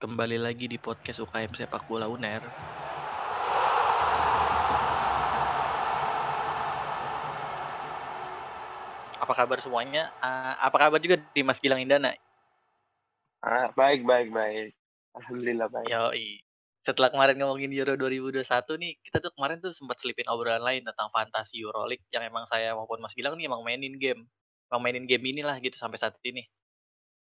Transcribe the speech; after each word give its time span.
kembali 0.00 0.40
lagi 0.40 0.64
di 0.64 0.80
podcast 0.80 1.20
UKM 1.20 1.52
Sepak 1.52 1.84
Bola 1.84 2.08
UNER. 2.08 2.40
Apa 9.20 9.32
kabar 9.36 9.60
semuanya? 9.60 10.08
Uh, 10.24 10.56
apa 10.56 10.76
kabar 10.80 10.96
juga 11.04 11.20
di 11.36 11.44
Mas 11.44 11.60
Gilang 11.60 11.84
Indana? 11.84 12.16
Ah, 13.44 13.68
baik, 13.76 14.08
baik, 14.08 14.32
baik. 14.32 14.72
Alhamdulillah 15.20 15.68
baik. 15.68 15.92
Yoi. 15.92 16.40
Setelah 16.80 17.12
kemarin 17.12 17.36
ngomongin 17.36 17.68
Euro 17.76 17.92
2021 18.00 18.40
nih, 18.80 18.96
kita 19.04 19.20
tuh 19.20 19.36
kemarin 19.36 19.60
tuh 19.60 19.76
sempat 19.76 20.00
selipin 20.00 20.24
obrolan 20.32 20.64
lain 20.64 20.80
tentang 20.80 21.12
fantasi 21.12 21.60
Euroleague 21.60 22.08
yang 22.08 22.24
emang 22.24 22.48
saya 22.48 22.72
maupun 22.72 23.04
Mas 23.04 23.12
Gilang 23.12 23.36
nih 23.36 23.52
emang 23.52 23.60
mainin 23.60 24.00
game. 24.00 24.24
Emang 24.72 24.80
mainin 24.80 25.04
game 25.04 25.28
inilah 25.28 25.60
gitu 25.60 25.76
sampai 25.76 26.00
saat 26.00 26.16
ini. 26.24 26.48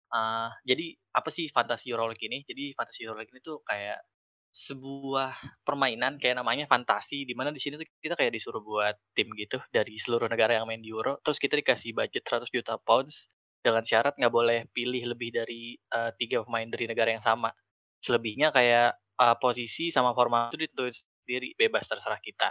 Uh, 0.08 0.48
jadi 0.64 0.96
apa 1.12 1.28
sih 1.28 1.48
fantasi 1.52 1.92
Euroleague 1.92 2.24
ini? 2.24 2.44
Jadi 2.48 2.72
fantasi 2.72 3.04
Euroleague 3.04 3.32
ini 3.34 3.40
tuh 3.44 3.60
kayak 3.64 4.00
sebuah 4.48 5.36
permainan 5.60 6.16
kayak 6.16 6.40
namanya 6.40 6.64
fantasi 6.64 7.28
di 7.28 7.36
mana 7.36 7.52
di 7.52 7.60
sini 7.60 7.76
tuh 7.76 7.84
kita 8.00 8.16
kayak 8.16 8.32
disuruh 8.32 8.64
buat 8.64 8.96
tim 9.12 9.28
gitu 9.36 9.60
dari 9.68 10.00
seluruh 10.00 10.24
negara 10.26 10.56
yang 10.56 10.66
main 10.66 10.80
di 10.80 10.88
Euro. 10.88 11.20
Terus 11.20 11.36
kita 11.36 11.60
dikasih 11.60 11.92
budget 11.92 12.24
100 12.24 12.48
juta 12.48 12.80
pounds 12.80 13.28
dengan 13.60 13.84
syarat 13.84 14.16
nggak 14.16 14.32
boleh 14.32 14.64
pilih 14.72 15.12
lebih 15.12 15.36
dari 15.36 15.76
uh, 15.92 16.10
tiga 16.16 16.40
pemain 16.46 16.66
dari 16.66 16.88
negara 16.88 17.12
yang 17.12 17.24
sama. 17.24 17.52
Selebihnya 18.00 18.48
kayak 18.54 18.96
uh, 19.20 19.36
posisi 19.36 19.92
sama 19.92 20.16
format 20.16 20.54
itu 20.54 20.64
ditentuin 20.64 20.94
sendiri 20.96 21.52
bebas 21.58 21.84
terserah 21.84 22.22
kita 22.24 22.48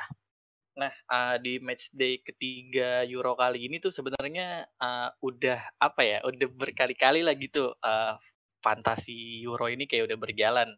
Nah, 0.77 0.93
uh, 1.09 1.35
di 1.41 1.57
match 1.57 1.89
day 1.89 2.21
ketiga 2.21 3.01
Euro 3.09 3.33
kali 3.33 3.65
ini 3.65 3.81
tuh 3.81 3.89
sebenarnya 3.89 4.69
uh, 4.77 5.09
udah 5.25 5.57
apa 5.81 6.01
ya? 6.05 6.17
Udah 6.21 6.47
berkali-kali 6.53 7.25
lah 7.25 7.33
gitu 7.33 7.73
uh, 7.81 8.13
fantasi 8.61 9.41
Euro 9.41 9.65
ini 9.73 9.89
kayak 9.89 10.13
udah 10.13 10.17
berjalan. 10.21 10.69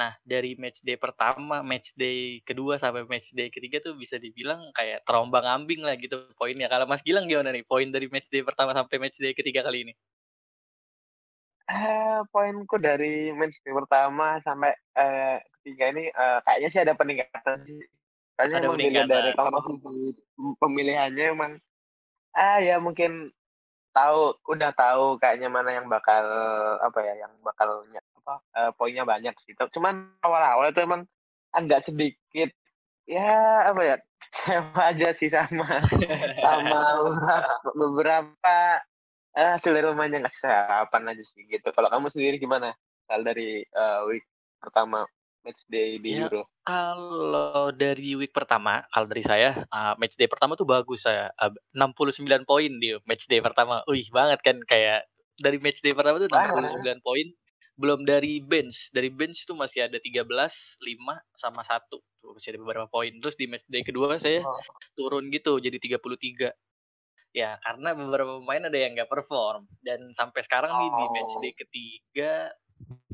Nah, 0.00 0.16
dari 0.24 0.56
match 0.56 0.80
day 0.80 0.96
pertama, 0.96 1.60
match 1.60 1.92
day 1.92 2.40
kedua 2.40 2.80
sampai 2.80 3.04
match 3.04 3.36
day 3.36 3.52
ketiga 3.52 3.84
tuh 3.84 4.00
bisa 4.00 4.16
dibilang 4.16 4.72
kayak 4.72 5.04
terombang-ambing 5.04 5.84
lah 5.84 6.00
gitu 6.00 6.32
poinnya. 6.40 6.70
Kalau 6.72 6.88
Mas 6.88 7.04
Gilang 7.04 7.28
gimana 7.28 7.52
nih 7.52 7.66
poin 7.68 7.88
dari 7.92 8.08
match 8.08 8.32
day 8.32 8.40
pertama 8.40 8.72
sampai 8.72 8.96
match 8.96 9.20
day 9.20 9.36
ketiga 9.36 9.60
kali 9.60 9.84
ini? 9.90 9.94
Eh, 11.68 12.20
poinku 12.32 12.80
dari 12.80 13.28
match 13.36 13.60
day 13.60 13.76
pertama 13.76 14.40
sampai 14.40 14.72
uh, 14.96 15.36
ketiga 15.60 15.84
ini 15.92 16.08
uh, 16.16 16.40
kayaknya 16.46 16.68
sih 16.72 16.80
ada 16.80 16.96
peningkatan 16.96 17.60
Kayaknya 18.38 18.70
emang 18.70 18.78
dilihat 18.78 19.08
dari 19.10 19.30
komposisi 19.34 20.22
pemilihannya 20.62 21.24
emang 21.34 21.52
ah 22.38 22.62
ya 22.62 22.78
mungkin 22.78 23.34
tahu 23.90 24.30
udah 24.46 24.70
tahu 24.78 25.18
kayaknya 25.18 25.50
mana 25.50 25.74
yang 25.74 25.90
bakal 25.90 26.22
apa 26.78 26.98
ya 27.02 27.26
yang 27.26 27.32
bakal 27.42 27.82
apa 28.22 28.34
uh, 28.54 28.70
poinnya 28.78 29.02
banyak 29.02 29.34
sih. 29.42 29.58
Cuman 29.58 30.14
awal-awal 30.22 30.70
itu 30.70 30.86
emang 30.86 31.02
agak 31.50 31.82
sedikit 31.82 32.54
ya 33.10 33.66
apa 33.74 33.80
ya 33.82 33.96
sama 34.38 34.94
aja 34.94 35.08
sih 35.10 35.26
sama 35.32 35.82
sama 36.38 36.80
beberapa 37.80 38.56
uh, 39.34 39.50
hasil 39.58 39.74
dari 39.74 39.82
rumahnya 39.90 40.22
nggak 40.22 40.36
sarapan 40.38 41.10
aja 41.10 41.22
sih 41.26 41.42
gitu. 41.50 41.74
Kalau 41.74 41.90
kamu 41.90 42.06
sendiri 42.14 42.38
gimana? 42.38 42.70
Hal 43.10 43.26
dari 43.26 43.66
uh, 43.74 44.06
week 44.06 44.22
pertama 44.62 45.08
match 45.42 45.62
day 45.70 45.98
di 45.98 46.16
ya, 46.16 46.26
Euro? 46.26 46.48
Kalau 46.64 47.70
dari 47.72 48.14
week 48.18 48.34
pertama, 48.34 48.84
kalau 48.92 49.06
dari 49.08 49.24
saya 49.24 49.64
uh, 49.70 49.94
match 49.96 50.18
day 50.18 50.28
pertama 50.28 50.54
tuh 50.54 50.68
bagus 50.68 51.06
saya 51.06 51.30
uh, 51.38 51.52
69 51.74 52.26
poin 52.44 52.70
di 52.78 52.94
match 53.06 53.26
day 53.30 53.40
pertama. 53.40 53.82
Wih 53.88 54.06
banget 54.10 54.40
kan 54.44 54.56
kayak 54.64 55.06
dari 55.38 55.58
match 55.62 55.80
day 55.80 55.94
pertama 55.94 56.20
tuh 56.20 56.30
69 56.30 57.04
poin. 57.04 57.26
Belum 57.78 58.02
dari 58.02 58.42
bench, 58.42 58.90
dari 58.90 59.06
bench 59.06 59.46
itu 59.46 59.54
masih 59.54 59.86
ada 59.86 60.02
13, 60.02 60.26
5 60.26 60.26
sama 61.38 61.62
1. 61.62 61.86
Tuh 61.94 62.02
masih 62.34 62.50
ada 62.54 62.58
beberapa 62.58 62.86
poin. 62.90 63.14
Terus 63.22 63.38
di 63.38 63.46
match 63.46 63.66
day 63.70 63.86
kedua 63.86 64.18
saya 64.18 64.42
oh. 64.42 64.58
turun 64.98 65.30
gitu 65.30 65.62
jadi 65.62 65.78
33. 65.78 66.50
Ya, 67.36 67.54
karena 67.60 67.94
beberapa 67.94 68.40
pemain 68.42 68.66
ada 68.66 68.74
yang 68.74 68.98
nggak 68.98 69.12
perform 69.12 69.68
dan 69.84 70.10
sampai 70.10 70.42
sekarang 70.42 70.74
oh. 70.74 70.78
nih 70.80 70.90
di 70.90 71.06
match 71.14 71.34
day 71.38 71.52
ketiga 71.54 72.50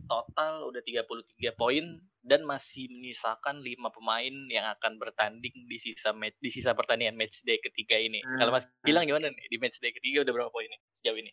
total 0.09 0.69
udah 0.71 0.83
33 0.85 1.55
poin 1.61 1.85
dan 2.25 2.41
masih 2.45 2.89
menyisakan 2.89 3.61
lima 3.61 3.93
pemain 3.93 4.33
yang 4.49 4.65
akan 4.77 4.97
bertanding 4.97 5.53
di 5.69 5.77
sisa 5.77 6.17
match 6.17 6.37
di 6.41 6.49
sisa 6.49 6.73
pertandingan 6.73 7.17
match 7.17 7.45
day 7.45 7.61
ketiga 7.61 8.01
ini. 8.01 8.25
Hmm. 8.25 8.41
Kalau 8.41 8.51
Mas 8.57 8.67
bilang 8.85 9.05
gimana 9.05 9.29
nih 9.29 9.47
di 9.53 9.57
match 9.61 9.81
day 9.81 9.93
ketiga 9.93 10.25
udah 10.25 10.33
berapa 10.33 10.51
poin 10.53 10.69
nih 10.69 10.81
sejauh 11.01 11.19
ini? 11.21 11.33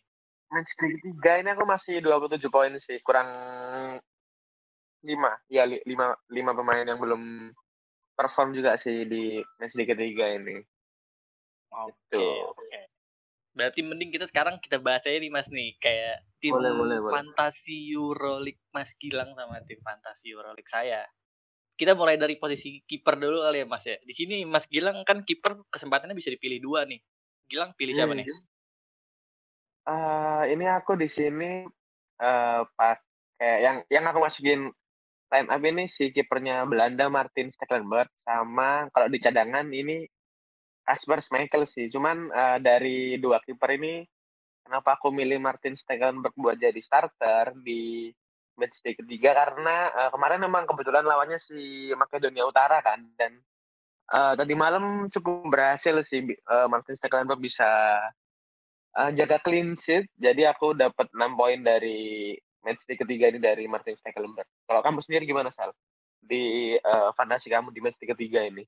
Match 0.52 0.72
day 0.76 0.90
ketiga 1.00 1.32
ini 1.40 1.48
aku 1.56 1.64
masih 1.64 1.94
27 2.04 2.52
poin 2.52 2.72
sih, 2.76 3.00
kurang 3.00 3.28
lima 5.02 5.34
ya 5.50 5.66
lima 5.66 6.14
lima 6.30 6.52
pemain 6.54 6.86
yang 6.86 7.00
belum 7.02 7.50
perform 8.14 8.54
juga 8.54 8.78
sih 8.78 9.08
di 9.08 9.40
match 9.58 9.74
day 9.74 9.88
ketiga 9.88 10.28
ini. 10.36 10.60
Oke. 11.72 11.96
Okay, 12.12 12.20
gitu. 12.20 12.52
okay. 12.52 12.91
Berarti 13.52 13.84
mending 13.84 14.08
kita 14.08 14.24
sekarang 14.24 14.56
kita 14.64 14.80
bahas 14.80 15.04
aja 15.04 15.20
nih 15.20 15.28
Mas 15.28 15.52
nih 15.52 15.76
kayak 15.76 16.24
tim 16.40 16.56
boleh, 16.56 16.72
boleh, 16.72 16.98
fantasi 17.12 17.92
Euroleague 17.92 18.64
Mas 18.72 18.96
Gilang 18.96 19.36
sama 19.36 19.60
tim 19.68 19.80
fantasi 19.84 20.32
Euroleague 20.32 20.72
saya. 20.72 21.04
Kita 21.76 21.92
mulai 21.92 22.16
dari 22.16 22.40
posisi 22.40 22.80
kiper 22.80 23.20
dulu 23.20 23.44
kali 23.44 23.64
ya 23.64 23.66
Mas 23.68 23.84
ya. 23.84 24.00
Di 24.00 24.14
sini 24.16 24.48
Mas 24.48 24.64
Gilang 24.72 25.04
kan 25.04 25.20
kiper 25.20 25.68
kesempatannya 25.68 26.16
bisa 26.16 26.32
dipilih 26.32 26.64
dua 26.64 26.88
nih. 26.88 27.00
Gilang 27.44 27.76
pilih 27.76 27.92
siapa 27.92 28.16
hmm. 28.16 28.20
nih? 28.24 28.26
Uh, 29.82 30.42
ini 30.48 30.64
aku 30.70 30.96
di 30.96 31.10
sini 31.10 31.66
uh, 32.22 32.62
pakai 32.72 33.52
yang 33.60 33.76
yang 33.90 34.04
aku 34.08 34.22
masukin 34.22 34.70
line 35.32 35.48
up 35.48 35.62
ini 35.64 35.84
si 35.88 36.12
kipernya 36.12 36.68
Belanda 36.68 37.08
Martin 37.08 37.48
Stekelenburg 37.48 38.08
sama 38.22 38.86
kalau 38.92 39.08
di 39.08 39.18
cadangan 39.18 39.64
ini 39.72 40.04
Kasper 40.82 41.18
Schmeichel 41.22 41.64
sih. 41.66 41.86
Cuman 41.90 42.30
uh, 42.30 42.58
dari 42.58 43.16
dua 43.18 43.38
kiper 43.42 43.78
ini 43.78 44.02
kenapa 44.66 44.98
aku 44.98 45.10
milih 45.10 45.38
Martin 45.42 45.74
Stekelenburg 45.74 46.34
buat 46.38 46.58
jadi 46.58 46.78
starter 46.78 47.54
di 47.62 48.10
match 48.58 48.84
day 48.84 48.94
ketiga 48.94 49.32
karena 49.32 49.90
uh, 49.90 50.10
kemarin 50.12 50.44
memang 50.44 50.68
kebetulan 50.68 51.02
lawannya 51.02 51.40
si 51.40 51.90
Makedonia 51.96 52.44
Utara 52.44 52.84
kan 52.84 53.00
dan 53.16 53.40
uh, 54.12 54.36
tadi 54.36 54.52
malam 54.52 55.08
cukup 55.08 55.48
berhasil 55.48 56.04
sih 56.04 56.20
uh, 56.46 56.68
Martin 56.68 56.94
Stekelenburg 56.94 57.40
bisa 57.40 57.68
uh, 58.96 59.10
jaga 59.14 59.40
clean 59.40 59.72
sheet. 59.72 60.06
Jadi 60.18 60.44
aku 60.44 60.76
dapat 60.76 61.08
6 61.10 61.38
poin 61.38 61.58
dari 61.60 62.36
match 62.62 62.82
day 62.86 62.96
ketiga 62.98 63.32
ini 63.32 63.40
dari 63.42 63.64
Martin 63.66 63.96
Stekelenburg. 63.96 64.46
Kalau 64.68 64.80
kamu 64.84 64.98
sendiri 65.02 65.24
gimana 65.26 65.50
Sal? 65.50 65.72
Di 66.22 66.76
uh, 66.78 67.10
fantasi 67.18 67.50
kamu 67.50 67.74
di 67.74 67.80
match 67.82 67.98
day 67.98 68.08
ketiga 68.14 68.46
ini? 68.46 68.62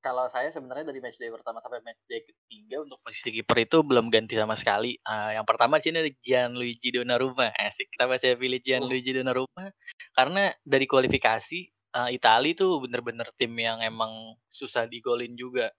Kalau 0.00 0.30
saya 0.30 0.48
sebenarnya 0.52 0.86
dari 0.86 1.02
match 1.02 1.18
day 1.18 1.32
pertama 1.32 1.58
sampai 1.58 1.82
match 1.82 2.02
day 2.06 2.22
ketiga 2.22 2.84
untuk 2.84 3.00
posisi 3.02 3.34
kiper 3.34 3.58
itu 3.66 3.78
belum 3.82 4.06
ganti 4.12 4.38
sama 4.38 4.54
sekali. 4.54 4.96
Uh, 5.02 5.34
yang 5.34 5.46
pertama 5.48 5.82
sini 5.82 6.00
ada 6.00 6.12
Gianluigi 6.22 6.94
Donnarumma. 6.94 7.50
Asik. 7.58 7.90
Kenapa 7.94 8.20
saya 8.20 8.38
pilih 8.38 8.62
Gianluigi. 8.62 9.16
Donnarumma? 9.16 9.72
Karena 10.14 10.52
dari 10.62 10.86
kualifikasi 10.86 11.58
uh, 11.98 12.10
Italia 12.12 12.54
itu 12.54 12.66
bener-bener 12.78 13.28
tim 13.34 13.52
yang 13.56 13.82
emang 13.82 14.36
susah 14.46 14.86
digolin 14.86 15.34
juga. 15.34 15.72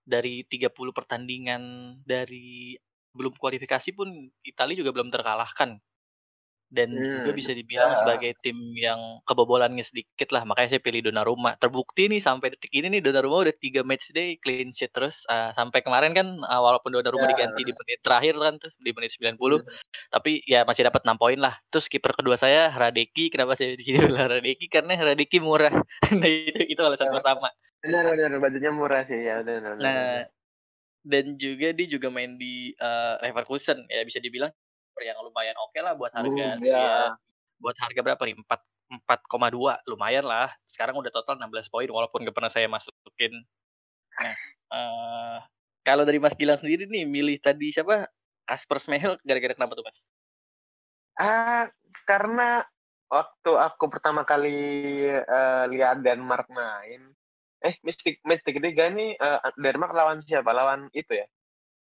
Dari 0.00 0.42
30 0.48 0.72
pertandingan 0.96 1.62
dari 2.02 2.74
belum 3.14 3.36
kualifikasi 3.36 3.90
pun 3.92 4.08
Italia 4.46 4.78
juga 4.78 4.94
belum 4.94 5.10
terkalahkan 5.10 5.78
dan 6.70 6.94
hmm, 6.94 7.26
juga 7.26 7.30
bisa 7.34 7.50
dibilang 7.50 7.92
ya. 7.92 7.98
sebagai 7.98 8.30
tim 8.46 8.54
yang 8.78 9.18
kebobolannya 9.26 9.82
sedikit 9.82 10.30
lah. 10.30 10.46
Makanya 10.46 10.78
saya 10.78 10.82
pilih 10.82 11.10
Donnarumma. 11.10 11.58
Terbukti 11.58 12.06
nih 12.06 12.22
sampai 12.22 12.54
detik 12.54 12.70
ini 12.70 12.86
nih 12.86 13.02
Donnarumma 13.02 13.42
udah 13.42 13.54
tiga 13.58 13.82
match 13.82 14.14
day 14.14 14.38
clean 14.38 14.70
sheet 14.70 14.94
terus. 14.94 15.26
Uh, 15.26 15.50
sampai 15.58 15.82
kemarin 15.82 16.14
kan 16.14 16.30
uh, 16.46 16.60
walaupun 16.62 16.94
Donnarumma 16.94 17.26
ya. 17.26 17.30
diganti 17.34 17.60
di 17.66 17.74
menit 17.74 17.98
terakhir 18.06 18.34
kan 18.38 18.54
tuh 18.62 18.70
di 18.78 18.90
menit 18.94 19.10
90 19.18 19.34
hmm. 19.34 19.66
tapi 20.14 20.30
ya 20.46 20.62
masih 20.62 20.86
dapat 20.86 21.02
6 21.02 21.18
poin 21.18 21.38
lah. 21.42 21.54
Terus 21.74 21.90
kiper 21.90 22.14
kedua 22.14 22.38
saya 22.38 22.70
Radeki. 22.70 23.34
Kenapa 23.34 23.58
saya 23.58 23.74
di 23.74 23.82
sini 23.82 23.98
bilang 24.06 24.30
Radeki? 24.30 24.70
Karena 24.70 24.94
Radeki 24.94 25.38
murah. 25.42 25.74
Nah 26.20 26.26
itu 26.26 26.74
itu 26.74 26.80
alasan 26.82 27.10
ya. 27.10 27.14
pertama. 27.18 27.48
Benar 27.82 28.14
benar. 28.14 28.38
Bajunya 28.38 28.70
murah 28.70 29.02
sih. 29.06 29.18
Ya 29.18 29.42
benar, 29.42 29.74
benar, 29.74 29.78
nah 29.78 30.14
dan 31.00 31.40
juga 31.40 31.72
dia 31.72 31.86
juga 31.88 32.12
main 32.12 32.36
di 32.36 32.76
uh, 32.76 33.16
Leverkusen. 33.24 33.88
Ya 33.88 34.04
bisa 34.04 34.20
dibilang 34.20 34.52
yang 35.04 35.18
lumayan 35.20 35.56
oke 35.58 35.72
okay 35.72 35.80
lah 35.80 35.92
buat 35.96 36.12
harga 36.12 36.46
uh, 36.56 36.62
ya. 36.62 37.14
buat 37.60 37.76
harga 37.76 38.00
berapa 38.00 38.22
nih? 38.24 38.36
4 38.44 38.70
4,2 38.90 39.86
lumayan 39.86 40.26
lah. 40.26 40.50
Sekarang 40.66 40.98
udah 40.98 41.14
total 41.14 41.38
16 41.38 41.70
poin 41.70 41.86
walaupun 41.86 42.26
gak 42.26 42.34
pernah 42.34 42.50
saya 42.50 42.66
masukin. 42.66 43.30
Nah, 44.18 44.36
uh, 44.74 45.38
kalau 45.86 46.02
dari 46.02 46.18
Mas 46.18 46.34
Gilang 46.34 46.58
sendiri 46.58 46.90
nih 46.90 47.06
milih 47.06 47.38
tadi 47.38 47.70
siapa? 47.70 48.10
Kasper 48.50 48.82
Smehel 48.82 49.14
gara-gara 49.22 49.54
kenapa 49.54 49.78
tuh, 49.78 49.86
Mas? 49.86 50.10
Ah, 51.14 51.70
karena 52.02 52.66
waktu 53.06 53.52
aku 53.54 53.86
pertama 53.86 54.26
kali 54.26 55.06
uh, 55.06 55.70
lihat 55.70 56.02
Denmark 56.02 56.50
main, 56.50 57.14
eh 57.62 57.78
Mystic 57.86 58.18
Mystic 58.26 58.58
ketiga 58.58 58.90
ini 58.90 59.14
uh, 59.22 59.38
Denmark 59.54 59.94
lawan 59.94 60.18
siapa? 60.26 60.50
Lawan 60.50 60.90
itu 60.90 61.14
ya? 61.14 61.26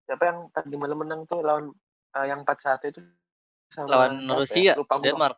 Siapa 0.06 0.22
yang 0.22 0.38
tadi 0.54 0.74
malam 0.78 1.02
menang 1.02 1.26
tuh 1.26 1.42
lawan 1.42 1.74
uh, 2.16 2.26
yang 2.28 2.44
41 2.44 2.92
itu 2.92 3.00
sama 3.72 3.86
lawan 3.88 4.14
Rusia, 4.28 4.72
ya? 4.72 4.74
lupa 4.76 5.00
Denmark. 5.00 5.36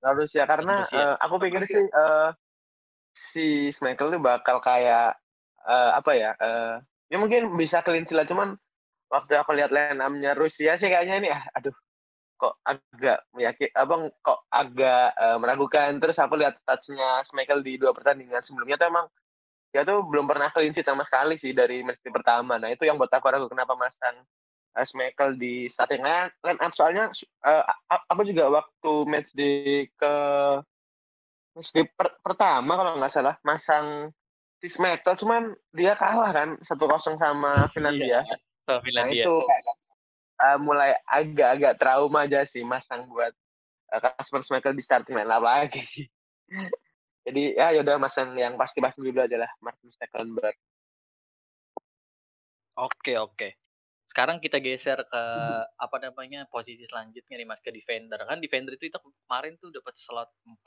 harus 0.00 0.32
ya 0.32 0.44
karena 0.48 0.80
uh, 0.84 1.16
aku 1.20 1.40
pikir 1.40 1.64
sih 1.68 1.84
uh, 1.92 2.32
si 3.16 3.68
Schmeichel 3.72 4.12
tuh 4.16 4.20
bakal 4.20 4.60
kayak 4.60 5.16
uh, 5.64 5.90
apa 5.96 6.12
ya? 6.16 6.30
Uh, 6.36 6.80
ya 7.08 7.16
mungkin 7.16 7.48
bisa 7.56 7.80
clean 7.80 8.04
lah. 8.12 8.24
Cuman 8.28 8.56
waktu 9.08 9.32
aku 9.40 9.56
lihat 9.56 9.72
line 9.72 10.00
Rusia 10.36 10.76
sih 10.76 10.88
kayaknya 10.88 11.16
ini 11.20 11.28
ah, 11.32 11.42
aduh 11.56 11.74
kok 12.40 12.56
agak 12.64 13.20
yakin 13.36 13.68
abang 13.76 14.08
kok 14.24 14.40
agak 14.48 15.12
uh, 15.16 15.36
meragukan. 15.36 15.96
Terus 16.00 16.16
aku 16.16 16.36
lihat 16.40 16.56
statsnya 16.60 17.20
Schmeichel 17.28 17.60
di 17.60 17.76
dua 17.76 17.92
pertandingan 17.92 18.40
sebelumnya 18.40 18.80
tuh 18.80 18.88
emang 18.88 19.06
dia 19.70 19.86
tuh 19.86 20.02
belum 20.02 20.26
pernah 20.26 20.50
clean 20.50 20.74
sheet 20.74 20.88
sama 20.88 21.06
sekali 21.06 21.36
sih 21.36 21.52
dari 21.52 21.84
match 21.84 22.00
pertama. 22.08 22.56
Nah 22.56 22.72
itu 22.72 22.88
yang 22.88 22.96
buat 22.96 23.12
aku 23.12 23.26
ragu 23.28 23.46
kenapa 23.46 23.76
masang 23.76 24.24
uh, 24.76 24.84
Schmeichel 24.84 25.38
di 25.38 25.66
starting 25.70 26.02
line, 26.02 26.30
line 26.44 26.60
up 26.60 26.72
soalnya 26.74 27.10
uh, 27.46 27.62
aku 28.10 28.22
juga 28.26 28.50
waktu 28.50 28.92
match 29.06 29.30
di 29.34 29.86
ke 29.94 30.14
match 31.56 31.70
di 31.74 31.82
per, 31.90 32.18
pertama 32.22 32.78
kalau 32.78 32.92
nggak 32.98 33.12
salah 33.12 33.36
masang 33.42 34.10
si 34.60 34.68
Schmeichel 34.68 35.16
cuman 35.16 35.56
dia 35.72 35.96
kalah 35.96 36.30
kan 36.30 36.48
satu 36.62 36.84
kosong 36.84 37.16
sama 37.16 37.66
Finlandia 37.72 38.22
iya 38.22 38.38
sama 38.70 38.80
Finlandia. 38.86 39.24
Nah 39.26 39.26
itu 39.26 39.34
uh, 40.40 40.58
mulai 40.62 40.90
agak-agag 41.08 41.74
trauma 41.76 42.24
aja 42.24 42.46
sih 42.46 42.62
masang 42.62 43.10
buat 43.10 43.34
uh, 43.90 44.00
Kasper 44.00 44.40
Schmeichel 44.46 44.76
di 44.78 44.82
starting 44.84 45.18
line 45.18 45.26
lagi. 45.26 45.82
Jadi 47.26 47.54
ya 47.58 47.74
yaudah 47.76 48.00
masang 48.00 48.32
yang 48.32 48.56
pasti-pasti 48.56 49.04
dulu 49.04 49.20
aja 49.20 49.36
lah 49.36 49.50
Martin 49.60 49.92
Stecklenburg. 49.92 50.56
Oke 52.80 53.20
oke. 53.20 53.48
Sekarang 54.10 54.42
kita 54.42 54.58
geser 54.58 54.98
ke 55.06 55.22
apa 55.62 55.96
namanya 56.02 56.42
posisi 56.50 56.82
selanjutnya 56.82 57.38
nih 57.38 57.46
mas 57.46 57.62
ke 57.62 57.70
defender 57.70 58.18
kan 58.18 58.42
defender 58.42 58.74
itu 58.74 58.90
itu 58.90 58.98
kemarin 58.98 59.54
tuh 59.62 59.70
dapat 59.70 59.94
slot 59.94 60.34
4 60.42 60.58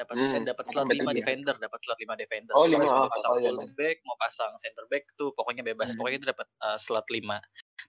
dapat 0.00 0.14
hmm. 0.16 0.32
Eh, 0.32 0.42
dapat 0.48 0.64
slot 0.72 0.88
lima 0.88 1.12
defender, 1.12 1.54
dapat 1.60 1.78
slot 1.84 1.98
lima 2.00 2.14
defender. 2.16 2.52
Oh, 2.56 2.64
lima. 2.64 2.88
Mau 2.88 3.10
pasang 3.12 3.36
oh, 3.36 3.38
iya. 3.38 3.52
back, 3.52 3.96
mau 4.08 4.16
pasang 4.16 4.52
center 4.56 4.84
back 4.88 5.04
tuh 5.14 5.28
pokoknya 5.36 5.60
bebas. 5.60 5.92
Hmm. 5.92 5.98
Pokoknya 6.00 6.18
itu 6.24 6.28
dapat 6.32 6.48
uh, 6.64 6.78
slot 6.80 7.06
lima, 7.12 7.36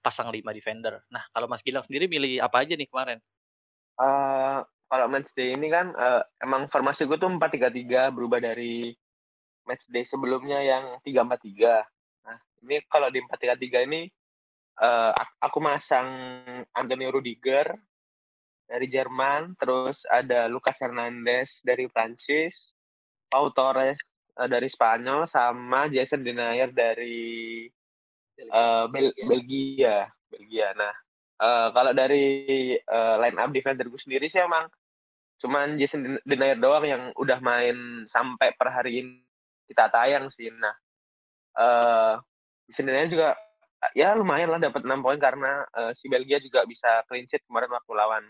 pasang 0.04 0.28
lima 0.28 0.52
defender. 0.52 1.00
Nah, 1.08 1.24
kalau 1.32 1.48
Mas 1.48 1.64
Gilang 1.64 1.88
sendiri 1.88 2.12
milih 2.12 2.44
apa 2.44 2.68
aja 2.68 2.76
nih 2.76 2.88
kemarin? 2.92 3.20
Uh, 3.96 4.60
kalau 4.92 5.08
match 5.08 5.32
day 5.40 5.56
ini 5.56 5.72
kan 5.72 5.96
uh, 5.96 6.20
emang 6.44 6.68
formasi 6.68 7.08
gue 7.08 7.16
tuh 7.16 7.32
empat 7.32 7.56
tiga 7.56 7.72
tiga 7.72 8.12
berubah 8.12 8.44
dari 8.44 8.92
match 9.64 9.88
day 9.88 10.04
sebelumnya 10.04 10.60
yang 10.60 11.00
tiga 11.08 11.24
empat 11.24 11.40
tiga. 11.48 11.80
Nah, 12.28 12.38
ini 12.68 12.84
kalau 12.92 13.08
di 13.08 13.24
empat 13.24 13.40
tiga 13.40 13.56
tiga 13.56 13.80
ini 13.88 14.12
uh, 14.80 15.12
aku 15.42 15.60
masang 15.60 16.08
Antonio 16.72 17.12
Rudiger, 17.12 17.76
dari 18.72 18.88
Jerman, 18.88 19.60
terus 19.60 20.08
ada 20.08 20.48
Lucas 20.48 20.80
Hernandez 20.80 21.60
dari 21.60 21.92
Prancis, 21.92 22.72
Pau 23.28 23.52
Torres 23.52 24.00
uh, 24.40 24.48
dari 24.48 24.72
Spanyol, 24.72 25.28
sama 25.28 25.92
Jason 25.92 26.24
Denayer 26.24 26.72
dari 26.72 27.68
uh, 28.48 28.88
Bel 28.88 29.12
Belgia. 29.28 30.08
Belgia. 30.32 30.72
Nah, 30.80 30.96
uh, 31.44 31.68
kalau 31.76 31.92
dari 31.92 32.80
uh, 32.80 33.20
line 33.20 33.36
up 33.36 33.52
defender 33.52 33.92
gue 33.92 34.00
sendiri 34.00 34.32
sih 34.32 34.40
emang 34.40 34.72
cuman 35.44 35.76
Jason 35.76 36.16
Denayer 36.24 36.56
doang 36.56 36.88
yang 36.88 37.04
udah 37.20 37.44
main 37.44 38.08
sampai 38.08 38.56
per 38.56 38.72
hari 38.72 39.04
ini 39.04 39.20
kita 39.68 39.92
tayang 39.92 40.32
sih. 40.32 40.48
Nah, 40.48 40.76
uh, 41.60 42.16
Jason 42.72 42.88
Denayer 42.88 43.12
juga 43.12 43.36
ya 43.98 44.14
lumayan 44.14 44.54
lah 44.54 44.62
dapat 44.62 44.86
6 44.86 45.02
poin 45.02 45.18
karena 45.18 45.66
uh, 45.74 45.92
si 45.98 46.06
Belgia 46.06 46.38
juga 46.38 46.64
bisa 46.70 47.02
clean 47.10 47.26
sheet 47.26 47.42
kemarin 47.50 47.74
waktu 47.74 47.92
lawan 47.98 48.24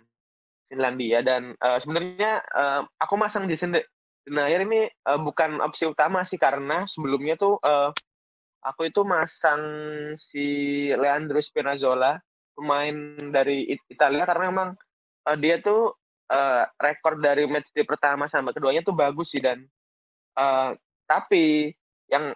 Finlandia 0.71 1.19
dan 1.19 1.51
uh, 1.59 1.77
sebenarnya 1.83 2.39
uh, 2.56 2.81
aku 3.03 3.19
masang 3.19 3.44
di 3.45 3.59
sini 3.59 3.83
Denayer 4.21 4.63
ini 4.63 4.86
uh, 5.09 5.18
bukan 5.18 5.59
opsi 5.59 5.89
utama 5.89 6.21
sih 6.21 6.38
karena 6.38 6.86
sebelumnya 6.86 7.36
tuh 7.36 7.57
uh, 7.59 7.89
aku 8.62 8.88
itu 8.88 9.01
masang 9.01 9.62
si 10.13 10.88
Leandro 10.94 11.42
Spinazzola 11.42 12.21
pemain 12.54 13.18
dari 13.33 13.65
Italia 13.89 14.24
karena 14.24 14.54
memang 14.54 14.69
uh, 15.25 15.38
dia 15.42 15.57
tuh 15.59 15.97
uh, 16.30 16.63
rekor 16.77 17.18
dari 17.18 17.50
match 17.50 17.74
di 17.74 17.81
pertama 17.81 18.30
sama 18.30 18.54
keduanya 18.54 18.86
tuh 18.86 18.94
bagus 18.94 19.33
sih 19.33 19.42
dan 19.42 19.65
uh, 20.38 20.77
tapi 21.09 21.74
yang 22.07 22.31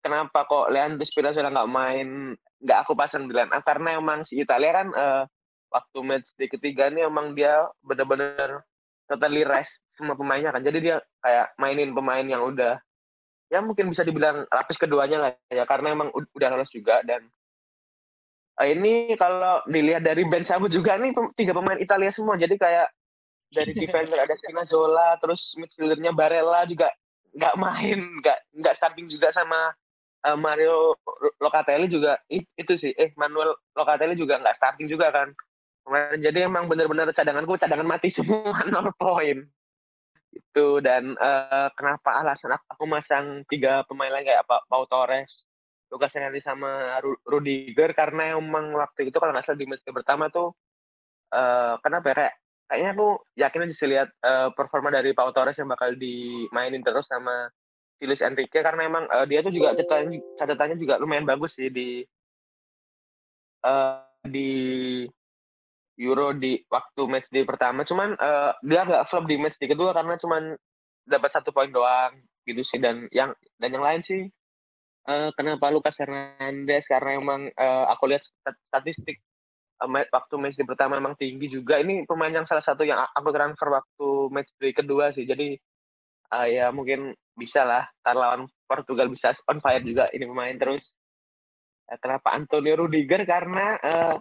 kenapa 0.00 0.44
kok 0.48 0.68
Leandro 0.72 1.04
Spinazzola 1.06 1.52
nggak 1.52 1.70
main 1.70 2.34
nggak 2.60 2.78
aku 2.84 2.92
pasang 2.92 3.28
di 3.28 3.32
line 3.32 3.52
up? 3.52 3.64
Karena 3.64 3.96
emang 3.96 4.24
si 4.24 4.40
Italia 4.40 4.70
kan 4.72 4.88
uh, 4.92 5.22
waktu 5.70 5.98
match 6.02 6.28
di 6.36 6.46
ketiga 6.50 6.90
ini 6.90 7.06
emang 7.06 7.32
dia 7.32 7.64
benar-benar 7.84 8.64
totally 9.06 9.46
rest 9.46 9.80
semua 9.94 10.16
pemainnya 10.16 10.52
kan. 10.52 10.62
Jadi 10.64 10.78
dia 10.80 10.96
kayak 11.22 11.56
mainin 11.56 11.92
pemain 11.92 12.24
yang 12.24 12.42
udah 12.44 12.80
ya 13.50 13.58
mungkin 13.58 13.90
bisa 13.90 14.06
dibilang 14.06 14.46
lapis 14.46 14.78
keduanya 14.78 15.18
lah 15.18 15.30
ya 15.50 15.66
karena 15.66 15.94
emang 15.94 16.08
udah 16.12 16.48
lolos 16.52 16.72
juga. 16.72 17.00
Dan 17.06 17.24
uh, 18.60 18.66
ini 18.66 19.14
kalau 19.16 19.64
dilihat 19.68 20.04
dari 20.04 20.26
bench 20.26 20.50
aku 20.50 20.68
juga 20.68 20.96
nih 21.00 21.14
tiga 21.36 21.52
pemain 21.54 21.78
Italia 21.80 22.10
semua. 22.12 22.36
Jadi 22.36 22.56
kayak 22.56 22.88
dari 23.50 23.74
defender 23.74 24.14
ada 24.14 24.34
Spinazzola 24.38 25.18
terus 25.18 25.58
midfieldernya 25.58 26.14
Barella 26.14 26.62
juga 26.70 26.86
nggak 27.34 27.54
main 27.58 27.98
nggak 28.22 28.38
nggak 28.58 28.74
starting 28.78 29.06
juga 29.10 29.30
sama 29.34 29.74
uh, 30.26 30.38
Mario 30.38 30.96
Locatelli 31.40 31.86
juga 31.88 32.20
itu 32.28 32.72
sih. 32.76 32.92
Eh 32.96 33.12
Manuel 33.16 33.56
Locatelli 33.76 34.16
juga 34.16 34.40
nggak 34.40 34.56
starting 34.56 34.88
juga 34.88 35.12
kan. 35.12 35.28
Jadi 36.20 36.46
emang 36.46 36.70
bener-bener 36.70 37.10
cadanganku 37.10 37.58
cadangan 37.58 37.88
mati 37.88 38.12
semua 38.12 38.54
nol 38.70 38.92
poin. 38.94 39.42
Itu 40.30 40.78
dan 40.78 41.18
uh, 41.18 41.68
kenapa 41.74 42.22
alasan 42.22 42.54
aku 42.54 42.84
masang 42.86 43.42
tiga 43.50 43.82
pemain 43.88 44.12
lain 44.12 44.28
kayak 44.28 44.46
Pak 44.46 44.70
Pau 44.70 44.86
Torres, 44.86 45.42
Lucas 45.90 46.14
Hernandez 46.14 46.46
sama 46.46 47.02
Rudiger 47.26 47.90
karena 47.96 48.38
emang 48.38 48.70
waktu 48.78 49.10
itu 49.10 49.18
kalau 49.18 49.34
nggak 49.34 49.42
salah 49.42 49.58
di 49.58 49.66
match 49.66 49.82
pertama 49.90 50.30
tuh 50.30 50.54
uh, 51.34 51.74
kenapa 51.82 52.14
ya 52.14 52.14
kayak 52.14 52.34
kayaknya 52.70 52.90
aku 52.94 53.08
yakin 53.34 53.62
aja 53.66 53.74
sih 53.74 53.88
lihat 53.90 54.08
uh, 54.22 54.48
performa 54.54 54.94
dari 54.94 55.10
Pau 55.10 55.34
Torres 55.34 55.58
yang 55.58 55.66
bakal 55.66 55.98
dimainin 55.98 56.86
terus 56.86 57.10
sama 57.10 57.50
Luis 58.08 58.24
Enrique 58.24 58.60
karena 58.64 58.88
emang 58.88 59.04
uh, 59.08 59.28
dia 59.28 59.44
tuh 59.44 59.52
juga 59.52 59.76
catatannya, 59.76 60.76
juga 60.80 60.96
lumayan 60.96 61.28
bagus 61.28 61.52
sih 61.52 61.68
di 61.68 62.00
uh, 63.64 64.00
di 64.24 64.50
Euro 66.00 66.32
di 66.32 66.56
waktu 66.64 67.02
match 67.04 67.28
day 67.28 67.44
pertama. 67.44 67.84
Cuman 67.84 68.16
uh, 68.16 68.56
dia 68.64 68.88
nggak 68.88 69.04
flop 69.04 69.28
di 69.28 69.36
match 69.36 69.60
day 69.60 69.68
kedua 69.68 69.92
karena 69.92 70.16
cuman 70.16 70.56
dapat 71.04 71.30
satu 71.32 71.52
poin 71.52 71.68
doang 71.68 72.16
gitu 72.48 72.64
sih. 72.64 72.80
Dan 72.80 73.04
yang 73.12 73.36
dan 73.60 73.68
yang 73.68 73.84
lain 73.84 74.00
sih 74.00 74.24
uh, 75.04 75.28
kenapa 75.36 75.68
Lucas 75.68 76.00
Hernandez 76.00 76.88
karena 76.88 77.20
emang 77.20 77.52
uh, 77.52 77.84
aku 77.92 78.08
lihat 78.08 78.24
statistik 78.72 79.20
waktu 79.88 80.34
match 80.36 80.56
day 80.56 80.64
pertama 80.64 80.96
emang 80.96 81.16
tinggi 81.20 81.52
juga. 81.52 81.76
Ini 81.80 82.08
pemain 82.08 82.32
yang 82.32 82.48
salah 82.48 82.64
satu 82.64 82.84
yang 82.84 83.00
aku 83.12 83.28
transfer 83.32 83.68
waktu 83.68 84.08
match 84.32 84.52
day 84.56 84.72
kedua 84.72 85.12
sih. 85.12 85.28
Jadi 85.28 85.56
uh, 86.32 86.46
ya 86.48 86.72
mungkin 86.72 87.12
bisa 87.40 87.64
lah 87.64 87.88
tar 88.04 88.12
lawan 88.12 88.44
Portugal 88.68 89.08
bisa 89.08 89.32
on 89.48 89.58
fire 89.64 89.80
juga 89.80 90.12
ini 90.12 90.28
pemain 90.28 90.52
terus. 90.60 90.92
Uh, 91.88 91.96
kenapa 91.96 92.36
Antonio 92.36 92.76
Rudiger? 92.76 93.24
Karena 93.24 93.80
uh, 93.80 94.14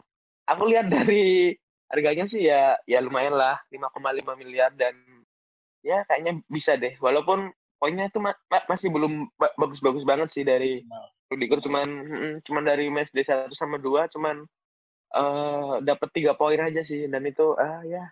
aku 0.48 0.64
lihat 0.72 0.88
dari 0.88 1.52
harganya 1.92 2.24
sih 2.24 2.48
ya 2.48 2.80
ya 2.88 3.04
lumayan 3.04 3.36
lah 3.36 3.60
5,5 3.74 4.24
miliar 4.40 4.72
dan 4.80 4.96
ya 5.84 6.08
kayaknya 6.08 6.40
bisa 6.48 6.80
deh. 6.80 6.96
Walaupun 7.04 7.52
poinnya 7.78 8.08
itu 8.08 8.24
ma 8.24 8.32
ma 8.48 8.64
masih 8.72 8.88
belum 8.88 9.28
bagus-bagus 9.38 10.08
banget 10.08 10.32
sih 10.32 10.48
dari 10.48 10.80
Rudiger. 11.28 11.60
Cuman 11.60 11.88
mm, 11.88 12.34
cuman 12.48 12.64
dari 12.64 12.88
match 12.88 13.12
d 13.12 13.22
satu 13.22 13.54
sama 13.54 13.76
dua 13.78 14.08
cuman 14.08 14.48
uh, 15.14 15.78
dapat 15.84 16.10
tiga 16.16 16.34
poin 16.34 16.58
aja 16.58 16.82
sih. 16.82 17.06
Dan 17.06 17.28
itu 17.28 17.54
ah 17.60 17.80
uh, 17.80 17.82
ya. 17.84 18.08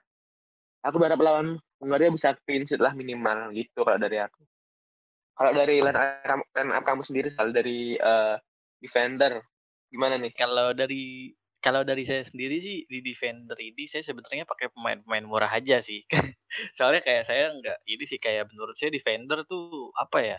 Aku 0.86 1.02
berharap 1.02 1.20
lawan 1.20 1.58
Hungaria 1.82 2.14
bisa 2.14 2.34
clean 2.46 2.66
sheet 2.66 2.82
lah 2.82 2.94
minimal 2.94 3.54
gitu 3.54 3.86
kalau 3.86 4.00
dari 4.02 4.18
aku 4.18 4.42
kalau 5.38 5.52
dari 5.54 5.80
line 5.80 5.94
up, 5.94 6.42
line 6.58 6.74
up 6.74 6.84
kamu 6.84 7.02
sendiri 7.06 7.30
soal 7.30 7.54
dari 7.54 7.96
uh, 8.02 8.36
defender 8.82 9.42
gimana 9.88 10.20
nih 10.20 10.34
kalau 10.36 10.76
dari 10.76 11.32
kalau 11.58 11.82
dari 11.82 12.06
saya 12.06 12.22
sendiri 12.22 12.62
sih 12.62 12.86
di 12.86 13.02
defender 13.02 13.58
ini 13.58 13.90
saya 13.90 14.06
sebenarnya 14.06 14.46
pakai 14.46 14.70
pemain-pemain 14.72 15.26
murah 15.26 15.50
aja 15.50 15.82
sih. 15.82 16.06
Soalnya 16.78 17.02
kayak 17.02 17.28
saya 17.28 17.50
nggak 17.50 17.78
ini 17.90 18.04
sih 18.06 18.20
kayak 18.22 18.48
menurut 18.54 18.78
saya 18.78 18.94
defender 18.94 19.42
tuh 19.50 19.90
apa 19.98 20.20
ya? 20.22 20.38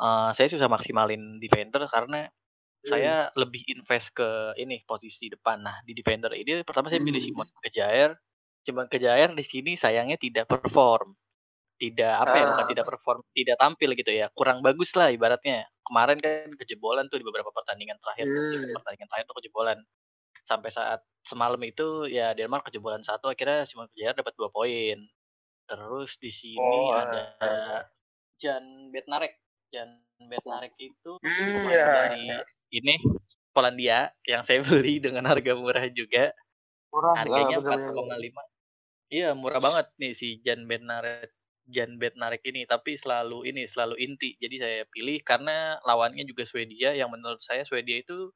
Uh, 0.00 0.32
saya 0.32 0.48
susah 0.48 0.66
maksimalin 0.66 1.36
defender 1.38 1.84
karena 1.92 2.26
hmm. 2.26 2.88
saya 2.88 3.28
lebih 3.36 3.60
invest 3.70 4.16
ke 4.16 4.56
ini 4.56 4.82
posisi 4.88 5.28
depan. 5.28 5.62
Nah 5.62 5.84
di 5.84 5.92
defender 5.92 6.32
ini 6.32 6.64
pertama 6.64 6.88
saya 6.88 7.04
pilih 7.04 7.20
hmm. 7.20 7.28
Simon 7.28 7.48
Kejair. 7.62 8.10
Simon 8.64 8.88
Kejair 8.90 9.30
di 9.36 9.44
sini 9.44 9.72
sayangnya 9.76 10.16
tidak 10.16 10.48
perform 10.48 11.12
tidak 11.78 12.14
apa 12.26 12.34
ya 12.34 12.44
bukan 12.50 12.66
tidak 12.74 12.86
perform 12.90 13.20
tidak 13.32 13.56
tampil 13.56 13.90
gitu 13.94 14.10
ya 14.10 14.26
kurang 14.34 14.60
bagus 14.60 14.90
lah 14.98 15.14
ibaratnya 15.14 15.66
kemarin 15.86 16.18
kan 16.18 16.50
kejebolan 16.58 17.06
tuh 17.06 17.22
di 17.22 17.26
beberapa 17.26 17.54
pertandingan 17.54 17.96
terakhir 18.02 18.26
hmm. 18.26 18.74
pertandingan 18.74 19.08
terakhir 19.08 19.26
tuh 19.30 19.36
kejebolan 19.38 19.78
sampai 20.42 20.70
saat 20.74 21.00
semalam 21.22 21.60
itu 21.62 22.10
ya 22.10 22.34
Denmark 22.34 22.66
kejebolan 22.66 23.04
satu 23.06 23.30
akhirnya 23.30 23.62
Simon 23.62 23.86
Kjaer 23.94 24.18
dapat 24.18 24.34
dua 24.34 24.50
poin 24.50 24.98
Terus 25.68 26.16
di 26.16 26.32
sini 26.32 26.56
Oh, 26.56 26.96
ada 26.96 27.36
heeh. 27.44 27.80
Jan 28.40 28.88
Bednarek. 28.88 29.36
Jan 29.68 30.00
Bednarek 30.16 30.72
itu 30.80 31.20
main 31.20 31.68
iya. 31.68 31.84
dari 32.08 32.24
ini 32.72 32.96
Polandia 33.52 34.08
yang 34.24 34.40
saya 34.40 34.64
beli 34.68 34.96
dengan 34.96 35.28
harga 35.28 35.52
murah 35.52 35.84
juga. 35.92 36.32
Murah, 36.88 37.20
Harganya 37.20 37.60
empat 37.60 37.80
koma 37.92 38.16
lima. 38.16 38.40
Iya, 39.12 39.36
murah 39.36 39.60
banget 39.60 39.92
nih 40.00 40.12
si 40.16 40.40
Jan 40.40 40.64
Bednarek 40.64 41.28
Jan 41.68 42.00
Bednarek 42.00 42.42
ini, 42.48 42.64
tapi 42.64 42.96
selalu 42.96 43.44
ini, 43.52 43.68
selalu 43.68 43.96
inti. 44.00 44.34
Jadi 44.40 44.56
saya 44.60 44.80
pilih 44.88 45.20
karena 45.22 45.78
lawannya 45.84 46.24
juga 46.28 46.44
Swedia 46.48 46.96
yang 46.96 47.12
menurut 47.12 47.40
saya 47.44 47.62
Swedia 47.68 48.00
itu, 48.02 48.32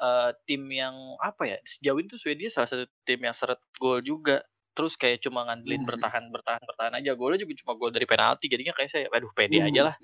eee, 0.00 0.30
tim 0.48 0.62
yang 0.72 0.94
apa 1.22 1.44
ya, 1.56 1.58
sejauh 1.64 1.98
ini 2.00 2.08
tuh 2.12 2.20
Swedia 2.22 2.48
salah 2.52 2.68
satu 2.70 2.86
tim 3.08 3.20
yang 3.24 3.34
seret 3.36 3.60
gol 3.80 4.00
juga. 4.04 4.42
Terus 4.76 4.96
kayak 5.00 5.20
cuma 5.26 5.44
ngandelin 5.48 5.84
Mmm. 5.84 5.88
bertahan 5.88 6.30
bertahan 6.32 6.62
bertahan 6.64 6.94
aja, 7.00 7.12
golnya 7.18 7.40
juga 7.44 7.54
cuma 7.64 7.72
gol 7.80 7.92
dari 7.94 8.06
penalti, 8.08 8.46
jadinya 8.50 8.72
kayak 8.76 8.90
saya, 8.92 9.06
aduh 9.12 9.32
pede 9.36 9.58
Mmm. 9.58 9.62
ajalah 9.64 9.96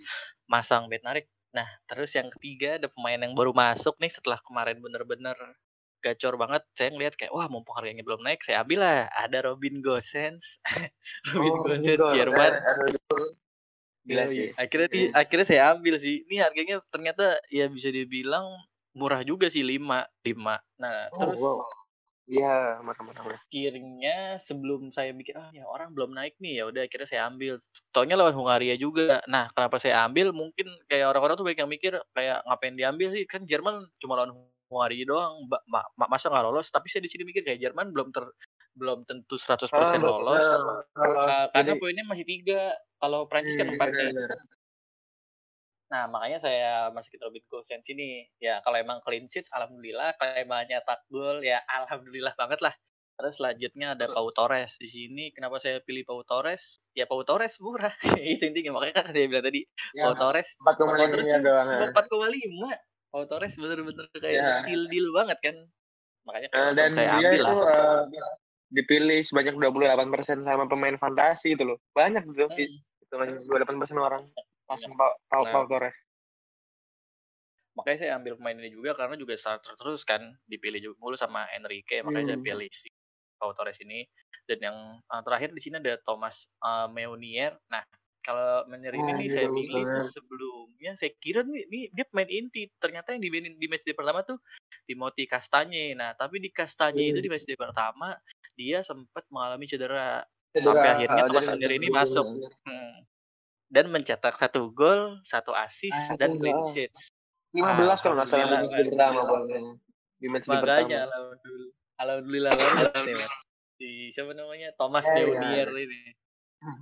masang 0.50 0.86
Bednarek. 0.92 1.28
Nah, 1.56 1.66
terus 1.88 2.12
yang 2.16 2.28
ketiga 2.32 2.78
ada 2.80 2.88
pemain 2.92 3.18
yang 3.20 3.34
baru 3.36 3.52
masuk 3.56 3.96
nih 4.02 4.12
setelah 4.12 4.38
kemarin 4.44 4.78
bener-bener 4.82 5.36
gacor 6.04 6.34
banget, 6.40 6.62
saya 6.76 6.90
ngelihat 6.94 7.14
kayak, 7.18 7.32
wah 7.34 7.46
mumpung 7.52 7.76
harganya 7.78 8.02
belum 8.06 8.22
naik, 8.26 8.40
saya 8.46 8.62
ambillah, 8.64 9.08
ada 9.14 9.38
Robin 9.46 9.80
Gosens. 9.84 10.60
Robin 11.34 11.56
Oh, 11.56 11.64
Gosens 11.66 12.04
Jerman. 12.10 12.54
eh, 12.70 12.98
gila 14.08 14.24
sih. 14.30 14.48
akhirnya 14.58 14.88
di 14.96 15.02
akhirnya 15.12 15.46
saya 15.48 15.62
ambil 15.76 15.94
sih. 16.00 16.24
Ini 16.28 16.36
harganya 16.44 16.76
ternyata 16.92 17.38
ya 17.52 17.66
bisa 17.70 17.88
dibilang 17.92 18.46
murah 18.98 19.22
juga 19.26 19.46
sih, 19.52 19.62
5 19.66 20.06
5. 20.26 20.58
Nah, 20.80 21.10
Oh, 21.12 21.20
terus 21.20 21.40
wow. 21.40 21.60
Iya, 22.28 22.80
murah 22.84 23.02
murah 23.06 23.22
murah. 23.26 23.42
akhirnya 23.48 24.36
sebelum 24.36 24.92
saya 24.92 25.10
mikir, 25.16 25.32
"Ah, 25.40 25.48
ini 25.52 25.64
orang 25.64 25.96
belum 25.96 26.12
naik 26.12 26.36
nih," 26.42 26.60
ya 26.60 26.64
udah 26.68 26.82
akhirnya 26.84 27.08
saya 27.08 27.22
ambil. 27.32 27.56
Taunya 27.94 28.16
lawan 28.20 28.36
Hungaria 28.36 28.76
juga. 28.76 29.24
Nah, 29.24 29.48
kenapa 29.56 29.76
saya 29.80 30.04
ambil, 30.04 30.32
mungkin 30.36 30.68
kayak 30.90 31.08
orang-orang 31.12 31.36
tuh 31.40 31.46
banyak 31.48 31.60
yang 31.64 31.72
mikir 31.72 31.92
kayak, 32.12 32.44
"Ngapain 32.44 32.74
diambil 32.76 33.08
sih? 33.16 33.24
Kan 33.24 33.48
Jerman 33.48 33.88
cuma 34.02 34.20
lawan 34.20 34.36
Hungaria 34.70 35.04
doang, 35.08 35.48
ma 35.50 35.58
ma 35.98 36.06
masa 36.12 36.28
nggak 36.32 36.44
lolos?" 36.48 36.68
Tapi 36.74 36.86
saya 36.92 37.02
di 37.04 37.10
sini 37.12 37.24
mikir 37.28 37.42
kayak 37.46 37.60
Jerman 37.64 37.90
belum 37.94 38.08
ter 38.14 38.24
belum 38.78 39.04
tentu 39.08 39.34
100% 39.40 40.02
Oh, 40.02 40.18
lolos, 40.28 40.68
lolos. 40.96 41.34
eee, 41.36 41.44
karena 41.54 41.74
Jadi 41.74 41.74
poinnya 41.80 42.04
masih 42.10 42.26
3, 42.28 42.76
kalau 43.02 43.26
Prancis 43.30 43.56
kan 43.58 43.68
4 43.72 43.90
bener 43.90 44.00
nih. 44.00 44.12
bener. 44.16 44.48
Nah, 45.88 46.04
makanya 46.12 46.38
saya 46.44 46.68
masukin 46.92 47.20
Robin 47.24 47.44
Gosens 47.48 47.86
ini. 47.88 48.28
Ya 48.36 48.60
kalau 48.60 48.76
emang 48.76 49.00
clean 49.00 49.24
sheet 49.24 49.48
alhamdulillah, 49.56 50.12
kalau 50.20 50.34
emang 50.36 50.68
nyetak 50.68 51.00
gol 51.08 51.40
ya 51.40 51.64
alhamdulillah 51.64 52.36
banget 52.36 52.60
lah. 52.60 52.74
Terus 53.16 53.40
selanjutnya 53.40 53.96
ada 53.96 54.06
Pau 54.12 54.28
Torres. 54.36 54.76
Di 54.76 54.84
sini 54.88 55.32
kenapa 55.32 55.56
saya 55.64 55.80
pilih 55.80 56.04
Pau 56.04 56.20
Torres, 56.28 56.76
ya 56.92 57.08
Pau 57.08 57.24
Torres 57.24 57.56
murah, 57.64 57.94
itu 58.20 58.42
intinya. 58.52 58.76
Makanya 58.76 58.94
kan 59.00 59.04
saya 59.16 59.26
bilang 59.32 59.44
tadi, 59.48 59.60
Ya, 59.96 60.04
Pau 60.04 60.12
Torres 60.14 60.60
empat 60.60 60.74
koma 60.78 60.94
lima 61.00 61.16
tuh 61.32 61.40
doang, 61.44 61.64
cuma 61.64 61.84
heeh. 61.84 61.90
4,5. 61.90 62.68
Pau 63.12 63.24
Torres 63.24 63.56
bener-bener 63.56 64.04
kayak 64.12 64.42
Iya. 64.42 64.50
steal 64.50 64.84
deal 64.92 65.08
banget 65.16 65.38
kan. 65.40 65.56
Makanya 66.26 66.50
langsung 66.56 66.88
dan 66.88 66.92
saya 66.92 67.10
dia 67.12 67.28
ambil 67.28 67.40
itu, 67.40 67.52
lah. 67.52 67.58
eee, 67.68 68.00
dipilih 68.72 69.20
sebanyak 69.24 69.54
28% 69.60 70.38
sama 70.44 70.64
pemain 70.68 70.96
fantasi 71.00 71.56
itu 71.56 71.64
loh. 71.64 71.78
Banyak 71.96 72.22
gitu, 72.32 72.48
i 72.60 72.64
Mhm. 72.66 72.84
hitungannya 73.04 73.36
28% 73.48 74.00
orang 74.00 74.22
Banyak. 74.36 74.46
pasang 74.68 74.92
Pau 74.98 75.12
Pau 75.30 75.44
Nah 75.44 75.68
Torres. 75.68 75.98
makanya 77.76 77.98
saya 78.06 78.12
ambil 78.20 78.34
pemain 78.40 78.56
ini 78.56 78.70
juga 78.72 78.90
karena 78.96 79.16
juga 79.18 79.34
starter 79.36 79.74
terus 79.76 80.02
kan, 80.06 80.22
dipilih 80.48 80.80
juga 80.80 80.96
mulu 81.02 81.16
sama 81.18 81.44
Enrique, 81.52 82.00
makanya 82.06 82.34
saya 82.34 82.38
Mmm. 82.40 82.40
pilih 82.40 82.68
si 82.72 82.88
Pau 83.36 83.52
Torres 83.54 83.78
ini. 83.84 84.06
Dan 84.48 84.58
yang, 84.64 84.78
eee, 85.04 85.22
terakhir 85.26 85.50
di 85.52 85.60
sini 85.60 85.76
ada 85.82 85.94
Thomas, 86.00 86.48
eee, 86.64 86.86
Meunier. 86.94 87.52
Nah, 87.68 87.84
kalau 88.28 88.68
Meunier 88.68 88.92
ini 88.92 89.16
nih 89.16 89.28
saya 89.32 89.48
pilih 89.48 89.88
sebelumnya 90.04 90.92
saya 91.00 91.16
kira 91.16 91.40
nih 91.48 91.64
nih 91.72 91.82
dia 91.96 92.04
pemain 92.12 92.28
inti, 92.28 92.68
ternyata 92.76 93.16
yang 93.16 93.24
dimainin 93.24 93.56
di 93.56 93.66
matchday 93.72 93.96
pertama 93.96 94.20
tuh 94.28 94.36
Timothy 94.84 95.24
Castagne. 95.24 95.96
Nah, 95.96 96.12
tapi 96.20 96.36
di 96.44 96.52
Castagne 96.52 97.08
itu 97.08 97.18
Mmm. 97.18 97.24
di 97.24 97.30
matchday 97.32 97.56
pertama 97.56 98.20
dia 98.60 98.84
sempet 98.84 99.24
mengalami 99.32 99.64
cedera, 99.64 100.28
Cedera, 100.54 100.84
sampai 100.84 100.88
akhirnya 100.92 101.22
heeh, 101.24 101.28
Thomas 101.28 101.48
Meunier 101.48 101.72
ini 101.80 101.88
masuk. 101.88 102.26
Mhm. 102.68 102.92
Dan 103.72 103.86
mencetak 103.92 104.36
1 104.40 104.72
gol, 104.72 105.20
1 105.28 105.52
assist, 105.56 106.16
dan 106.20 106.32
Aduh, 106.32 106.40
clean 106.40 106.56
heeh. 106.56 106.72
sheets. 106.74 107.12
15 107.56 107.98
kalau 108.04 108.14
nggak 108.20 108.28
salah 108.30 108.60
di 108.60 108.68
Alhamdulillah 108.68 108.90
pertama 108.92 109.20
alhamdulillah. 109.24 109.74
di 110.20 110.26
matchday 110.28 110.60
Makanya 110.60 111.00
alhamdulillah 112.00 112.52
banget. 112.54 113.32
Si 113.78 114.10
siapa 114.14 114.32
namanya, 114.34 114.68
Thomas 114.78 115.06
Iya 115.08 115.24
iya 115.40 115.62
ini. 115.70 116.00
Mmm. 116.64 116.78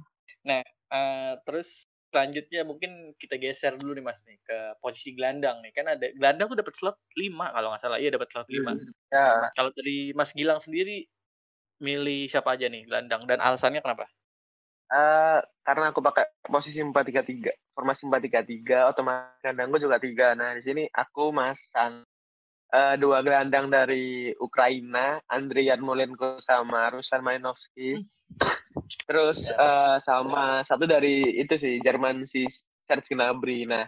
Nah, 0.46 0.62
eee, 0.92 1.32
terus 1.46 1.86
selanjutnya 2.12 2.62
mungkin 2.68 3.12
kita 3.20 3.36
geser 3.42 3.74
dulu 3.80 3.92
nih, 3.98 4.04
Mas, 4.06 4.20
nih 4.26 4.38
ke 4.46 4.56
posisi 4.82 5.12
gelandang 5.18 5.60
nih. 5.64 5.72
Kan 5.76 5.86
ada 5.92 6.06
gelandang 6.16 6.48
tuh 6.52 6.58
dapat 6.62 6.74
slot 6.78 6.96
5 7.18 7.50
kalau 7.54 7.68
nggak 7.74 7.82
salah. 7.84 7.98
Iya 8.02 8.10
dapat 8.16 8.28
slot 8.32 8.48
5. 8.52 8.72
Mmm, 8.72 8.92
ya. 9.12 9.50
Kalau 9.56 9.70
dari 9.76 10.12
Mas 10.16 10.32
Gilang 10.36 10.60
sendiri, 10.62 11.06
milih 11.82 12.28
siapa 12.30 12.54
aja 12.56 12.66
nih 12.72 12.86
gelandang 12.88 13.24
dan 13.30 13.38
alasannya 13.42 13.82
kenapa? 13.84 14.10
Eee, 14.90 15.42
karena 15.66 15.90
aku 15.90 15.98
pakai 15.98 16.30
posisi 16.46 16.78
4-3-3, 16.78 17.50
formasi 17.74 18.06
4-3-3, 18.06 18.86
otomatis 18.86 19.34
gelandangku 19.42 19.82
juga 19.82 19.98
3. 19.98 20.26
Nah, 20.38 20.54
di 20.54 20.62
sini 20.62 20.82
aku 20.86 21.34
masang, 21.34 22.06
eee, 22.74 22.94
2 23.02 23.22
gelandang 23.26 23.70
dari 23.70 24.30
Ukraina, 24.40 25.22
Andriy 25.30 25.70
Yarmolenko 25.70 26.38
sama 26.42 26.90
Ruslan 26.94 27.22
Malinovskyi. 27.26 27.94
Mmm. 27.94 28.06
Terus, 29.08 29.38
eee, 29.50 29.96
sama 30.06 30.60
1 30.66 30.84
dari 30.88 31.38
itu 31.42 31.54
sih, 31.58 31.78
Jerman 31.84 32.22
si 32.26 32.46
Serge 32.86 33.08
Gnabry. 33.12 33.66
Nah, 33.68 33.86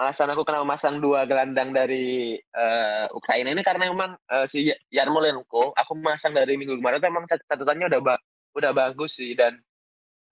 alasan 0.00 0.30
aku 0.32 0.42
kenapa 0.48 0.66
masang 0.66 0.98
2 1.04 1.24
gelandang 1.30 1.70
dari, 1.74 2.36
eee, 2.40 3.04
Ukraina 3.14 3.50
ini 3.54 3.62
karena 3.66 3.90
emang, 3.92 4.12
eee, 4.30 4.46
si 4.50 4.58
Ya 4.70 4.76
Yarmolenko 5.04 5.74
aku 5.76 5.92
masang 6.00 6.32
dari 6.36 6.56
minggu 6.60 6.78
kemarin 6.80 7.00
tuh 7.02 7.10
emang 7.12 7.26
cat 7.30 7.40
catatannya 7.50 7.86
udah 7.92 8.00
ba 8.04 8.16
udah 8.58 8.72
bagus 8.76 9.16
sih. 9.18 9.32
Dan, 9.38 9.56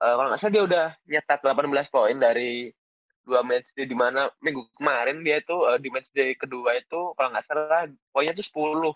eee, 0.02 0.14
kalau 0.16 0.28
nggak 0.32 0.40
salah 0.42 0.54
dia 0.54 0.64
udah 0.68 0.86
nyetak 1.10 1.40
18 1.44 1.86
poin 1.92 2.16
dari 2.18 2.70
2 3.28 3.42
matchday 3.46 3.86
di 3.88 3.96
mana 3.98 4.28
minggu 4.44 4.66
kemarin 4.78 5.22
dia 5.26 5.40
itu, 5.42 5.56
eee, 5.70 5.78
di 5.84 5.90
matchday 5.94 6.30
kedua 6.38 6.76
itu 6.80 7.14
kalau 7.18 7.28
nggak 7.34 7.46
salah 7.48 7.86
poinnya 8.14 8.34
tuh 8.36 8.46
10 8.46 8.92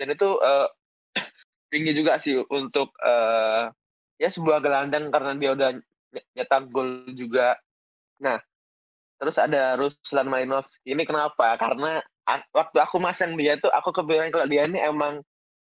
dan 0.00 0.08
itu, 0.14 0.28
eee, 0.42 0.66
tinggi 1.74 1.90
juga 1.90 2.14
sih 2.22 2.38
untuk, 2.38 2.94
eee, 3.02 3.74
ya 4.22 4.28
sebuah 4.30 4.62
gelandang 4.62 5.10
karena 5.10 5.34
dia 5.34 5.50
udah 5.58 5.70
nye 6.14 6.22
nyetak 6.38 6.70
gol 6.70 7.10
juga. 7.18 7.58
Nah, 8.22 8.38
terus 9.18 9.34
ada 9.42 9.74
Ruslan 9.74 10.30
Malinovskyi 10.30 10.94
ini 10.94 11.02
kenapa, 11.02 11.58
karena 11.58 11.98
ak 12.24 12.46
waktu 12.54 12.78
aku 12.78 12.96
masang 13.02 13.34
dia 13.34 13.58
tuh 13.58 13.68
aku 13.74 13.90
kepikiran 13.90 14.30
kalau 14.30 14.46
dia 14.46 14.70
ini 14.70 14.78
emang, 14.78 15.18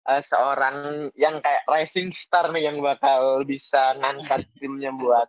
eee, 0.05 0.21
seorang 0.29 1.09
yang 1.17 1.41
kayak 1.41 1.65
rising 1.65 2.13
star 2.13 2.53
nih 2.53 2.69
yang 2.69 2.77
bakal 2.85 3.41
bisa 3.41 3.97
ngangkat 3.97 4.45
timnya 4.61 4.93
buat, 4.93 5.27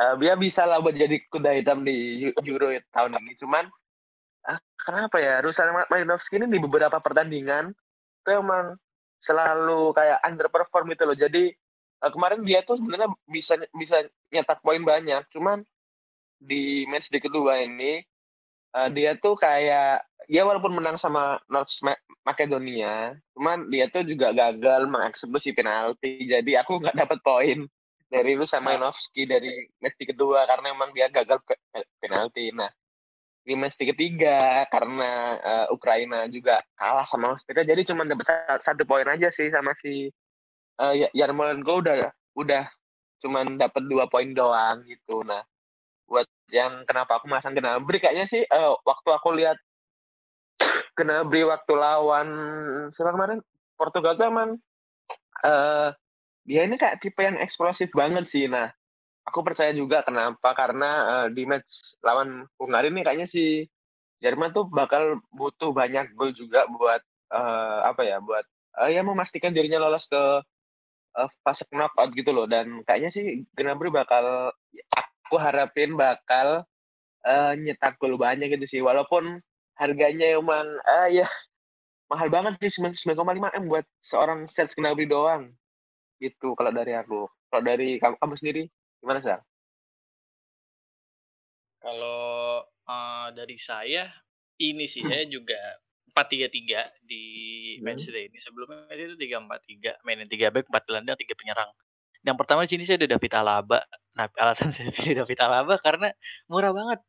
eee, 0.00 0.14
dia 0.24 0.34
bisalah 0.40 0.80
buat 0.80 0.96
jadi 0.96 1.16
kuda 1.28 1.52
hitam 1.60 1.84
di 1.84 2.28
Eu 2.32 2.32
Euro 2.56 2.72
tahun 2.96 3.20
ini. 3.20 3.36
Cuman, 3.36 3.68
ah, 4.48 4.58
kenapa 4.80 5.20
ya, 5.20 5.44
Ruslan 5.44 5.76
Ma 5.76 5.84
Malinovskyi 5.92 6.40
ini 6.40 6.48
di 6.48 6.58
beberapa 6.62 6.96
pertandingan 7.00 7.72
itu 8.24 8.30
emang 8.36 8.76
selalu 9.20 9.92
kayak 9.96 10.18
underperform 10.26 10.92
gitu 10.96 11.04
loh. 11.08 11.16
Jadi, 11.18 11.52
eee, 12.02 12.10
kemarin 12.12 12.40
dia 12.44 12.64
tuh 12.66 12.80
sebenarnya 12.80 13.08
bisa 13.28 13.54
bisa 13.76 14.08
nyetak 14.32 14.60
poin 14.64 14.80
banyak, 14.82 15.22
cuman 15.32 15.62
di 16.40 16.88
matchday 16.88 17.20
kedua 17.22 17.60
ini, 17.64 18.02
eee, 18.76 18.88
dia 18.96 19.16
tuh 19.20 19.36
kayak 19.38 20.04
ya 20.30 20.42
walaupun 20.46 20.72
menang 20.76 20.96
sama 21.00 21.38
North 21.50 21.74
Ma 21.84 21.94
Macedonia, 22.26 23.16
cuman 23.36 23.66
dia 23.72 23.88
tuh 23.90 24.04
juga 24.06 24.30
gagal 24.36 24.86
mengeksekusi 24.88 25.56
penalti. 25.56 26.28
Jadi 26.28 26.54
aku 26.60 26.78
nggak 26.80 26.96
dapat 26.96 27.18
poin 27.24 27.58
dari 28.12 28.36
Ruslan 28.38 28.62
Nah. 28.64 28.76
Malinovskyi 28.78 29.24
dari 29.28 29.66
matchday 29.82 30.06
kedua 30.14 30.44
karena 30.48 30.72
emang 30.74 30.90
dia 30.96 31.08
gagal 31.12 31.40
pe 31.46 31.56
pe 31.72 31.80
penalti. 32.02 32.52
Nah, 32.54 32.70
di 33.46 33.54
matchday 33.56 33.88
ketiga 33.96 34.64
karena, 34.72 35.36
eee, 35.40 35.66
Ukraina 35.74 36.28
juga 36.28 36.60
kalah 36.76 37.04
sama 37.08 37.32
Austria 37.34 37.64
jadi 37.64 37.82
cuman 37.88 38.06
dapat 38.12 38.26
sa 38.28 38.36
1 38.72 38.84
poin 38.88 39.06
aja 39.08 39.28
sih 39.32 39.48
sama 39.52 39.72
si, 39.80 40.08
eee, 40.80 40.94
Ya 41.06 41.08
Yarmolenko 41.26 41.82
udah 41.84 42.10
udah 42.38 42.64
cuman 43.24 43.56
dapat 43.60 43.84
2 43.90 44.06
poin 44.10 44.30
doang 44.34 44.84
gitu. 44.88 45.22
Nah, 45.26 45.42
buat 46.08 46.26
yang 46.52 46.84
kenapa 46.88 47.18
aku 47.22 47.26
masang 47.30 47.54
Gnabry 47.56 47.98
kayaknya 48.02 48.26
sih, 48.28 48.42
eee, 48.46 48.72
waktu 48.86 49.10
aku 49.14 49.30
lihat 49.38 49.58
Gnabry 50.98 51.44
waktu 51.46 51.72
lawan 51.76 52.28
siapa 52.94 53.12
kemarin, 53.16 53.38
Portugal 53.78 54.14
tuh 54.18 54.26
emang, 54.30 54.50
eee, 55.44 55.88
dia 56.48 56.62
ini 56.68 56.76
kayak 56.80 57.00
tipe 57.04 57.20
yang 57.22 57.38
eksplosif 57.40 57.90
banget 57.94 58.24
sih. 58.28 58.46
Nah, 58.50 58.70
aku 59.28 59.40
percaya 59.46 59.72
juga 59.76 60.02
kenapa, 60.06 60.52
karena, 60.56 60.90
eee, 61.26 61.36
di 61.36 61.42
match 61.48 61.96
lawan 62.04 62.46
Hungaria 62.60 62.90
nih 62.92 63.04
kayaknya 63.06 63.28
si 63.30 63.66
Jerman 64.20 64.52
tuh 64.52 64.68
bakal 64.68 65.20
butuh 65.32 65.72
banyak 65.72 66.12
gol 66.16 66.32
juga 66.36 66.66
buat, 66.70 67.02
eee, 67.32 67.78
apa 67.90 68.02
ya, 68.04 68.18
buat, 68.22 68.44
eee, 68.84 68.98
ya 68.98 69.02
memastikan 69.06 69.52
dirinya 69.56 69.80
lolos 69.82 70.04
ke 70.08 70.42
uh, 71.16 71.28
fase 71.44 71.64
knockout 71.70 72.10
gitu 72.14 72.30
loh. 72.34 72.46
Dan 72.46 72.82
kayaknya 72.86 73.10
sih 73.12 73.46
Gnabry 73.56 73.90
bakal 73.90 74.54
aku 74.94 75.36
harapin 75.40 75.94
bakal 75.98 76.64
uh, 77.26 77.52
nyetak 77.58 77.96
gol 78.00 78.16
banyak 78.20 78.52
gitu 78.58 78.66
sih. 78.78 78.80
Walaupun 78.84 79.40
harganya 79.78 80.36
emang 80.36 80.66
uh, 80.86 81.08
ya 81.10 81.26
mahal 82.12 82.28
banget 82.28 82.58
sih 82.60 82.82
9,5 82.82 83.50
m 83.54 83.64
buat 83.70 83.86
seorang 84.04 84.46
Serge 84.50 84.74
Gnabry 84.76 85.06
doang 85.08 85.50
gitu 86.22 86.54
kalau 86.58 86.72
dari 86.74 86.94
aku. 86.96 87.26
Kalau 87.50 87.62
dari 87.66 87.98
kamu, 87.98 88.16
kamu 88.20 88.34
sendiri 88.38 88.62
gimana 89.00 89.18
sih 89.20 89.32
kalau 91.80 92.60
uh, 92.84 93.28
dari 93.32 93.56
saya 93.56 94.12
ini 94.60 94.84
sih 94.84 95.00
saya 95.00 95.24
juga 95.24 95.56
empat 96.12 96.26
tiga 96.28 96.46
tiga 96.52 96.80
di 97.00 97.24
hmm. 97.78 97.86
match 97.86 98.12
day 98.12 98.28
ini. 98.28 98.38
Sebelumnya 98.42 98.92
itu 98.92 99.16
tiga 99.16 99.40
empat 99.40 99.60
tiga 99.64 99.92
mainin 100.04 100.28
tiga 100.28 100.52
back 100.52 100.68
empat 100.68 100.84
gelandang 100.84 101.16
tiga 101.16 101.32
penyerang. 101.32 101.70
Yang 102.20 102.36
pertama 102.36 102.68
di 102.68 102.70
sini 102.76 102.84
saya 102.84 103.00
udah 103.00 103.10
David 103.16 103.32
Alaba. 103.32 103.80
Nah 104.18 104.26
alasan 104.36 104.68
saya 104.76 104.92
pilih 104.92 105.24
David 105.24 105.38
Alaba 105.40 105.74
karena 105.80 106.12
murah 106.52 106.76
banget 106.76 107.00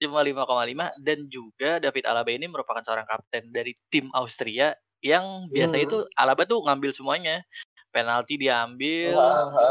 cuma 0.00 0.24
5,5 0.24 1.04
dan 1.04 1.18
juga 1.28 1.76
David 1.76 2.08
Alaba 2.08 2.30
ini 2.32 2.48
merupakan 2.48 2.80
seorang 2.80 3.04
kapten 3.04 3.52
dari 3.52 3.76
tim 3.92 4.08
Austria 4.16 4.72
yang 5.04 5.48
biasa 5.52 5.76
hmm. 5.76 5.84
itu 5.84 5.96
Alaba 6.16 6.48
tuh 6.48 6.64
ngambil 6.64 6.88
semuanya 6.92 7.44
penalti 7.90 8.38
dia 8.38 8.62
ambil, 8.64 9.14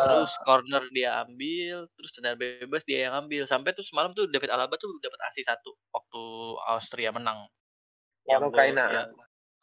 terus 0.03 0.31
corner 0.43 0.83
dia 0.91 1.23
ambil, 1.23 1.88
terus 1.95 2.11
tendangan 2.15 2.39
bebas 2.39 2.83
dia 2.83 3.07
yang 3.07 3.15
ambil. 3.15 3.47
Sampai 3.47 3.71
tuh 3.71 3.83
semalam 3.83 4.11
tuh 4.11 4.27
David 4.27 4.51
Alaba 4.51 4.75
tuh 4.75 4.91
dapat 4.99 5.19
asist 5.31 5.47
satu 5.47 5.71
waktu 5.95 6.23
Austria 6.67 7.09
menang. 7.15 7.47
Yang 8.27 8.51
Ukraina. 8.51 8.85
Yang, 8.91 9.09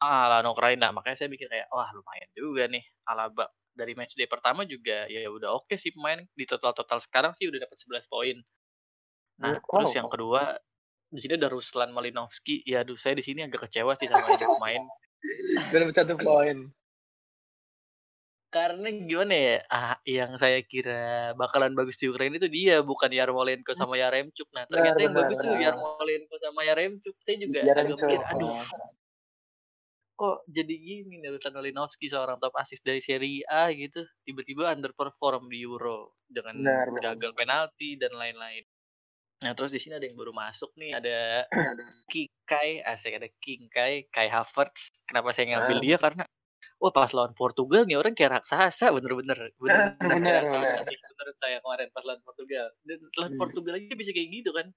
ah, 0.01 0.25
lawan 0.27 0.49
Ukraina. 0.49 0.89
Makanya 0.89 1.17
saya 1.17 1.29
pikir 1.29 1.47
kayak 1.47 1.69
wah 1.69 1.89
lumayan 1.93 2.29
juga 2.33 2.63
nih 2.65 2.83
Alaba. 3.05 3.45
Dari 3.77 3.93
match 3.93 4.17
day 4.17 4.25
pertama 4.25 4.65
juga 4.65 5.05
ya 5.05 5.29
udah 5.29 5.53
oke 5.53 5.69
okay 5.69 5.77
sih 5.77 5.93
pemain 5.93 6.17
di 6.33 6.45
total-total 6.49 6.97
sekarang 6.97 7.37
sih 7.37 7.45
udah 7.45 7.61
dapat 7.61 7.77
11 7.77 8.09
poin. 8.09 8.37
Nah, 9.37 9.53
oh. 9.53 9.85
terus 9.85 9.93
yang 9.93 10.09
kedua 10.09 10.57
di 11.13 11.19
sini 11.21 11.37
ada 11.37 11.47
Ruslan 11.47 11.93
Malinovski. 11.93 12.65
Ya, 12.65 12.81
aduh 12.81 12.97
saya 12.97 13.13
di 13.13 13.23
sini 13.23 13.45
agak 13.45 13.69
kecewa 13.69 13.93
sih 13.93 14.09
sama 14.09 14.33
ini 14.33 14.45
pemain. 14.49 14.83
Dalam 15.69 15.89
satu 15.95 16.17
poin. 16.17 16.73
Karena 18.47 18.87
gimana 18.87 19.35
ya, 19.35 19.55
ah, 19.67 19.99
yang 20.07 20.39
saya 20.39 20.63
kira 20.63 21.35
bakalan 21.35 21.75
bagus 21.75 21.99
di 21.99 22.07
Ukraina 22.07 22.39
itu 22.39 22.47
dia, 22.47 22.79
bukan 22.79 23.11
Yarmolenko 23.11 23.75
hmm. 23.75 23.79
sama 23.79 23.99
Yaremchuk. 23.99 24.47
Nah, 24.55 24.63
ternyata 24.71 24.99
yang 25.03 25.15
bagus 25.15 25.37
tuh 25.43 25.51
Yarmolenko 25.51 26.35
sama 26.39 26.61
Yaremchuk. 26.63 27.15
Saya 27.27 27.37
juga 27.43 27.59
agak 27.67 27.85
mikir, 27.91 28.19
aduh, 28.23 28.55
kok 30.17 30.37
jadi 30.49 30.73
gini 30.73 31.21
nih 31.21 31.29
Rutan 31.29 31.53
Olinovski 31.59 32.09
seorang 32.09 32.41
top 32.41 32.55
assist 32.57 32.81
dari 32.81 33.03
Serie 33.03 33.45
A 33.45 33.69
gitu, 33.69 34.01
tiba-tiba 34.25 34.73
underperform 34.73 35.51
di 35.51 35.61
Euro 35.61 36.17
dengan 36.25 36.57
benar, 36.57 36.89
gagal 37.03 37.31
penalti 37.37 37.99
dan 37.99 38.15
lain-lain. 38.17 38.65
Nah, 39.45 39.53
terus 39.53 39.69
di 39.69 39.77
sini 39.77 40.01
ada 40.01 40.09
yang 40.09 40.17
baru 40.17 40.33
masuk 40.33 40.73
nih, 40.73 40.97
ada 40.97 41.45
Kikai, 42.11 42.81
asik 42.81 43.21
ada 43.21 43.29
Kikai, 43.37 44.09
Kai 44.09 44.27
Havertz. 44.33 45.03
Kenapa 45.05 45.29
saya 45.29 45.53
ngambil 45.53 45.77
dia? 45.85 45.97
Karena 46.01 46.25
wah 46.77 46.93
pas 46.93 47.09
lawan 47.09 47.33
Portugal 47.33 47.89
nih 47.89 47.97
orang 47.97 48.13
kayak 48.13 48.41
raksasa 48.41 48.93
bener-bener 48.93 49.49
bener-bener 49.57 50.33
raksasa 50.45 50.85
sih 50.85 50.97
menurut 50.97 51.35
saya 51.41 51.57
kemarin 51.61 51.89
pas 51.89 52.03
lawan 52.05 52.21
Portugal. 52.21 52.67
Dan 52.85 52.99
lawan 53.17 53.33
hmm. 53.33 53.41
Portugal 53.41 53.73
aja 53.81 53.95
bisa 53.97 54.11
kayak 54.13 54.29
gitu 54.29 54.49
kan 54.53 54.67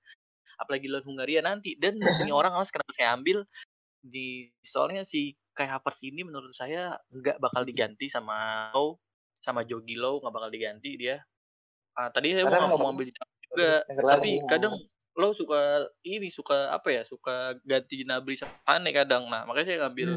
apalagi 0.61 0.87
lawan 0.89 1.05
Hungaria 1.05 1.41
nanti. 1.45 1.77
Dan 1.77 2.01
ini 2.01 2.33
orang 2.33 2.57
awas 2.57 2.73
kenapa 2.73 2.93
saya 2.97 3.13
ambil 3.13 3.45
di 4.01 4.49
soalnya 4.65 5.05
si 5.05 5.37
Kai 5.53 5.69
Havertz 5.69 6.01
ini 6.09 6.25
menurut 6.25 6.57
saya 6.57 6.97
nggak 7.13 7.37
bakal 7.37 7.69
diganti 7.69 8.09
sama 8.09 8.71
Low 8.73 8.97
sama 9.45 9.69
Jogi 9.69 9.97
Low 10.01 10.25
nggak 10.25 10.35
bakal 10.35 10.51
diganti 10.53 10.97
dia. 10.97 11.21
Ah, 11.93 12.09
tadi 12.09 12.33
saya 12.33 12.49
mau 12.49 12.81
mau 12.81 12.97
ambil 12.97 13.13
juga 13.13 13.85
tapi 13.85 14.41
kadang 14.49 14.79
lo 15.19 15.35
suka 15.37 15.85
ini 16.07 16.31
suka 16.33 16.71
apa 16.71 16.89
ya 16.95 17.03
suka 17.03 17.59
ganti 17.67 18.01
Gnabry 18.07 18.41
Sane 18.41 18.91
kadang. 18.95 19.29
Nah 19.29 19.45
makanya 19.45 19.67
saya 19.69 19.79
ngambil 19.85 20.09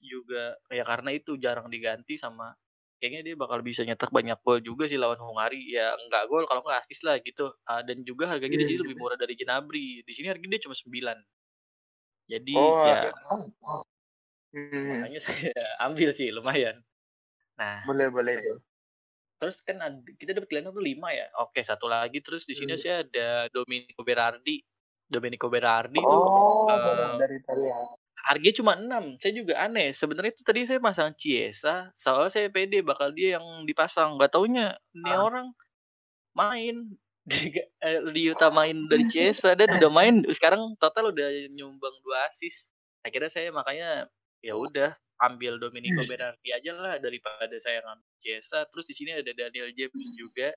oh. 0.00 0.06
juga 0.06 0.56
ya 0.70 0.84
karena 0.86 1.10
itu 1.14 1.36
jarang 1.38 1.68
diganti 1.68 2.18
sama 2.18 2.54
kayaknya 2.98 3.20
dia 3.20 3.34
bakal 3.36 3.60
bisa 3.60 3.84
nyetak 3.84 4.08
banyak 4.08 4.38
gol 4.40 4.64
juga 4.64 4.88
sih 4.88 4.96
lawan 4.96 5.20
Hungari 5.20 5.60
ya 5.68 5.92
enggak 5.98 6.24
gol 6.30 6.48
kalau 6.48 6.64
nggak 6.64 6.80
asis 6.86 7.04
lah 7.04 7.20
gitu 7.20 7.52
uh, 7.52 7.82
dan 7.84 8.00
juga 8.06 8.30
harganya 8.30 8.60
di 8.60 8.66
sini 8.66 8.80
lebih 8.80 8.96
murah 8.96 9.18
dari 9.20 9.36
Gnabry 9.36 10.02
di 10.06 10.12
sini 10.14 10.32
harganya 10.32 10.56
dia 10.56 10.62
cuma 10.64 10.76
9 10.76 10.88
jadi 12.24 12.54
oh, 12.56 12.86
ya 12.88 13.12
hmm. 14.56 15.04
makanya 15.04 15.20
saya 15.26 15.52
ambil 15.84 16.10
sih 16.16 16.32
lumayan 16.32 16.80
nah 17.60 17.84
boleh 17.84 18.08
boleh 18.10 18.34
Terus 19.44 19.60
kan 19.60 19.76
kita 20.16 20.32
dapat 20.32 20.48
gelandang 20.48 20.72
tuh 20.72 20.80
lima 20.80 21.12
ya. 21.12 21.28
Oke, 21.44 21.60
satu 21.60 21.84
lagi 21.84 22.24
terus 22.24 22.48
di 22.48 22.56
sini 22.56 22.72
hmm. 22.72 22.80
saya 22.80 23.04
ada 23.04 23.50
Domenico 23.52 24.00
Berardi. 24.00 24.56
Domenico 25.04 25.52
Berardi 25.52 26.00
oh, 26.00 26.08
tuh 26.08 26.20
uh, 26.72 27.20
dari 27.20 27.36
Italia. 27.36 27.76
Harganya 28.24 28.56
cuma 28.56 28.72
6. 28.80 29.20
Saya 29.20 29.32
juga 29.36 29.54
aneh. 29.60 29.92
Sebenarnya 29.92 30.32
itu 30.32 30.42
tadi 30.42 30.64
saya 30.64 30.80
pasang 30.80 31.12
Ciesa, 31.12 31.92
soalnya 32.00 32.32
saya 32.32 32.48
pede 32.48 32.80
bakal 32.80 33.12
dia 33.12 33.36
yang 33.36 33.68
dipasang. 33.68 34.16
Gak 34.16 34.32
taunya 34.32 34.80
ini 34.96 35.12
ah. 35.12 35.20
orang 35.20 35.52
main 36.32 36.96
di, 37.30 37.52
eh, 37.60 38.00
diutamain 38.10 38.88
dari 38.88 39.04
Ciesa 39.12 39.52
dan 39.52 39.76
udah 39.76 39.90
main 40.00 40.24
sekarang 40.32 40.72
total 40.80 41.12
udah 41.12 41.28
nyumbang 41.52 41.94
dua 42.00 42.32
asis. 42.32 42.72
Akhirnya 43.04 43.28
saya 43.28 43.52
makanya 43.52 44.08
ya 44.40 44.56
udah 44.56 44.96
ambil 45.20 45.60
Domenico 45.60 46.02
hmm. 46.02 46.10
Berardi 46.10 46.50
aja 46.50 46.72
lah 46.72 46.96
daripada 46.96 47.52
saya 47.60 47.84
ngambil 47.84 48.12
Jesa. 48.24 48.64
Terus 48.72 48.84
di 48.88 48.94
sini 48.96 49.10
ada 49.12 49.30
Daniel 49.36 49.68
James 49.76 50.08
hmm. 50.08 50.16
juga 50.16 50.48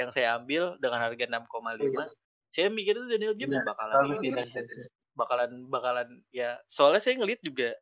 yang 0.00 0.08
saya 0.08 0.40
ambil 0.40 0.80
dengan 0.80 1.04
harga 1.04 1.24
6,5. 1.28 1.84
Iya. 1.84 2.04
Saya 2.50 2.66
mikir 2.72 2.96
itu 2.96 3.06
Daniel 3.12 3.34
James 3.36 3.60
ya, 3.60 3.64
bakalan 3.68 4.18
ini 4.24 4.32
bakalan 5.18 5.66
bakalan 5.68 6.08
ya 6.30 6.58
soalnya 6.70 7.02
saya 7.02 7.18
ngelihat 7.18 7.40
juga 7.42 7.74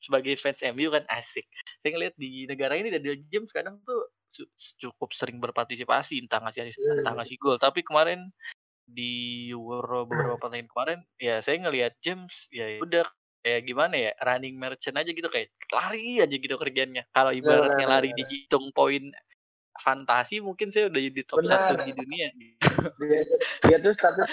sebagai 0.00 0.34
fans 0.40 0.64
MU 0.72 0.88
kan 0.88 1.04
asik. 1.12 1.44
Saya 1.84 1.90
ngelihat 1.92 2.14
di 2.16 2.48
negara 2.48 2.74
ini 2.74 2.88
Daniel 2.88 3.20
James 3.28 3.52
kadang 3.52 3.78
tuh 3.84 4.08
cukup 4.80 5.12
sering 5.12 5.38
berpartisipasi 5.42 6.24
entah 6.24 6.40
ngasih 6.40 6.72
iya, 6.72 7.04
entah 7.04 7.12
iya. 7.12 7.18
ngasih 7.20 7.36
gol. 7.36 7.60
Tapi 7.60 7.84
kemarin 7.84 8.32
di 8.90 9.46
Euro 9.54 10.08
beberapa 10.08 10.40
pertandingan 10.40 10.70
kemarin 10.72 10.98
ya 11.20 11.38
saya 11.38 11.62
ngelihat 11.62 11.94
James 12.02 12.50
ya 12.50 12.82
udah 12.82 13.06
kayak 13.40 13.62
gimana 13.64 13.94
ya 13.94 14.12
running 14.26 14.58
merchant 14.58 14.98
aja 14.98 15.14
gitu 15.14 15.30
kayak 15.30 15.54
lari 15.70 16.18
aja 16.18 16.34
gitu 16.34 16.58
kerjanya 16.58 17.06
kalau 17.14 17.30
ibaratnya 17.30 17.86
lari 17.86 18.10
dihitung 18.18 18.74
poin 18.74 19.14
fantasi 19.78 20.44
mungkin 20.44 20.68
saya 20.68 20.92
udah 20.92 21.00
jadi 21.00 21.22
top 21.24 21.46
satu 21.46 21.86
di 21.86 21.92
dunia 21.96 22.28
dia, 22.36 23.22
dia 23.64 23.76
tuh 23.80 23.94
status 23.96 24.28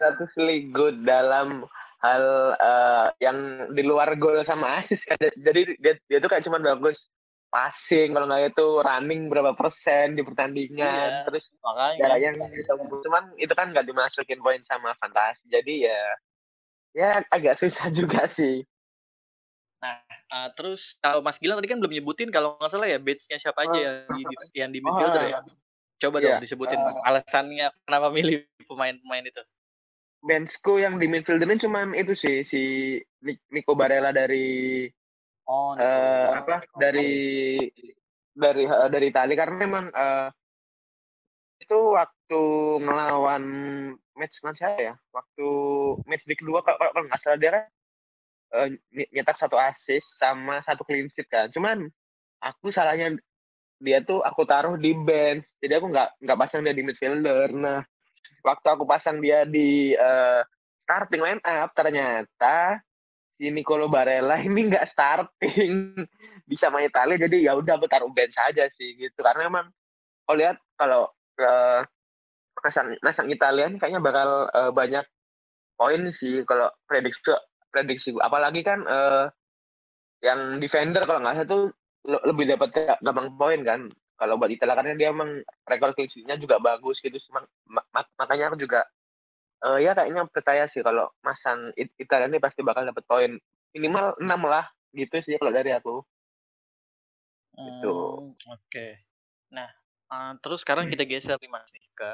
status 0.00 0.32
good 0.72 1.04
dalam 1.04 1.68
hal 2.00 2.24
uh, 2.56 3.12
yang 3.20 3.68
di 3.76 3.84
luar 3.84 4.16
gol 4.16 4.40
sama 4.40 4.80
asis 4.80 5.04
kan. 5.04 5.20
jadi 5.20 5.76
dia, 5.76 5.94
dia 6.08 6.18
tuh 6.18 6.32
kayak 6.32 6.48
cuma 6.48 6.56
bagus 6.56 7.12
passing 7.52 8.16
kalau 8.16 8.24
nggak 8.24 8.56
itu 8.56 8.66
running 8.80 9.28
berapa 9.28 9.52
persen 9.52 10.16
di 10.16 10.24
pertandingan 10.24 11.20
iya, 11.20 11.26
terus 11.28 11.52
makanya 11.60 12.16
yang 12.16 12.38
gitu. 12.56 12.72
cuman 13.04 13.36
itu 13.36 13.52
kan 13.52 13.68
nggak 13.74 13.84
dimasukin 13.84 14.40
poin 14.40 14.62
sama 14.64 14.96
fantasi 14.96 15.44
jadi 15.50 15.92
ya 15.92 16.00
Ya 16.94 17.22
agak 17.30 17.58
susah 17.58 17.86
juga 17.98 18.26
sih. 18.26 18.66
Nah, 19.80 19.96
uh, 20.34 20.48
terus 20.52 20.98
kalau 21.00 21.24
Mas 21.24 21.40
Gilang 21.40 21.56
tadi 21.62 21.72
kan 21.72 21.80
belum 21.80 21.92
nyebutin 21.94 22.28
kalau 22.28 22.58
nggak 22.60 22.68
salah 22.68 22.88
ya 22.90 23.00
batch-nya 23.00 23.40
siapa 23.40 23.64
aja 23.64 23.78
yang 23.78 23.94
di 24.12 24.22
yang 24.52 24.70
di 24.74 24.80
midfielder 24.84 25.22
ya? 25.24 25.40
Coba 26.00 26.16
dong 26.20 26.36
iya. 26.36 26.42
disebutin 26.42 26.80
Mas 26.84 27.00
alasannya 27.00 27.72
kenapa 27.88 28.12
milih 28.12 28.44
pemain-pemain 28.68 29.24
itu. 29.24 29.42
Benchku 30.20 30.76
yang 30.76 31.00
di 31.00 31.08
midfielder 31.08 31.48
ini 31.48 31.56
cuma 31.56 31.88
itu 31.96 32.12
sih 32.12 32.44
si 32.44 32.62
Nico 33.24 33.72
Barella 33.72 34.12
dari 34.12 34.84
oh, 35.48 35.72
uh, 35.72 36.28
apa 36.36 36.60
dari 36.76 37.64
dari 38.36 38.64
uh, 38.68 38.88
dari 38.92 39.06
Itali 39.08 39.32
karena 39.32 39.56
memang 39.56 39.88
uh, 39.88 40.28
itu 41.60 41.78
waktu 41.96 42.42
ngelawan 42.84 43.44
match 44.18 44.44
mana 44.44 44.56
siapa 44.56 44.80
ya? 44.80 44.94
Waktu 45.08 45.48
match 46.04 46.24
di 46.28 46.36
kedua 46.36 46.60
kalau, 46.60 46.76
kalau 46.92 47.04
nggak 47.08 47.20
salah 47.20 47.38
dia 47.40 47.50
kan 47.56 47.64
uh, 48.56 48.68
nyetak 48.92 49.36
satu 49.36 49.56
assist 49.56 50.20
sama 50.20 50.60
satu 50.60 50.84
clean 50.84 51.08
sheet 51.08 51.28
kan. 51.32 51.48
Cuman 51.48 51.88
aku 52.44 52.68
salahnya 52.68 53.16
dia 53.80 54.04
tuh 54.04 54.20
aku 54.20 54.44
taruh 54.44 54.76
di 54.76 54.92
bench. 54.92 55.48
Jadi 55.64 55.80
aku 55.80 55.88
nggak 55.88 56.20
nggak 56.20 56.38
pasang 56.38 56.60
dia 56.60 56.76
di 56.76 56.84
midfielder. 56.84 57.48
Nah, 57.56 57.80
waktu 58.42 58.66
aku 58.68 58.84
pasang 58.88 59.20
dia 59.20 59.44
di 59.46 59.92
uh, 59.96 60.44
starting 60.84 61.22
line 61.22 61.42
up 61.46 61.70
ternyata 61.72 62.82
si 63.40 63.48
Nicolo 63.48 63.88
Barella 63.88 64.36
ini 64.36 64.60
nggak 64.68 64.84
starting. 64.84 65.96
Bisa 66.44 66.68
main 66.68 66.90
Italia 66.90 67.16
jadi 67.16 67.50
ya 67.50 67.52
udah 67.56 67.78
aku 67.80 67.86
taruh 67.86 68.10
bench 68.12 68.36
saja 68.36 68.68
sih 68.68 68.98
gitu. 68.98 69.20
Karena 69.22 69.48
emang 69.48 69.66
kalau 70.26 70.36
lihat 70.36 70.56
kalau 70.76 71.08
uh, 71.40 71.80
pasang 73.00 73.30
Italia 73.32 73.70
ini 73.70 73.80
kayaknya 73.80 74.04
bakal 74.04 74.50
uh, 74.52 74.70
banyak 74.74 75.06
poin 75.80 76.12
sih 76.12 76.44
kalau 76.44 76.68
prediksi 76.84 77.24
prediksi 77.72 78.12
apalagi 78.20 78.60
kan 78.60 78.84
uh, 78.84 79.32
yang 80.20 80.60
defender 80.60 81.08
kalau 81.08 81.24
nggak 81.24 81.40
salah 81.40 81.48
tuh 81.48 81.64
lebih 82.04 82.52
dapat 82.52 82.98
gampang 83.00 83.28
poin 83.40 83.60
kan. 83.64 83.80
Kalau 84.20 84.36
buat 84.36 84.52
Italia 84.52 84.76
karena 84.76 84.92
dia 85.00 85.08
emang 85.16 85.40
rekor 85.64 85.96
juga 86.36 86.60
bagus 86.60 87.00
gitu. 87.00 87.16
makanya 88.20 88.52
aku 88.52 88.60
juga 88.60 88.84
uh, 89.64 89.80
ya 89.80 89.96
kayaknya 89.96 90.28
percaya 90.28 90.68
sih 90.68 90.84
kalau 90.84 91.08
masang 91.24 91.72
Italia 91.76 92.28
ini 92.28 92.36
pasti 92.36 92.60
bakal 92.60 92.84
dapat 92.84 93.04
poin 93.08 93.32
minimal 93.72 94.12
6 94.20 94.28
lah 94.44 94.68
gitu 94.92 95.16
sih 95.24 95.40
kalau 95.40 95.52
dari 95.54 95.72
aku. 95.72 96.04
Gitu. 97.56 97.92
Hmm, 97.92 98.32
Oke. 98.56 98.60
Okay. 98.68 98.92
Nah, 99.52 99.68
uh, 100.12 100.32
terus 100.40 100.64
sekarang 100.64 100.88
kita 100.88 101.04
geser 101.08 101.36
nih 101.40 101.50
Mas 101.50 101.72
nih 101.72 101.84
ke 101.92 102.10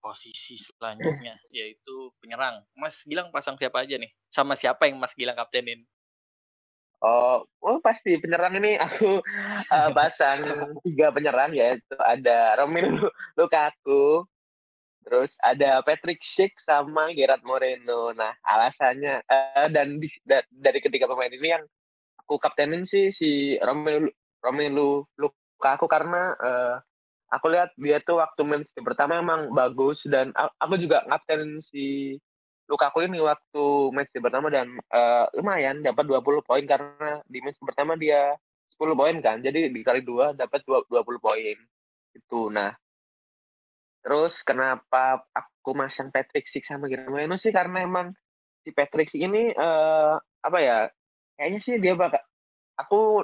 posisi 0.00 0.54
selanjutnya 0.60 1.40
yaitu 1.56 2.12
penyerang. 2.22 2.62
Mas 2.76 3.02
Gilang 3.04 3.32
pasang 3.34 3.58
siapa 3.58 3.82
aja 3.82 3.98
nih? 3.98 4.10
Sama 4.30 4.54
siapa 4.54 4.86
yang 4.86 5.00
Mas 5.00 5.16
Gilang 5.18 5.36
kaptenin? 5.36 5.82
Oh, 7.04 7.44
oh 7.60 7.76
pasti 7.84 8.16
penyerang 8.16 8.56
ini 8.56 8.80
aku 8.80 9.20
uh, 9.68 9.90
pasang 9.92 10.72
tiga 10.80 11.12
penyerang 11.12 11.52
yaitu 11.52 11.92
ada 12.00 12.56
Romelu 12.56 13.12
Lukaku, 13.38 14.24
terus 15.04 15.36
ada 15.44 15.84
Patrick 15.84 16.24
Schick 16.24 16.56
sama 16.64 17.12
Gerard 17.12 17.44
Moreno. 17.44 18.16
Nah 18.16 18.32
alasannya 18.40 19.20
uh, 19.28 19.68
dan 19.68 20.00
di, 20.00 20.08
da, 20.24 20.40
dari 20.48 20.80
ketiga 20.80 21.04
pemain 21.04 21.28
ini 21.28 21.48
yang 21.52 21.64
aku 22.24 22.40
kaptenin 22.40 22.88
sih 22.88 23.12
si 23.12 23.60
Romelu 23.60 24.08
Romelu 24.40 25.04
Lukaku 25.20 25.84
karena 25.92 26.32
uh, 26.40 26.80
aku 27.28 27.52
lihat 27.52 27.76
dia 27.76 28.00
tuh 28.00 28.24
waktu 28.24 28.40
main 28.40 28.64
pertama 28.80 29.20
emang 29.20 29.52
bagus 29.52 30.00
dan 30.08 30.32
aku 30.56 30.80
juga 30.80 31.04
kaptenin 31.04 31.60
si 31.60 32.16
Lukaku 32.66 33.06
ini 33.06 33.22
waktu 33.22 33.64
match 33.94 34.10
pertama 34.18 34.50
dan 34.50 34.74
uh, 34.90 35.30
lumayan 35.38 35.86
dapat 35.86 36.02
20 36.02 36.42
poin 36.42 36.64
karena 36.66 37.22
di 37.30 37.38
match 37.38 37.62
pertama 37.62 37.94
dia 37.94 38.34
10 38.74 38.98
poin 38.98 39.16
kan. 39.22 39.38
Jadi 39.38 39.70
dikali 39.70 40.02
dua 40.02 40.34
dapat 40.34 40.66
20 40.66 40.90
poin. 41.22 41.56
Itu. 42.10 42.50
Nah, 42.50 42.74
terus 44.02 44.42
kenapa 44.42 45.22
aku 45.30 45.78
masang 45.78 46.10
Patrick 46.10 46.44
Six 46.50 46.66
sama 46.66 46.90
Girmano 46.90 47.38
sih 47.38 47.54
karena 47.54 47.86
emang 47.86 48.10
si 48.66 48.74
Patrick 48.74 49.14
Six 49.14 49.22
ini 49.22 49.54
uh, 49.54 50.18
apa 50.42 50.58
ya? 50.58 50.78
Kayaknya 51.38 51.58
sih 51.62 51.74
dia 51.78 51.94
bakal 51.94 52.22
aku 52.74 53.22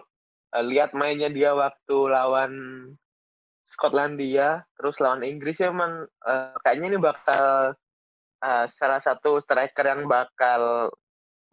uh, 0.55 0.65
lihat 0.65 0.95
mainnya 0.95 1.33
dia 1.33 1.51
waktu 1.51 1.97
lawan 2.07 2.53
Skotlandia, 3.73 4.69
terus 4.77 5.01
lawan 5.01 5.25
Inggris 5.25 5.57
ya 5.57 5.73
emang 5.73 6.05
uh, 6.29 6.55
kayaknya 6.61 6.95
ini 6.95 6.99
bakal 7.01 7.73
uh, 8.43 8.67
salah 8.75 8.99
satu 8.99 9.39
striker 9.41 9.87
yang 9.87 10.05
bakal 10.11 10.91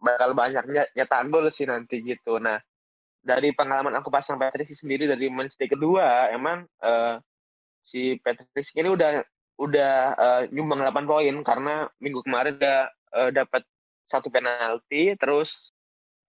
bakal 0.00 0.30
banyak 0.34 0.64
nyetak 0.96 1.22
gol 1.30 1.46
sih 1.48 1.68
nanti 1.68 2.02
gitu. 2.02 2.42
Nah, 2.42 2.58
dari 3.20 3.52
pengalaman 3.52 3.94
aku 4.00 4.08
pasang 4.08 4.40
Patrick 4.40 4.72
sendiri 4.72 5.04
dari 5.06 5.28
match 5.28 5.54
kedua, 5.56 6.32
emang 6.32 6.64
uh, 6.82 7.20
si 7.84 8.16
Patrick 8.20 8.50
ini 8.74 8.90
udah 8.90 9.22
udah 9.60 9.92
uh, 10.16 10.42
nyumbang 10.48 10.80
8 10.88 11.04
poin 11.04 11.36
karena 11.44 11.74
minggu 12.00 12.24
kemarin 12.24 12.56
dia 12.56 12.88
uh, 13.12 13.28
dapat 13.28 13.60
satu 14.08 14.32
penalti 14.32 15.12
terus 15.20 15.68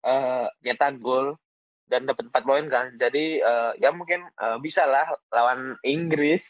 uh, 0.04 0.52
nyetak 0.60 1.00
gol 1.00 1.40
dan 1.88 2.04
dapat 2.04 2.28
4 2.28 2.44
poin 2.44 2.66
kan. 2.68 2.92
Jadi 3.00 3.40
uh, 3.40 3.72
ya 3.80 3.96
mungkin 3.96 4.28
uh, 4.36 4.60
bisa 4.60 4.84
lah 4.84 5.08
lawan 5.32 5.80
Inggris 5.88 6.44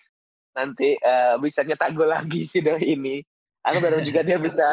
nanti 0.57 0.97
uh, 1.05 1.37
bisa 1.37 1.61
nyetak 1.61 1.93
gol 1.93 2.09
lagi 2.09 2.41
sih 2.49 2.65
dari 2.65 2.97
ini 2.97 3.21
aku 3.61 3.77
baru 3.81 3.99
juga 4.01 4.21
dia 4.25 4.37
bisa 4.41 4.67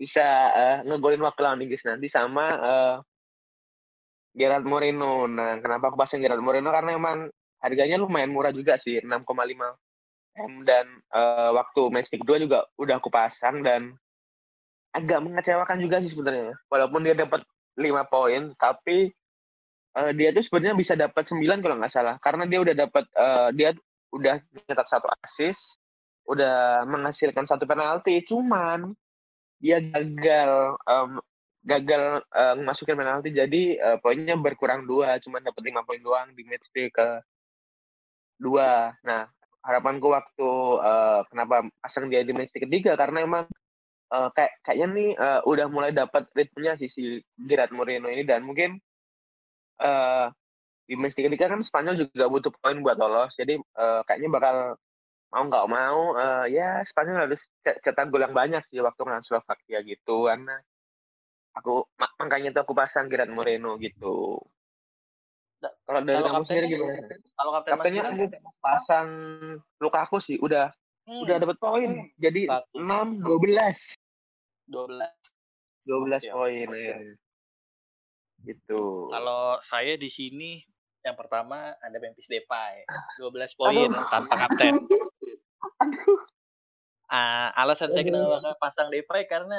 bisa 0.00 0.26
uh, 0.56 0.76
ngegolin 0.88 1.20
waktu 1.20 1.40
lawan 1.44 1.60
Inggris 1.60 1.84
nanti 1.84 2.08
sama 2.08 2.46
uh, 2.56 2.96
Gerard 4.32 4.64
Moreno. 4.64 5.28
Nah, 5.28 5.60
kenapa 5.60 5.92
aku 5.92 6.00
pasang 6.00 6.24
Gerard 6.24 6.40
Moreno 6.40 6.72
karena 6.72 6.96
emang 6.96 7.28
harganya 7.60 8.00
lumayan 8.00 8.32
murah 8.32 8.54
juga 8.54 8.80
sih, 8.80 9.02
6,5 9.04 9.28
M 10.40 10.64
dan 10.64 10.86
uh, 11.12 11.52
waktu 11.52 11.80
match 11.92 12.08
kedua 12.08 12.40
juga 12.40 12.64
udah 12.80 12.96
aku 12.96 13.12
pasang 13.12 13.60
dan 13.60 13.92
agak 14.96 15.20
mengecewakan 15.20 15.78
juga 15.82 16.00
sih 16.00 16.14
sebenarnya. 16.14 16.56
Walaupun 16.72 17.04
dia 17.04 17.12
dapat 17.12 17.44
5 17.76 17.84
poin, 18.08 18.42
tapi 18.56 19.12
uh, 19.98 20.12
dia 20.14 20.30
tuh 20.30 20.42
sebenarnya 20.46 20.76
bisa 20.78 20.94
dapat 20.94 21.26
9 21.26 21.60
kalau 21.60 21.76
nggak 21.78 21.92
salah 21.92 22.16
karena 22.22 22.44
dia 22.46 22.58
udah 22.62 22.74
dapat 22.74 23.04
uh, 23.18 23.48
dia 23.52 23.74
udah 24.10 24.42
nyetak 24.66 24.86
satu 24.86 25.06
assist 25.22 25.79
udah 26.30 26.86
menghasilkan 26.86 27.42
satu 27.42 27.66
penalti 27.66 28.22
cuman 28.22 28.94
dia 29.58 29.82
gagal 29.82 30.78
um, 30.86 31.18
gagal 31.60 32.24
uh, 32.32 32.56
masukin 32.62 32.96
penalti. 32.96 33.34
Jadi 33.34 33.76
uh, 33.76 34.00
poinnya 34.00 34.38
berkurang 34.38 34.88
dua 34.88 35.20
cuman 35.20 35.44
dapat 35.44 35.62
lima 35.68 35.84
poin 35.84 36.00
doang 36.00 36.32
di 36.32 36.42
match 36.46 36.70
day 36.72 36.88
ke 36.88 37.20
dua. 38.40 38.94
Nah 39.04 39.28
harapanku 39.60 40.08
waktu 40.08 40.50
uh, 40.80 41.20
kenapa 41.28 41.68
pasang 41.84 42.08
dia 42.08 42.24
di 42.24 42.32
match 42.32 42.54
day 42.56 42.64
ketiga 42.64 42.96
karena 42.96 43.26
emang 43.26 43.44
uh, 44.08 44.32
kayak 44.32 44.56
kayaknya 44.64 44.86
nih 44.96 45.10
uh, 45.20 45.40
udah 45.44 45.66
mulai 45.68 45.92
dapat 45.92 46.24
ritmenya 46.32 46.80
si 46.80 46.88
si 46.88 47.20
Gerard 47.36 47.74
Moreno 47.76 48.08
ini. 48.08 48.24
Dan 48.24 48.48
mungkin 48.48 48.80
uh, 49.84 50.32
di 50.88 50.96
match 50.96 51.12
day 51.12 51.28
ketiga 51.28 51.52
kan 51.52 51.60
Spanyol 51.60 52.08
juga 52.08 52.24
butuh 52.32 52.52
poin 52.56 52.80
buat 52.80 52.96
lolos. 52.96 53.36
Jadi 53.36 53.60
uh, 53.76 54.00
kayaknya 54.08 54.32
bakal 54.32 54.56
mau 55.30 55.46
nggak 55.46 55.66
mau 55.70 56.00
uh, 56.18 56.44
ya 56.50 56.82
Spanyol 56.90 57.30
harus 57.30 57.40
cetak 57.62 58.10
gol 58.10 58.26
yang 58.26 58.34
banyak 58.34 58.58
sih 58.66 58.82
waktu 58.82 58.98
ngelawan 59.06 59.22
Slovakia 59.22 59.78
gitu 59.86 60.26
karena 60.26 60.58
aku 61.54 61.86
mak 61.98 62.10
makanya 62.18 62.50
tuh 62.54 62.62
aku 62.66 62.74
pasang 62.74 63.06
Gerard 63.06 63.30
Moreno 63.30 63.78
gitu. 63.78 64.42
Kalau 65.60 66.00
dari 66.02 66.24
kamu 66.24 66.44
sendiri 66.48 66.66
gimana? 66.72 66.98
Kalau 67.36 67.50
kapten 67.52 67.70
kaptennya 67.76 68.02
aku 68.10 68.24
pasang 68.58 69.08
Lukaku 69.78 70.16
sih 70.18 70.36
udah 70.42 70.74
hmm. 71.06 71.22
udah 71.22 71.36
dapat 71.38 71.56
poin 71.62 71.90
hmm. 71.90 72.10
jadi 72.18 72.50
enam 72.74 73.22
dua 73.22 73.38
belas 73.38 73.76
dua 74.66 74.90
belas 74.90 75.14
dua 75.86 75.98
belas 76.02 76.22
poin 76.26 76.68
ya. 76.74 76.96
Gitu. 78.40 78.82
Kalau 79.12 79.60
saya 79.60 79.94
di 80.00 80.08
sini 80.08 80.58
yang 81.00 81.16
pertama 81.16 81.72
ada 81.80 81.96
Memphis 81.96 82.28
Depay, 82.28 82.84
12 83.20 83.56
poin 83.56 83.88
tanpa 84.12 84.34
kapten. 84.48 84.84
Uh, 87.10 87.50
alasan 87.58 87.90
saya 87.90 88.06
kenapa 88.06 88.54
pasang 88.62 88.86
Depay 88.86 89.26
karena 89.26 89.58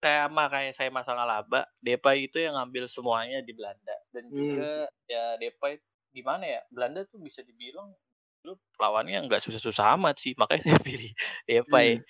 kayak 0.00 0.32
sama 0.32 0.44
kayak 0.48 0.72
saya 0.72 0.88
masang 0.88 1.18
Alaba, 1.20 1.68
Depay 1.84 2.28
itu 2.28 2.40
yang 2.40 2.56
ngambil 2.56 2.88
semuanya 2.88 3.44
di 3.44 3.52
Belanda 3.52 3.96
dan 4.12 4.24
hmm. 4.28 4.32
juga 4.32 4.72
ya 5.04 5.36
Depay 5.36 5.76
gimana 6.16 6.44
ya 6.48 6.60
Belanda 6.72 7.04
tuh 7.04 7.20
bisa 7.20 7.44
dibilang 7.44 7.92
lu 8.48 8.56
lawannya 8.80 9.26
nggak 9.28 9.42
susah-susah 9.42 9.98
amat 9.98 10.16
sih 10.16 10.32
makanya 10.40 10.72
saya 10.72 10.78
pilih 10.88 11.12
Depay. 11.44 12.00
Hmm. 12.00 12.06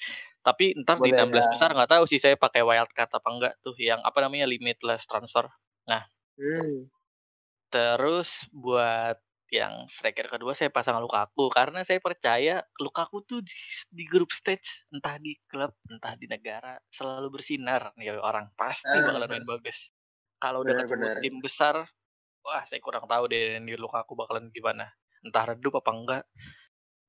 Tapi 0.46 0.78
ntar 0.78 1.02
Boleh 1.02 1.18
di 1.18 1.34
16 1.34 1.34
ya. 1.34 1.50
besar 1.50 1.68
nggak 1.74 1.90
tahu 1.90 2.04
sih 2.06 2.22
saya 2.22 2.38
pakai 2.38 2.62
wild 2.62 2.92
card 2.94 3.10
apa 3.10 3.28
enggak 3.32 3.54
tuh 3.66 3.74
yang 3.82 3.98
apa 4.06 4.18
namanya 4.22 4.46
limitless 4.46 5.02
transfer. 5.10 5.50
Nah, 5.90 6.06
hmm. 6.38 6.86
Terus 7.66 8.46
buat 8.54 9.18
yang 9.46 9.86
striker 9.86 10.26
kedua 10.26 10.58
saya 10.58 10.74
pasang 10.74 10.98
Lukaku 10.98 11.46
karena 11.54 11.86
saya 11.86 12.02
percaya 12.02 12.66
Lukaku 12.82 13.22
tuh 13.22 13.40
di, 13.46 13.54
di 13.94 14.04
grup 14.06 14.34
stage 14.34 14.90
entah 14.90 15.22
di 15.22 15.38
klub 15.46 15.70
entah 15.86 16.18
di 16.18 16.26
negara 16.26 16.74
selalu 16.90 17.38
bersinar 17.38 17.94
nih 17.94 18.18
orang 18.18 18.50
pasti 18.58 18.90
ah, 18.90 19.06
bakalan 19.06 19.30
main 19.30 19.46
bagus. 19.46 19.94
Kalau 20.42 20.66
udah 20.66 20.74
ketemu 20.82 21.06
tim 21.22 21.36
besar, 21.40 21.86
wah 22.42 22.62
saya 22.66 22.82
kurang 22.82 23.06
tahu 23.06 23.30
deh 23.30 23.62
di 23.62 23.74
Lukaku 23.78 24.18
bakalan 24.18 24.50
gimana. 24.50 24.90
Entah 25.22 25.54
redup 25.54 25.78
apa 25.78 25.90
enggak. 25.94 26.24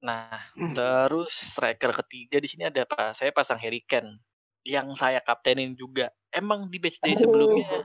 Nah, 0.06 0.38
hmm. 0.54 0.78
terus 0.78 1.34
striker 1.34 1.89
ketiga 2.06 2.38
di 2.38 2.47
sini 2.47 2.69
ada 2.69 2.86
apa? 2.86 3.17
Saya 3.17 3.34
pasang 3.34 3.58
Harry 3.58 3.82
Kane 3.82 4.21
yang 4.62 4.93
saya 4.93 5.19
kaptenin 5.26 5.73
juga. 5.73 6.13
Emang 6.30 6.69
di 6.69 6.78
match 6.78 7.02
day 7.02 7.17
sebelumnya 7.17 7.82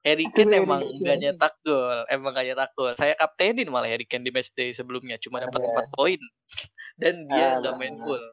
Harry 0.00 0.26
Kane 0.32 0.64
emang 0.64 0.80
nggak 0.80 1.18
nyetak 1.20 1.54
gol, 1.60 2.08
emang 2.08 2.32
nggak 2.32 2.46
nyetak 2.52 2.70
gol. 2.72 2.92
Saya 2.96 3.12
kaptenin 3.20 3.68
malah 3.68 3.88
Harry 3.88 4.08
Kane 4.08 4.24
di 4.24 4.32
matchday 4.32 4.72
sebelumnya, 4.72 5.20
cuma 5.20 5.44
dapat 5.44 5.60
empat 5.60 5.86
poin 5.92 6.20
dan 6.96 7.20
dia 7.28 7.60
nggak 7.60 7.76
main 7.76 8.00
full. 8.00 8.24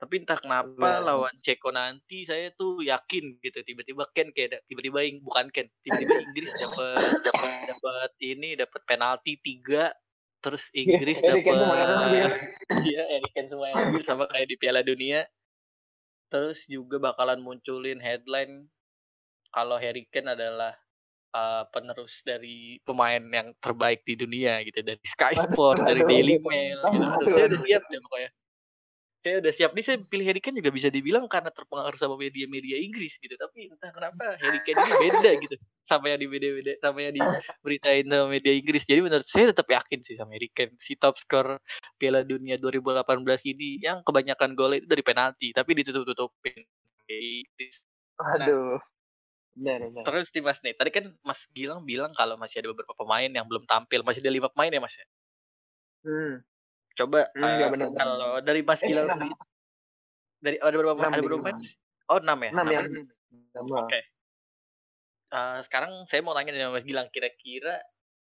Tapi 0.00 0.24
entah 0.24 0.40
kenapa 0.40 1.04
lawan 1.04 1.36
Ceko 1.44 1.76
nanti 1.76 2.24
saya 2.24 2.48
tuh 2.56 2.80
yakin 2.80 3.36
gitu 3.44 3.60
tiba-tiba 3.60 4.08
Ken 4.16 4.32
kayak 4.32 4.64
tiba-tiba 4.64 5.04
bukan 5.20 5.52
Ken, 5.52 5.68
tiba-tiba 5.84 6.24
Inggris 6.24 6.56
dapat 6.56 7.20
dapat 7.20 7.52
dapat 7.68 8.10
ini 8.24 8.56
dapat 8.56 8.80
penalti 8.88 9.36
tiga 9.44 9.92
terus 10.40 10.72
Inggris 10.72 11.20
dapat 11.20 11.44
dia 12.80 13.04
Harry 13.12 13.30
Kane 13.36 13.52
semua 13.52 13.68
yang 13.68 13.92
ambil 13.92 14.00
sama 14.00 14.24
kayak 14.32 14.48
di 14.48 14.56
Piala 14.56 14.80
Dunia. 14.80 15.28
Terus 16.32 16.64
juga 16.64 16.96
bakalan 16.96 17.44
munculin 17.44 18.00
headline 18.00 18.72
kalau 19.50 19.76
Harry 19.76 20.06
Kane 20.10 20.32
adalah 20.34 20.72
uh, 21.34 21.64
penerus 21.70 22.22
dari 22.26 22.78
pemain 22.82 23.20
yang 23.20 23.54
terbaik 23.58 24.02
di 24.06 24.14
dunia 24.18 24.62
gitu 24.66 24.82
dari 24.82 25.02
Sky 25.02 25.34
Sport, 25.34 25.86
dari 25.86 26.02
Daily 26.06 26.38
Mail 26.42 26.78
gitu. 26.90 27.04
Aduh, 27.04 27.30
saya 27.30 27.46
udah 27.50 27.60
siap 27.60 27.82
ya 27.86 28.00
pokoknya. 28.02 28.30
saya 29.20 29.36
udah 29.36 29.52
siap. 29.52 29.70
Nih 29.76 29.84
saya 29.84 30.00
pilih 30.00 30.24
Harry 30.32 30.40
Kane 30.40 30.64
juga 30.64 30.72
bisa 30.72 30.88
dibilang 30.88 31.28
karena 31.28 31.52
terpengaruh 31.52 31.98
sama 32.00 32.16
media-media 32.16 32.80
Inggris 32.80 33.20
gitu 33.20 33.36
tapi 33.36 33.68
entah 33.68 33.92
kenapa 33.92 34.40
Harry 34.40 34.64
Kane 34.64 34.80
ini 34.80 34.96
beda 34.96 35.30
gitu 35.44 35.56
sama 35.84 36.08
yang 36.08 36.24
di 36.24 36.28
media-media 36.30 36.74
sama 36.80 36.98
yang 37.04 37.12
diberitain 37.12 38.08
sama 38.08 38.26
media 38.32 38.52
Inggris. 38.56 38.82
Jadi 38.88 39.00
menurut 39.04 39.28
saya 39.28 39.52
tetap 39.52 39.68
yakin 39.68 40.00
sih 40.00 40.16
sama 40.16 40.32
Harry 40.32 40.48
Kane. 40.48 40.72
Si 40.80 40.96
top 40.96 41.20
skor 41.20 41.60
Piala 42.00 42.24
Dunia 42.24 42.56
2018 42.56 43.04
ini 43.52 43.84
yang 43.84 44.00
kebanyakan 44.00 44.56
gol 44.56 44.72
itu 44.80 44.88
dari 44.88 45.04
penalti 45.04 45.52
tapi 45.52 45.76
ditutup-tutupin. 45.76 46.64
Inggris. 47.10 47.76
Nah, 48.20 48.46
Aduh. 48.46 48.78
Benar, 49.56 49.80
benar. 49.82 50.06
Terus 50.06 50.32
nih 50.32 50.40
Mas 50.40 50.58
nih, 50.64 50.72
tadi 50.72 50.90
kan 50.96 51.04
Mas 51.20 51.44
Gilang 51.52 51.84
bilang 51.84 52.12
kalau 52.16 52.40
masih 52.40 52.64
ada 52.64 52.72
beberapa 52.72 52.96
pemain 52.96 53.28
yang 53.28 53.44
belum 53.44 53.68
tampil, 53.68 54.00
masih 54.00 54.24
ada 54.24 54.32
lima 54.32 54.48
pemain 54.48 54.72
ya 54.72 54.80
Mas 54.80 54.96
ya? 54.96 55.04
Hmm. 56.04 56.40
Coba 56.98 57.20
Hmm, 57.34 57.58
ya 57.58 57.66
uh, 57.66 57.72
benar. 57.72 57.90
kalau 57.98 58.38
dari 58.46 58.60
Mas 58.66 58.82
Eh, 58.82 58.88
Gilang 58.88 59.08
enam. 59.08 59.18
sendiri, 59.18 59.34
dari 60.44 60.56
ada 60.60 60.76
berapa 60.76 60.96
Enam, 60.98 61.12
ada 61.14 61.22
berapa 61.22 61.42
pemain? 61.42 61.58
Oh 62.10 62.18
enam 62.22 62.38
ya? 62.46 62.52
Enam 62.52 62.66
ya? 62.74 62.82
sama. 63.54 63.82
Oke. 63.84 64.00
Eh, 65.30 65.58
sekarang 65.62 66.10
saya 66.10 66.20
mau 66.26 66.34
tanya 66.34 66.50
sama 66.58 66.74
Mas 66.74 66.82
Gilang, 66.86 67.06
kira-kira 67.14 67.78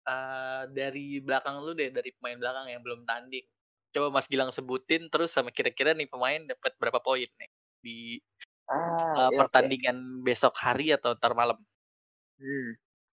eh, 0.08 0.64
dari 0.72 1.20
belakang 1.20 1.60
lu 1.64 1.76
deh, 1.76 1.92
dari 1.92 2.16
pemain 2.16 2.40
belakang 2.40 2.72
yang 2.72 2.80
belum 2.84 3.04
tanding. 3.04 3.44
Coba 3.92 4.08
Mas 4.16 4.28
Gilang 4.32 4.50
sebutin 4.56 5.12
terus 5.12 5.36
sama 5.36 5.52
kira-kira 5.52 5.92
nih 5.96 6.08
pemain 6.08 6.40
dapat 6.48 6.74
berapa 6.80 7.00
poin 7.04 7.28
nih 7.28 7.52
di 7.84 7.98
Ah, 8.74 9.30
oke. 9.30 9.38
pertandingan 9.38 10.26
besok 10.26 10.58
hari 10.58 10.90
atau 10.98 11.14
ntar 11.14 11.38
malam? 11.38 11.62
Hmm. 12.42 12.70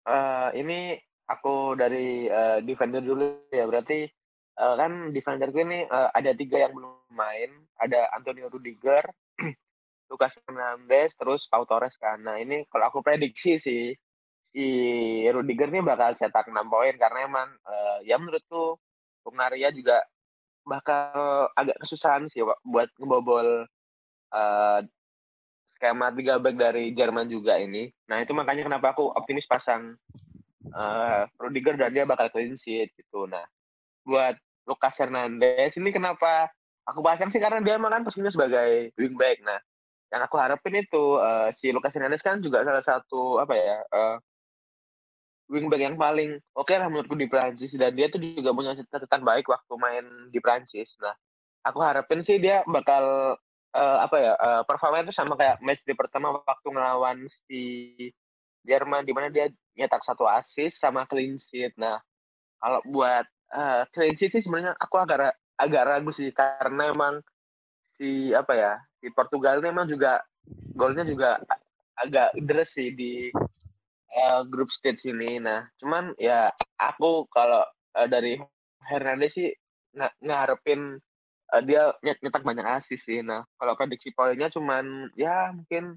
Eh, 0.07 0.49
ini 0.62 0.79
aku 1.27 1.75
dari 1.75 2.31
eh, 2.31 2.59
defender 2.62 3.03
dulu 3.03 3.51
ya. 3.51 3.66
Berarti 3.66 4.07
eh, 4.55 4.75
kan 4.79 5.11
defenderku 5.11 5.59
ini 5.59 5.83
eh, 5.83 6.09
ada 6.14 6.31
tiga 6.38 6.62
yang 6.62 6.73
belum 6.79 7.11
main. 7.11 7.51
Ada 7.79 8.14
Antonio 8.14 8.47
Rudiger, 8.47 9.03
Lucas 10.11 10.38
Hernandez, 10.47 11.11
terus 11.18 11.51
Pau 11.51 11.66
Torres 11.66 11.99
kan. 11.99 12.23
Nah 12.23 12.38
ini 12.38 12.62
kalau 12.71 12.94
aku 12.94 13.03
prediksi 13.03 13.59
sih 13.59 13.90
si 14.49 14.66
Rudiger 15.29 15.68
ini 15.68 15.85
bakal 15.85 16.16
cetak 16.16 16.49
6 16.49 16.57
poin 16.73 16.94
karena 16.97 17.18
emang 17.27 17.49
eh, 17.68 17.99
ya 18.09 18.16
menurutku 18.16 18.81
Hungaria 19.29 19.68
juga 19.75 20.01
bakal 20.64 21.49
agak 21.53 21.77
kesusahan 21.85 22.25
sih 22.29 22.40
buat 22.64 22.88
ngebobol 22.97 23.68
eh, 24.33 24.81
skema 25.79 26.11
tiga 26.11 26.43
back 26.43 26.59
dari 26.59 26.91
Jerman 26.91 27.31
juga 27.31 27.55
ini. 27.55 27.87
Nah 28.11 28.19
itu 28.19 28.35
makanya 28.35 28.67
kenapa 28.67 28.91
aku 28.99 29.14
optimis 29.14 29.47
pasang 29.47 29.95
eh, 30.67 31.23
Rudiger 31.38 31.79
dan 31.79 31.95
dia 31.95 32.03
bakal 32.03 32.27
clean 32.35 32.59
sheet 32.59 32.91
gitu. 32.99 33.31
Nah 33.31 33.47
buat 34.03 34.35
Lucas 34.67 34.99
Hernandez 34.99 35.79
ini 35.79 35.95
kenapa 35.95 36.51
aku 36.83 36.99
pasang 37.01 37.31
sih 37.31 37.38
karena 37.38 37.62
dia 37.62 37.79
emang 37.79 37.95
kan 37.95 38.03
posisinya 38.03 38.35
sebagai 38.35 38.91
wingback. 38.99 39.38
Nah 39.47 39.62
yang 40.11 40.27
aku 40.27 40.35
harapin 40.43 40.83
itu 40.83 41.05
eh, 41.23 41.49
si 41.55 41.71
Lucas 41.71 41.95
Hernandez 41.95 42.21
kan 42.21 42.43
juga 42.43 42.67
salah 42.67 42.83
satu 42.83 43.38
apa 43.38 43.55
ya 43.55 43.79
eh, 43.87 44.17
wingback 45.49 45.81
yang 45.81 45.97
paling 45.97 46.43
oke 46.53 46.75
lah 46.75 46.91
menurutku 46.91 47.14
di 47.17 47.31
Prancis 47.31 47.73
dan 47.79 47.95
dia 47.95 48.11
tuh 48.12 48.21
juga 48.21 48.51
punya 48.53 48.77
catatan 48.77 49.23
baik 49.23 49.47
waktu 49.47 49.75
main 49.79 50.05
di 50.35 50.43
Prancis. 50.43 50.99
Nah 50.99 51.14
aku 51.62 51.79
harapin 51.87 52.21
sih 52.21 52.43
dia 52.43 52.67
bakal 52.67 53.38
eh, 53.75 53.99
apa 54.05 54.17
ya 54.17 54.33
eh, 54.37 54.63
performanya 54.65 55.11
itu 55.11 55.17
sama 55.17 55.35
kayak 55.37 55.61
match 55.61 55.83
di 55.85 55.95
pertama 55.97 56.33
waktu 56.33 56.69
ngelawan 56.69 57.25
si 57.49 57.95
Jerman 58.65 59.07
di 59.07 59.13
mana 59.17 59.33
dia 59.33 59.49
nyetak 59.77 60.05
satu 60.05 60.29
assist 60.29 60.81
sama 60.83 61.09
clean 61.09 61.37
sheet. 61.37 61.73
Nah 61.77 62.01
kalau 62.61 62.81
buat 62.89 63.25
eh, 63.55 63.83
clean 63.93 64.15
sheet 64.17 64.33
sih 64.35 64.43
sebenarnya 64.45 64.77
aku 64.77 64.97
agak 65.01 65.37
agak 65.59 65.83
ragu 65.85 66.11
sih 66.15 66.31
karena 66.31 66.95
emang 66.95 67.19
si 67.99 68.31
apa 68.31 68.55
ya 68.55 68.73
di 69.03 69.11
Portugal 69.11 69.59
ini 69.59 69.71
emang 69.71 69.91
juga 69.91 70.23
golnya 70.75 71.03
juga 71.03 71.39
agak 71.99 72.35
deres 72.39 72.71
sih 72.75 72.95
di 72.95 73.31
eh, 74.09 74.41
grup 74.47 74.71
stage 74.71 75.07
ini. 75.11 75.43
Nah, 75.43 75.67
cuman 75.83 76.15
ya 76.19 76.51
aku 76.79 77.27
kalau 77.31 77.67
eh, 77.99 78.09
dari 78.09 78.39
Hernandez 78.87 79.35
sih 79.35 79.51
nga- 79.95 80.15
ngarepin 80.23 80.97
eh, 81.55 81.63
dia 81.65 81.83
nyet- 82.05 82.23
nyetak 82.23 82.45
banyak 82.45 82.67
assist 82.77 83.05
sih. 83.09 83.21
Nah, 83.25 83.45
kalau 83.61 83.75
prediksi 83.79 84.13
poinnya 84.13 84.49
cuman 84.53 85.09
ya 85.17 85.53
mungkin 85.57 85.97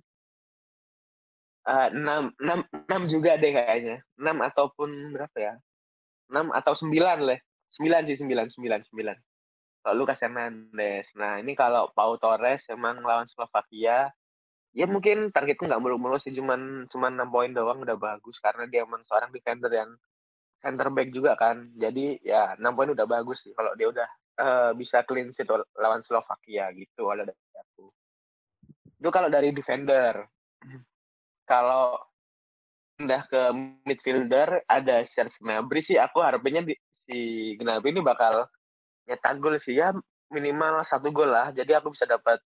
eh, 1.68 1.88
6, 1.94 2.34
6, 2.42 2.60
6 2.90 3.02
juga 3.12 3.38
deh 3.38 3.52
kayaknya. 3.54 3.98
6 4.18 4.38
ataupun 4.42 4.90
berapa 5.14 5.38
ya? 5.38 5.54
6 6.32 6.50
atau 6.56 6.74
9 6.74 7.20
lah. 7.28 7.40
9 7.78 8.04
sih 8.08 8.18
9, 8.20 8.48
9, 8.50 8.82
9. 8.92 9.18
Kalau 9.82 9.96
Lucas 9.98 10.20
Hernandez. 10.22 11.08
Nah, 11.18 11.42
ini 11.42 11.58
kalau 11.58 11.90
Pau 11.98 12.14
Torres 12.22 12.62
emang 12.70 13.02
lawan 13.02 13.26
Slovakia, 13.26 14.14
ya 14.72 14.86
mungkin 14.88 15.34
targetku 15.34 15.68
nggak 15.68 15.82
muluk-muluk 15.84 16.22
sih, 16.24 16.32
cuman 16.38 16.86
cuman 16.92 17.12
6 17.18 17.30
poin 17.34 17.52
doang 17.52 17.80
udah 17.84 17.98
bagus 17.98 18.38
karena 18.40 18.70
dia 18.70 18.86
emang 18.86 19.02
seorang 19.04 19.34
defender 19.34 19.72
yang 19.74 19.92
center 20.62 20.88
back 20.94 21.10
juga 21.10 21.34
kan. 21.36 21.74
Jadi 21.76 22.22
ya 22.22 22.56
6 22.62 22.74
poin 22.78 22.90
udah 22.94 23.06
bagus 23.10 23.42
sih 23.44 23.52
kalau 23.58 23.74
dia 23.76 23.90
udah 23.90 24.08
eh, 24.38 24.72
bisa 24.78 25.04
clean 25.04 25.32
sheet 25.34 25.50
lawan 25.76 26.02
Slovakia 26.04 26.72
gitu 26.76 27.08
kalau 27.10 27.24
dari 27.26 27.42
aku. 27.58 27.86
Itu 29.02 29.10
kalau 29.10 29.30
dari 29.32 29.50
defender. 29.52 30.30
Kalau 31.50 32.00
pindah 33.02 33.26
ke 33.26 33.42
midfielder 33.90 34.62
ada 34.70 35.02
Serge 35.02 35.34
Gnabry 35.42 35.82
sih 35.82 35.98
aku 35.98 36.22
harapinnya 36.22 36.62
di, 36.62 36.78
si 37.10 37.18
Gnabry 37.58 37.98
ini 37.98 38.06
bakal 38.06 38.46
nyetak 39.10 39.42
gol 39.42 39.58
sih 39.58 39.74
ya 39.74 39.90
minimal 40.30 40.86
satu 40.86 41.10
gol 41.10 41.34
lah. 41.34 41.50
Jadi 41.50 41.74
aku 41.74 41.92
bisa 41.92 42.06
dapat 42.06 42.38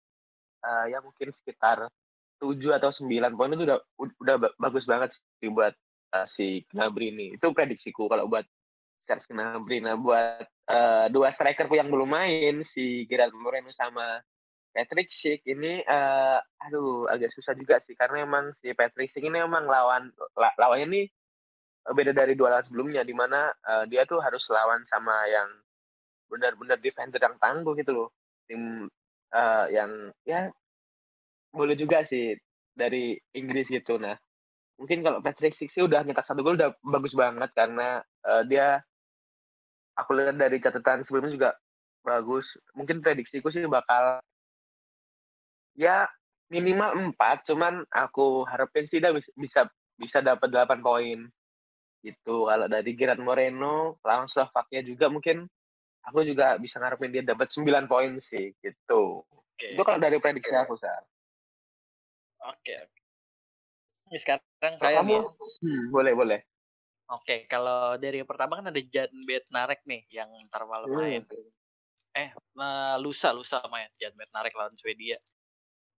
eh, 0.63 0.95
ya 0.95 1.03
mungkin 1.03 1.35
sekitar 1.35 1.91
7 2.39 2.71
atau 2.79 2.89
9 2.89 3.35
poin 3.35 3.51
itu 3.51 3.67
udah 3.67 3.79
udah 3.99 4.35
ba- 4.39 4.55
bagus 4.57 4.87
banget 4.87 5.11
sih 5.43 5.51
buat 5.51 5.75
eh, 6.15 6.25
si 6.25 6.63
Gnabry 6.71 7.11
ini. 7.11 7.25
Itu 7.35 7.51
prediksiku 7.51 8.07
kalau 8.07 8.25
buat 8.31 8.47
Serge 9.05 9.29
Gnabry. 9.29 9.79
Nah, 9.85 9.95
buat 9.95 10.43
eh, 10.69 11.05
dua 11.13 11.29
strikerku 11.29 11.77
yang 11.77 11.93
belum 11.93 12.09
main 12.09 12.59
si 12.65 13.05
Gerard 13.05 13.31
Moreno 13.37 13.69
sama 13.69 14.19
Patrick 14.75 15.07
Schick 15.07 15.45
ini 15.47 15.79
eh, 15.79 16.37
aduh 16.67 17.07
agak 17.07 17.31
susah 17.31 17.55
juga 17.55 17.79
sih 17.79 17.95
karena 17.95 18.27
emang 18.27 18.51
si 18.51 18.75
Patrick 18.75 19.07
Schick 19.07 19.23
ini 19.23 19.39
emang 19.39 19.63
lawan 19.69 20.11
la- 20.35 20.57
lawannya 20.59 20.87
ini 20.91 21.01
beda 21.85 22.11
dari 22.11 22.33
dua 22.33 22.57
lawan 22.57 22.65
sebelumnya 22.65 23.05
di 23.05 23.15
mana 23.15 23.53
eh, 23.55 23.85
dia 23.87 24.03
tuh 24.03 24.19
harus 24.19 24.43
lawan 24.51 24.83
sama 24.83 25.15
yang 25.31 25.47
benar-benar 26.27 26.81
defender 26.81 27.21
yang 27.21 27.37
tangguh 27.39 27.71
gitu 27.79 27.91
loh. 27.95 28.09
Tim 28.49 28.89
eh, 29.31 29.65
yang 29.71 30.11
ya 30.27 30.51
boleh 31.55 31.79
juga 31.79 32.03
sih 32.03 32.35
dari 32.75 33.15
Inggris 33.31 33.71
gitu. 33.71 33.95
Nah, 33.95 34.19
mungkin 34.75 34.99
kalau 35.05 35.23
Patrick 35.23 35.55
Schick 35.55 35.71
sih 35.71 35.79
udah 35.87 36.03
nyetak 36.03 36.27
satu 36.27 36.43
gol 36.43 36.59
udah 36.59 36.75
bagus 36.83 37.15
banget 37.15 37.47
karena 37.55 38.03
eh, 38.27 38.43
dia 38.49 38.83
aku 39.95 40.11
lihat 40.15 40.35
dari 40.35 40.59
catatan 40.59 41.01
sebelumnya 41.01 41.31
juga 41.31 41.49
bagus. 42.05 42.45
Mungkin 42.75 43.01
prediksiku 43.01 43.49
sih 43.49 43.63
bakal 43.65 44.19
ya 45.75 46.07
minimal 46.51 47.15
4, 47.15 47.47
cuman 47.49 47.83
aku 47.89 48.45
harapin 48.45 48.85
sih 48.85 49.01
dia 49.01 49.11
bis- 49.11 49.33
bisa 49.33 49.65
bisa 49.97 50.21
dapat 50.21 50.51
8 50.51 50.79
poin. 50.83 51.25
Gitu. 52.05 52.35
Kalau 52.45 52.69
dari 52.69 52.93
Gerard 52.93 53.17
Moreno 53.23 53.97
lawan 54.05 54.29
Slovakia 54.29 54.85
juga 54.85 55.09
mungkin 55.09 55.49
aku 56.05 56.21
juga 56.21 56.61
bisa 56.61 56.77
ngarepin 56.77 57.09
dia 57.09 57.23
dapat 57.25 57.49
9 57.49 57.89
poin 57.89 58.13
sih 58.21 58.53
gitu. 58.61 59.25
Oke. 59.25 59.73
Itu 59.73 59.81
kalau 59.81 59.97
dari 59.97 60.21
prediksi 60.21 60.53
aku, 60.53 60.77
Sar. 60.77 61.01
Oke. 62.45 62.73
oke. 62.77 63.01
Ini 64.13 64.17
sekarang 64.21 64.77
saya 64.77 65.01
kamu 65.01 65.17
nih. 65.17 65.21
hmm, 65.65 65.81
boleh 65.89 66.13
boleh. 66.13 66.39
Oke, 67.05 67.45
kalau 67.45 68.01
dari 68.01 68.17
yang 68.17 68.29
pertama 68.29 68.57
kan 68.57 68.73
ada 68.73 68.81
Jan 68.81 69.13
Bednarek 69.29 69.85
nih 69.85 70.09
yang 70.09 70.29
ntar 70.49 70.65
malam 70.65 70.89
main. 70.89 71.21
Hmm. 71.21 71.53
Eh, 72.17 72.29
eh, 72.33 72.95
lusa 72.97 73.29
lusa 73.29 73.61
main 73.69 73.91
Jan 74.01 74.17
Bednarek 74.17 74.57
lawan 74.57 74.73
Swedia. 74.73 75.21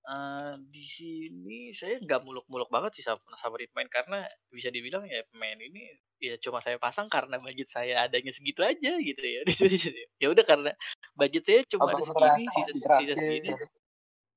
Eh, 0.07 0.53
di 0.71 0.83
sini 0.87 1.71
saya 1.75 1.99
nggak 1.99 2.23
muluk-muluk 2.23 2.67
banget 2.71 2.99
sih 2.99 3.03
sama, 3.03 3.19
sama 3.35 3.59
main 3.75 3.91
karena 3.91 4.23
bisa 4.47 4.71
dibilang 4.71 5.03
ya 5.03 5.19
pemain 5.31 5.59
ini 5.59 5.83
ya 6.19 6.39
cuma 6.39 6.63
saya 6.63 6.79
pasang 6.79 7.11
karena 7.11 7.35
budget 7.43 7.67
saya 7.67 8.07
adanya 8.07 8.31
segitu 8.31 8.63
aja 8.63 8.99
gitu 8.99 9.23
ya. 9.23 9.41
ya 10.23 10.27
udah 10.31 10.43
karena 10.47 10.71
budget 11.15 11.43
saya 11.43 11.59
cuma 11.71 11.91
ada 11.91 12.03
Apa 12.03 12.07
pun 12.07 12.23
segini, 12.23 12.45
sisa 12.51 12.71
sisa 12.75 13.13
segini. 13.15 13.49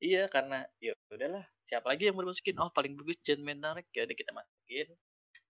Iya 0.00 0.22
karena 0.26 0.66
ya 0.78 0.94
udahlah 1.11 1.44
siapa 1.66 1.87
lagi 1.87 2.11
yang 2.11 2.14
mau 2.14 2.26
dimasukin? 2.26 2.59
Oh 2.62 2.70
paling 2.74 2.94
bagus 2.98 3.18
Jan 3.26 3.42
Bednarek 3.42 3.87
ya 3.90 4.06
udah 4.06 4.16
kita 4.18 4.30
masukin. 4.35 4.87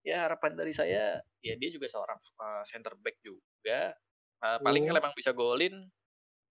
Ya 0.07 0.25
harapan 0.25 0.57
dari 0.57 0.73
saya 0.73 1.21
ya 1.45 1.55
dia 1.61 1.71
juga 1.73 1.87
seorang 1.89 2.21
uh, 2.41 2.63
center 2.65 2.97
back 3.01 3.21
juga. 3.21 3.93
Uh, 4.41 4.59
paling 4.65 4.85
Hmm. 4.85 4.89
kalau 4.89 5.01
emang 5.05 5.17
bisa 5.17 5.33
golin 5.37 5.75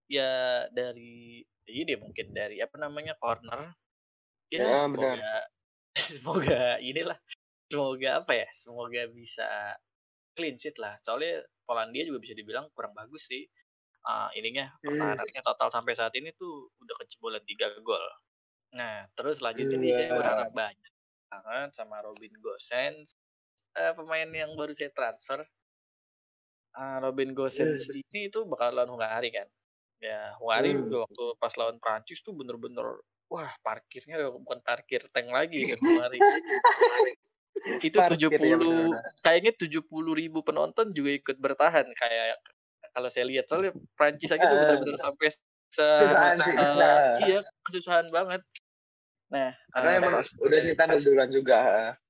ya 0.10 0.66
dari 0.74 1.42
ini 1.70 1.82
deh 1.86 1.98
mungkin 2.02 2.34
dari 2.34 2.62
apa 2.62 2.76
namanya 2.78 3.14
corner. 3.18 3.74
Ya, 4.54 4.66
Ya, 4.66 4.76
semoga 4.78 5.18
benar. 5.18 5.44
semoga 5.98 6.62
inilah 6.82 7.18
semoga 7.72 8.10
apa 8.22 8.32
ya? 8.34 8.48
Semoga 8.54 9.02
bisa 9.14 9.50
clean 10.38 10.58
sheet 10.58 10.78
lah. 10.82 10.98
Soalnya 11.06 11.46
Polandia 11.66 12.04
juga 12.08 12.20
bisa 12.24 12.34
dibilang 12.38 12.70
kurang 12.74 12.94
bagus 12.98 13.30
sih. 13.30 13.46
uh, 14.08 14.32
ininya 14.34 14.72
hmm. 14.80 14.86
pertahanannya 14.88 15.42
total 15.44 15.70
sampai 15.76 15.94
saat 15.94 16.14
ini 16.16 16.32
tuh 16.40 16.72
udah 16.80 16.96
kejebolan 17.04 17.44
tiga 17.44 17.68
gol. 17.84 18.02
Nah, 18.74 19.06
terus 19.18 19.42
lanjutnya 19.44 19.78
nih 19.78 19.92
saya 19.94 20.10
berharap 20.16 20.50
banyak 20.56 20.92
banget 21.30 21.70
sama 21.76 22.02
Robin 22.02 22.34
Gosens, 22.42 23.14
uh, 23.80 23.94
pemain 23.96 24.28
yang 24.28 24.52
baru 24.60 24.76
saya 24.76 24.92
transfer. 24.92 25.48
Uh, 26.76 26.98
Robin 27.02 27.34
Gosens 27.34 27.90
hmm. 27.90 28.04
ini 28.04 28.30
itu 28.30 28.46
bakal 28.46 28.76
lawan 28.76 28.92
Hungari 28.94 29.32
kan. 29.34 29.48
Ya, 30.00 30.36
Hungari 30.38 30.76
hmm. 30.76 30.86
juga 30.86 30.98
waktu 31.08 31.26
pas 31.40 31.54
lawan 31.58 31.78
Prancis 31.82 32.22
tuh 32.22 32.36
bener-bener 32.36 32.86
wah 33.30 33.52
parkirnya 33.62 34.34
bukan 34.34 34.60
parkir 34.66 35.06
tank 35.14 35.30
lagi 35.30 35.64
kan 35.74 35.80
Hungari. 35.80 36.20
itu 37.84 37.98
tujuh 38.00 38.30
puluh 38.40 38.96
kayaknya 39.20 39.52
tujuh 39.52 39.84
puluh 39.84 40.16
ribu 40.16 40.40
penonton 40.42 40.96
juga 40.96 41.12
ikut 41.12 41.38
bertahan 41.44 41.86
kayak 41.92 42.40
kalau 42.96 43.10
saya 43.12 43.28
lihat 43.28 43.46
soalnya 43.52 43.76
Prancis 44.00 44.32
aja 44.32 44.48
tuh 44.48 44.56
uh, 44.56 44.62
benar-benar 44.64 44.96
sampai 44.96 45.28
se 45.70 45.84
uh, 45.84 47.14
iya 47.28 47.44
kesusahan 47.68 48.08
banget 48.10 48.42
nah 49.30 49.52
karena 49.76 49.90
uh, 49.92 49.98
emang 50.00 50.14
udah 50.24 50.60
nyetak 50.66 50.88
duluan 51.04 51.30
juga 51.30 51.58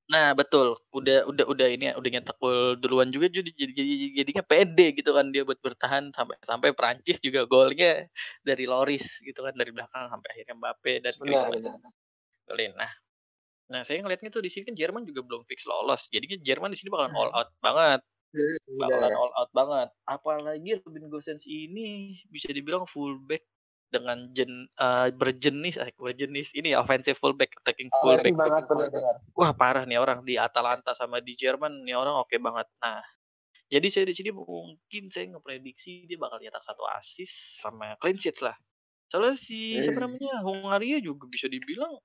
nah 0.09 0.33
betul 0.33 0.73
udah 0.89 1.29
udah 1.29 1.45
udah 1.45 1.67
ini 1.69 1.93
udah 1.93 2.09
nyetak 2.09 2.37
gol 2.41 2.73
duluan 2.81 3.13
juga 3.13 3.29
jadi 3.29 3.45
jadi 3.53 3.93
jadinya 4.25 4.41
pede 4.41 4.97
gitu 4.97 5.13
kan 5.13 5.29
dia 5.29 5.45
buat 5.45 5.61
bertahan 5.61 6.09
sampai 6.09 6.35
sampai 6.41 6.73
Prancis 6.73 7.21
juga 7.21 7.45
golnya 7.45 8.09
dari 8.41 8.65
Loris 8.65 9.21
gitu 9.21 9.45
kan 9.45 9.53
dari 9.53 9.69
belakang 9.69 10.09
sampai 10.09 10.27
akhirnya 10.33 10.55
Mbappe 10.57 10.93
dan 11.05 11.13
Griezmann 11.13 11.61
golin 12.49 12.73
nah 12.73 12.89
Nah, 13.69 13.85
saya 13.85 14.01
ngeliatnya 14.01 14.33
tuh 14.33 14.41
di 14.41 14.49
sini 14.49 14.65
kan 14.65 14.73
Jerman 14.73 15.05
juga 15.05 15.21
belum 15.21 15.45
fix 15.45 15.69
lolos. 15.69 16.09
Jadinya 16.09 16.41
Jerman 16.41 16.73
di 16.73 16.77
sini 16.81 16.89
bakalan 16.89 17.13
all 17.13 17.31
out 17.37 17.49
banget. 17.61 18.01
Bakalan 18.65 19.13
all 19.13 19.33
out 19.37 19.51
banget. 19.53 19.87
Apalagi 20.09 20.81
Robin 20.81 21.05
Gosens 21.13 21.45
ini 21.45 22.17
bisa 22.33 22.49
dibilang 22.49 22.89
fullback 22.89 23.45
dengan 23.89 24.29
jen, 24.37 24.69
uh, 24.77 25.09
berjenis 25.09 25.81
eh, 25.81 25.89
berjenis 25.97 26.53
ini 26.53 26.77
offensive 26.77 27.17
fullback 27.17 27.57
attacking 27.61 27.89
fullback. 28.01 28.33
Oh, 28.33 28.37
banget, 28.37 28.63
benar, 28.69 28.87
benar. 28.93 29.15
Wah, 29.33 29.51
parah 29.53 29.83
nih 29.89 29.97
orang 29.97 30.21
di 30.21 30.37
Atalanta 30.37 30.93
sama 30.93 31.19
di 31.19 31.33
Jerman 31.33 31.83
nih 31.83 31.97
orang 31.97 32.21
oke 32.21 32.29
okay 32.29 32.37
banget. 32.37 32.69
Nah, 32.81 33.01
jadi 33.69 33.87
saya 33.89 34.05
di 34.09 34.15
sini 34.17 34.29
mungkin 34.33 35.13
saya 35.13 35.29
ngeprediksi 35.33 36.05
dia 36.05 36.17
bakal 36.17 36.41
nyetak 36.41 36.61
satu 36.65 36.85
assist 36.93 37.61
sama 37.61 37.97
clean 38.01 38.17
sheet 38.17 38.41
lah. 38.45 38.57
Soalnya 39.09 39.33
si 39.37 39.77
eh. 39.77 39.81
siapa 39.81 40.05
namanya 40.05 40.41
Hungaria 40.45 41.01
juga 41.01 41.25
bisa 41.25 41.49
dibilang 41.49 41.97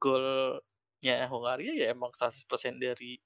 gol 0.00 0.58
ya 1.04 1.28
Hongaria 1.28 1.76
ya 1.76 1.86
emang 1.92 2.10
100% 2.16 2.48
dari 2.80 3.20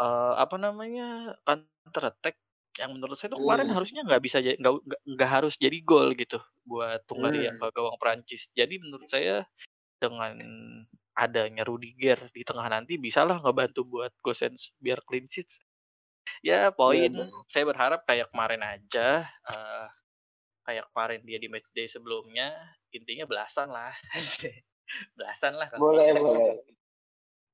uh, 0.00 0.34
apa 0.38 0.56
namanya 0.56 1.36
counter 1.44 2.10
attack 2.10 2.36
yang 2.78 2.96
menurut 2.98 3.14
saya 3.14 3.34
tuh 3.34 3.42
kemarin 3.42 3.70
hmm. 3.70 3.76
harusnya 3.76 4.00
nggak 4.02 4.22
bisa 4.22 4.42
nggak 4.42 4.74
nggak 5.06 5.30
harus 5.30 5.54
jadi 5.58 5.78
gol 5.86 6.10
gitu 6.18 6.42
buat 6.64 7.04
Hungaria 7.12 7.54
hmm. 7.54 7.60
ke 7.60 7.66
gawang 7.72 7.96
Prancis. 8.00 8.48
Jadi 8.56 8.80
menurut 8.80 9.08
saya 9.08 9.44
dengan 10.00 10.36
adanya 11.14 11.62
Rudiger 11.62 12.28
di 12.34 12.42
tengah 12.42 12.66
nanti 12.66 12.98
bisalah 12.98 13.38
ngebantu 13.38 13.86
buat 13.86 14.12
Gosens 14.20 14.74
biar 14.82 15.00
clean 15.06 15.30
sheet. 15.30 15.46
Ya 16.40 16.72
poin 16.72 17.12
ya, 17.12 17.28
saya 17.46 17.64
berharap 17.68 18.02
kayak 18.08 18.32
kemarin 18.32 18.64
aja 18.64 19.28
uh, 19.48 19.86
kayak 20.64 20.88
kemarin 20.90 21.20
dia 21.22 21.38
di 21.38 21.48
match 21.52 21.68
day 21.76 21.86
sebelumnya 21.86 22.50
intinya 22.90 23.28
belasan 23.28 23.70
lah. 23.70 23.92
belasan 25.16 25.54
lah. 25.54 25.68
Boleh, 25.76 26.10
boleh. 26.16 26.58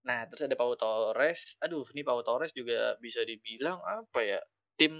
Nah, 0.00 0.24
terus 0.24 0.48
ada 0.48 0.56
Pau 0.56 0.72
Torres. 0.80 1.60
Aduh, 1.60 1.84
ini 1.92 2.00
Pau 2.00 2.24
Torres 2.24 2.56
juga 2.56 2.96
bisa 3.04 3.20
dibilang 3.20 3.84
apa 3.84 4.24
ya? 4.24 4.40
Tim 4.80 4.96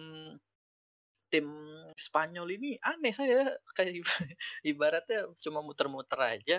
tim 1.30 1.46
Spanyol 1.94 2.48
ini 2.58 2.70
aneh 2.82 3.12
saya 3.14 3.54
kayak 3.76 4.02
ibaratnya 4.70 5.30
cuma 5.40 5.62
muter-muter 5.64 6.18
aja. 6.18 6.58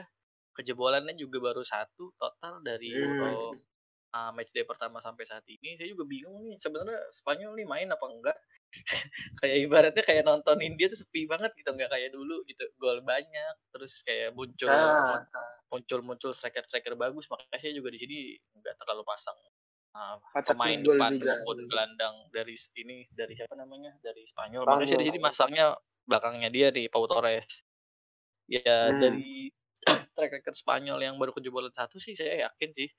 Kejebolannya 0.51 1.15
juga 1.15 1.39
baru 1.39 1.63
satu 1.63 2.11
total 2.19 2.59
dari 2.59 2.91
Euro 2.91 3.55
uh, 4.11 4.31
match 4.35 4.51
day 4.51 4.67
pertama 4.67 4.99
sampai 4.99 5.23
saat 5.23 5.47
ini. 5.47 5.79
Saya 5.79 5.91
juga 5.95 6.03
bingung 6.07 6.43
nih 6.43 6.59
sebenarnya 6.59 6.99
Spanyol 7.07 7.55
nih 7.55 7.67
main 7.67 7.87
apa 7.87 8.05
enggak? 8.07 8.37
kayak 9.43 9.57
ibaratnya 9.67 10.03
kayak 10.03 10.23
nonton 10.23 10.57
India 10.63 10.87
tuh 10.87 10.99
sepi 11.03 11.27
banget 11.27 11.51
gitu 11.59 11.75
nggak 11.75 11.91
kayak 11.91 12.09
dulu 12.15 12.39
gitu 12.47 12.63
gol 12.79 13.03
banyak 13.03 13.55
terus 13.75 13.99
kayak 14.07 14.31
muncul 14.31 14.71
ah. 14.71 15.19
muncul 15.67 15.99
muncul 15.99 16.31
striker 16.31 16.63
striker 16.63 16.95
bagus 16.95 17.27
makanya 17.27 17.59
saya 17.59 17.73
juga 17.75 17.91
di 17.91 17.99
sini 17.99 18.17
nggak 18.55 18.75
terlalu 18.79 19.03
pasang 19.03 19.35
uh, 19.95 20.17
pemain 20.45 20.79
depan 20.79 21.19
maupun 21.19 21.57
gelandang 21.67 22.15
dari 22.31 22.55
ini 22.79 23.07
dari 23.11 23.33
siapa 23.35 23.55
namanya 23.55 23.95
dari 23.99 24.23
Spanyol, 24.27 24.63
Spanyol. 24.63 24.79
makanya 24.79 24.97
di 24.99 25.05
sini 25.07 25.19
masangnya 25.19 25.65
belakangnya 26.07 26.49
dia 26.49 26.67
di 26.73 26.87
Pau 26.87 27.05
Torres 27.07 27.63
ya 28.49 28.91
hmm. 28.91 28.99
dari 28.99 29.51
track 30.15 30.31
record 30.41 30.57
Spanyol 30.57 30.99
yang 31.01 31.15
baru 31.17 31.31
kejebolan 31.33 31.73
satu 31.73 31.97
sih 31.97 32.13
saya 32.13 32.49
yakin 32.49 32.69
sih 32.75 32.89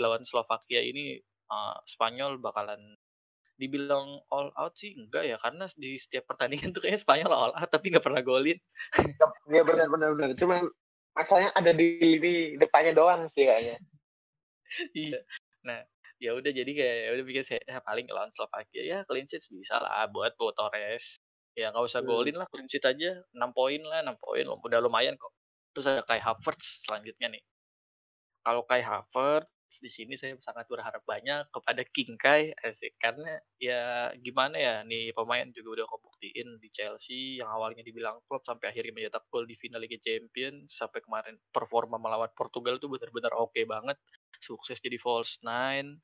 lawan 0.00 0.24
Slovakia 0.24 0.80
ini 0.80 1.20
uh, 1.52 1.76
Spanyol 1.84 2.40
bakalan 2.40 2.96
dibilang 3.60 4.18
all 4.32 4.50
out 4.58 4.74
sih 4.74 4.96
enggak 4.96 5.28
ya 5.28 5.36
karena 5.38 5.68
di 5.78 5.94
setiap 5.94 6.26
pertandingan 6.26 6.74
tuh 6.74 6.82
kayaknya 6.82 7.00
Spanyol 7.04 7.32
all 7.32 7.54
out 7.54 7.70
tapi 7.70 7.92
nggak 7.94 8.02
pernah 8.02 8.24
golin. 8.24 8.58
Iya 9.46 9.62
benar 9.62 9.86
benar 9.86 10.08
benar. 10.18 10.30
Cuma 10.34 10.66
masalahnya 11.14 11.52
ada 11.54 11.70
di 11.70 12.00
lini 12.00 12.34
depannya 12.58 12.96
doang 12.96 13.28
sih 13.30 13.46
kayaknya. 13.46 13.76
iya. 14.98 15.20
Nah, 15.62 15.78
ya 16.22 16.38
udah 16.38 16.50
jadi 16.54 16.70
kayak 16.70 16.96
ya 17.02 17.10
udah 17.18 17.24
pikir 17.26 17.42
saya 17.42 17.60
ya, 17.66 17.82
paling 17.82 18.06
lawan 18.06 18.30
Slovakia 18.30 18.82
ya 18.86 18.98
clean 19.10 19.26
sheet 19.26 19.42
bisa 19.50 19.82
lah 19.82 20.06
buat 20.06 20.38
Torres. 20.38 21.18
Ya 21.58 21.74
nggak 21.74 21.84
usah 21.84 22.00
hmm. 22.00 22.08
golin 22.08 22.36
lah 22.38 22.46
clean 22.46 22.70
sheet 22.70 22.86
aja 22.86 23.18
6 23.34 23.58
poin 23.58 23.82
lah 23.82 24.06
6 24.06 24.22
poin 24.22 24.46
udah 24.46 24.78
lumayan 24.78 25.18
kok. 25.18 25.34
Terus 25.74 25.86
ada 25.90 26.06
kayak 26.06 26.22
Havertz 26.22 26.86
selanjutnya 26.86 27.34
nih 27.34 27.42
kalau 28.42 28.66
Kai 28.66 28.82
Havertz 28.82 29.54
di 29.80 29.88
sini 29.88 30.18
saya 30.18 30.36
sangat 30.42 30.68
berharap 30.68 31.00
banyak 31.06 31.48
kepada 31.48 31.82
King 31.88 32.18
Kai 32.18 32.52
asik. 32.60 32.98
Karena 32.98 33.38
ya 33.56 34.10
gimana 34.18 34.58
ya 34.58 34.74
nih 34.82 35.14
pemain 35.16 35.48
juga 35.54 35.80
udah 35.80 35.86
kebuktiin 35.88 36.58
di 36.58 36.68
Chelsea 36.74 37.38
yang 37.40 37.48
awalnya 37.48 37.80
dibilang 37.86 38.20
klub 38.26 38.42
sampai 38.44 38.74
akhirnya 38.74 38.92
mencetak 38.92 39.24
gol 39.30 39.46
di 39.46 39.56
final 39.56 39.80
Liga 39.80 39.96
Champions 40.02 40.74
sampai 40.74 41.00
kemarin 41.00 41.38
performa 41.54 41.96
melawan 41.96 42.28
Portugal 42.34 42.76
tuh 42.82 42.90
benar-benar 42.92 43.32
oke 43.38 43.54
okay 43.54 43.64
banget. 43.64 43.96
Sukses 44.42 44.82
jadi 44.82 44.98
false 44.98 45.38
nine. 45.46 46.02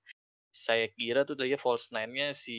Saya 0.48 0.88
kira 0.94 1.28
tuh 1.28 1.36
tadi 1.36 1.52
false 1.60 1.92
nine-nya 1.92 2.32
si 2.32 2.56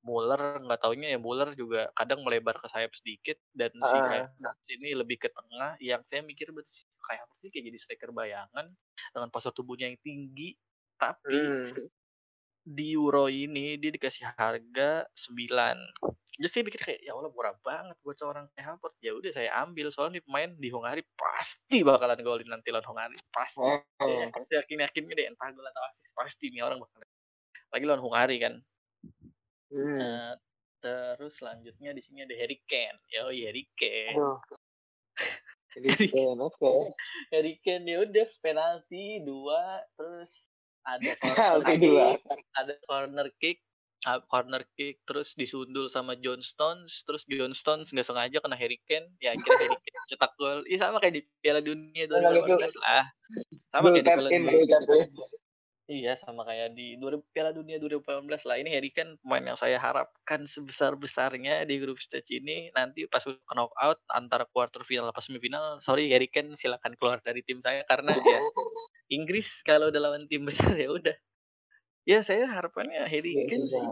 Muller 0.00 0.64
nggak 0.64 0.80
taunya 0.80 1.12
ya 1.12 1.20
Muller 1.20 1.52
juga 1.52 1.92
kadang 1.92 2.24
melebar 2.24 2.56
ke 2.56 2.64
sayap 2.72 2.96
sedikit 2.96 3.36
dan 3.52 3.68
uh, 3.76 3.84
si 3.84 3.96
kayak 4.00 4.32
sini 4.64 4.96
lebih 4.96 5.20
ke 5.20 5.28
tengah. 5.28 5.76
Yang 5.76 6.08
saya 6.08 6.24
mikir 6.24 6.48
kayak 7.00 7.26
sih 7.36 7.48
kayak 7.48 7.72
jadi 7.72 7.78
striker 7.78 8.10
bayangan 8.12 8.66
dengan 9.12 9.28
postur 9.32 9.52
tubuhnya 9.56 9.90
yang 9.90 9.98
tinggi 10.04 10.54
tapi 11.00 11.36
hmm. 11.36 11.88
di 12.60 12.92
Euro 12.94 13.26
ini 13.26 13.80
dia 13.80 13.90
dikasih 13.90 14.30
harga 14.36 15.08
9 15.08 16.38
jadi 16.40 16.48
saya 16.48 16.62
pikir 16.64 16.80
kayak 16.80 17.00
ya 17.04 17.12
Allah 17.16 17.32
murah 17.32 17.56
banget 17.60 17.96
buat 18.04 18.16
seorang 18.16 18.48
Havertz 18.56 19.00
ya 19.00 19.12
udah 19.12 19.30
saya 19.32 19.50
ambil 19.64 19.88
soalnya 19.92 20.20
nih 20.20 20.24
pemain 20.24 20.50
di 20.56 20.68
Hungari 20.72 21.02
pasti 21.16 21.80
bakalan 21.84 22.20
golin 22.20 22.48
nanti 22.48 22.68
lawan 22.72 22.86
Hungari 22.86 23.16
pasti 23.32 23.60
oh. 23.60 23.80
yakin 24.48 24.84
yakinnya 24.84 25.14
deh 25.16 25.26
entah 25.28 25.48
gol 25.52 25.64
atau 25.64 25.82
asis 25.92 26.12
pasti 26.12 26.52
nih 26.52 26.64
orang 26.64 26.80
bakalan 26.80 27.08
lagi 27.70 27.84
lawan 27.84 28.02
Hungari 28.04 28.36
kan 28.40 28.54
Hmm. 29.70 30.02
Uh, 30.02 30.32
terus 30.82 31.38
selanjutnya 31.38 31.94
di 31.94 32.02
sini 32.02 32.26
ada 32.26 32.34
Harry 32.34 32.58
Kane. 32.66 32.98
Ya, 33.06 33.26
oh 33.26 33.32
Harry 33.32 33.64
Kane. 33.78 34.18
Oh. 34.18 34.38
Harry 35.76 36.10
Kane, 36.10 36.40
oke. 36.42 36.56
Okay. 36.58 36.80
Harry 37.30 37.54
Kane 37.62 37.86
ya 37.86 37.98
udah 38.02 38.26
penalti 38.42 39.22
dua, 39.22 39.84
terus 39.94 40.46
ada 40.82 41.10
corner 41.22 41.78
kick, 41.78 42.20
ada 42.58 42.74
corner 42.88 43.28
kick, 43.38 43.58
uh, 44.08 44.20
corner 44.26 44.62
kick, 44.74 44.98
terus 45.06 45.36
disundul 45.38 45.86
sama 45.86 46.18
John 46.18 46.42
Stones, 46.42 47.06
terus 47.06 47.22
John 47.30 47.54
Stones 47.54 47.94
nggak 47.94 48.06
sengaja 48.06 48.38
kena 48.42 48.58
Harry 48.58 48.82
Kane, 48.90 49.14
ya 49.22 49.36
akhirnya 49.36 49.70
Harry 49.70 49.78
Kane 49.86 49.98
cetak 50.10 50.32
gol. 50.34 50.66
Iya 50.66 50.78
sama 50.90 50.98
kayak 50.98 51.14
di 51.20 51.22
Piala 51.38 51.62
Dunia 51.62 52.04
2018 52.10 52.82
lah. 52.82 53.04
Sama 53.70 53.86
kayak 53.94 54.04
di 54.04 54.10
Piala 54.10 54.30
Dunia. 54.30 54.78
Iya 55.90 56.14
sama 56.14 56.46
kayak 56.46 56.78
di 56.78 56.94
2000, 57.02 57.34
Piala 57.34 57.50
Dunia 57.50 57.82
2018 57.82 58.46
lah. 58.46 58.56
Ini 58.62 58.70
Harry 58.78 58.94
Kane 58.94 59.18
pemain 59.18 59.42
yang 59.42 59.58
saya 59.58 59.74
harapkan 59.74 60.46
sebesar 60.46 60.94
besarnya 60.94 61.66
di 61.66 61.82
grup 61.82 61.98
stage 61.98 62.38
ini. 62.38 62.70
Nanti 62.70 63.10
pas 63.10 63.26
knock 63.26 63.74
out 63.74 63.98
antara 64.14 64.46
quarter 64.46 64.86
final 64.86 65.10
atau 65.10 65.18
semifinal 65.18 65.82
sorry 65.82 66.06
Harry 66.14 66.30
Kane 66.30 66.54
silakan 66.54 66.94
keluar 66.94 67.18
dari 67.26 67.42
tim 67.42 67.58
saya 67.58 67.82
karena 67.90 68.14
ya 68.14 68.38
Inggris 69.18 69.66
kalau 69.66 69.90
udah 69.90 69.98
lawan 69.98 70.30
tim 70.30 70.46
besar 70.46 70.78
ya 70.78 70.94
udah. 70.94 71.16
Ya 72.06 72.22
saya 72.22 72.46
harapannya 72.46 73.02
Harry 73.10 73.34
iya, 73.34 73.50
Kane 73.50 73.66
sih 73.66 73.82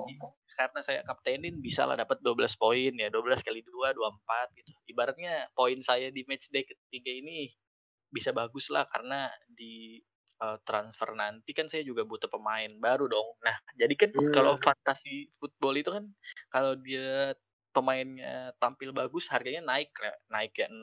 karena 0.54 0.80
saya 0.86 1.02
kaptenin 1.02 1.58
bisa 1.58 1.82
lah 1.82 1.98
dapat 1.98 2.22
12 2.22 2.46
poin 2.62 2.94
ya 2.94 3.10
12 3.10 3.42
kali 3.42 3.58
2 3.66 3.74
24 3.74 4.54
gitu. 4.54 4.70
Ibaratnya 4.86 5.50
poin 5.50 5.82
saya 5.82 6.14
di 6.14 6.22
match 6.30 6.46
day 6.54 6.62
ketiga 6.62 7.10
ini 7.10 7.50
bisa 8.06 8.30
bagus 8.30 8.70
lah 8.70 8.86
karena 8.86 9.26
di 9.50 9.98
uh, 10.42 10.58
transfer 10.62 11.10
nanti 11.14 11.50
kan 11.54 11.66
saya 11.66 11.82
juga 11.82 12.06
butuh 12.06 12.30
pemain 12.30 12.70
baru 12.78 13.10
dong. 13.10 13.28
Nah, 13.42 13.56
jadi 13.74 13.94
kan 13.94 14.10
hmm. 14.14 14.32
kalau 14.34 14.54
fantasi 14.58 15.30
football 15.38 15.74
itu 15.78 15.90
kan 15.90 16.04
kalau 16.50 16.74
dia 16.78 17.34
pemainnya 17.74 18.50
tampil 18.58 18.90
bagus 18.90 19.28
harganya 19.30 19.62
naik 19.62 19.92
naik 20.32 20.56
ya 20.56 20.66
0,1, 20.66 20.80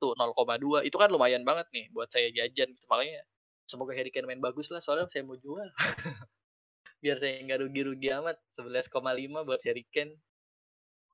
0,2 0.00 0.88
itu 0.88 0.96
kan 0.96 1.08
lumayan 1.12 1.44
banget 1.46 1.68
nih 1.70 1.86
buat 1.92 2.08
saya 2.10 2.32
jajan 2.32 2.72
gitu. 2.72 2.86
Makanya 2.88 3.22
semoga 3.66 3.92
Harry 3.94 4.10
Kane 4.10 4.26
main 4.26 4.42
bagus 4.42 4.72
lah 4.72 4.82
soalnya 4.82 5.06
saya 5.10 5.22
mau 5.22 5.38
jual. 5.38 5.66
Biar 7.04 7.20
saya 7.20 7.38
nggak 7.44 7.60
rugi-rugi 7.68 8.08
amat 8.18 8.40
11,5 8.58 9.46
buat 9.46 9.60
Harry 9.62 9.84
Kane. 9.92 10.16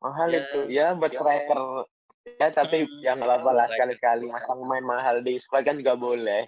Mahal 0.02 0.28
ya, 0.32 0.40
itu. 0.40 0.60
Ya 0.70 0.86
buat 0.94 1.10
striker 1.12 1.88
ya 2.22 2.54
tapi 2.54 2.86
hmm, 2.86 3.02
yang 3.02 3.18
nggak 3.18 3.26
apa-apa 3.26 3.50
lah 3.50 3.66
sekali-kali 3.66 4.30
masang 4.30 4.62
main 4.62 4.86
mahal 4.86 5.18
di 5.26 5.34
squad 5.42 5.66
kan 5.66 5.74
juga 5.74 5.98
boleh. 5.98 6.46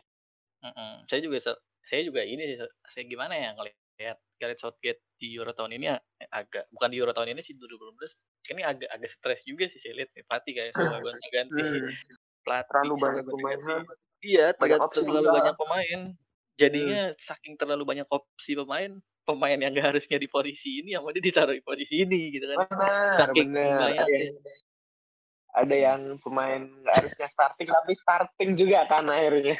Mm 0.65 0.73
-mm. 0.73 0.93
Saya 1.05 1.21
juga 1.21 1.39
saya 1.85 2.01
juga 2.01 2.25
ini 2.25 2.43
sih 2.49 2.57
saya 2.89 3.05
gimana 3.05 3.37
ya 3.37 3.53
ngelihat 3.53 4.19
Gareth 4.41 4.61
Southgate 4.65 5.05
di 5.21 5.37
Euro 5.37 5.53
tahun 5.53 5.77
ini 5.77 5.93
ya, 5.93 5.97
agak 6.33 6.67
bukan 6.73 6.89
di 6.91 6.97
Euro 6.99 7.13
tahun 7.13 7.37
ini 7.37 7.41
sih 7.45 7.55
2012 7.61 8.51
ini 8.57 8.63
agak 8.65 8.89
agak 8.91 9.11
stres 9.13 9.45
juga 9.45 9.69
sih 9.69 9.79
saya 9.79 10.03
lihat 10.03 10.11
nih 10.17 10.25
pelatih 10.25 10.53
kayak 10.57 10.73
semua 10.77 10.99
gonta 11.05 11.29
ganti 11.31 11.61
hmm. 11.63 11.93
pelatih 12.43 12.69
terlalu 12.73 12.95
banyak 12.97 13.25
pemain. 13.29 13.59
iya 14.25 14.47
terlalu, 14.57 14.89
terlalu 14.91 15.29
banyak 15.29 15.57
pemain. 15.61 16.01
Jadinya 16.55 17.03
hmm. 17.13 17.19
saking 17.19 17.55
terlalu 17.61 17.83
banyak 17.85 18.07
opsi 18.09 18.57
pemain 18.57 18.93
pemain 19.25 19.57
yang 19.57 19.73
gak 19.73 19.97
harusnya 19.97 20.21
di 20.21 20.29
posisi 20.29 20.85
ini 20.85 20.93
yang 20.93 21.01
mau 21.01 21.13
ditaruh 21.13 21.57
di 21.57 21.65
posisi 21.65 22.05
ini 22.05 22.37
gitu 22.37 22.45
kan. 22.45 22.69
Benar, 22.69 23.09
saking 23.13 23.49
yang, 23.57 23.81
ada 25.55 25.77
yang 25.77 26.01
pemain 26.21 26.61
gak 26.85 26.95
harusnya 27.05 27.29
starting 27.33 27.69
tapi 27.69 27.93
starting 27.97 28.51
juga 28.53 28.85
kan 28.85 29.09
akhirnya 29.09 29.57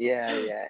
iya 0.00 0.26
iya 0.30 0.62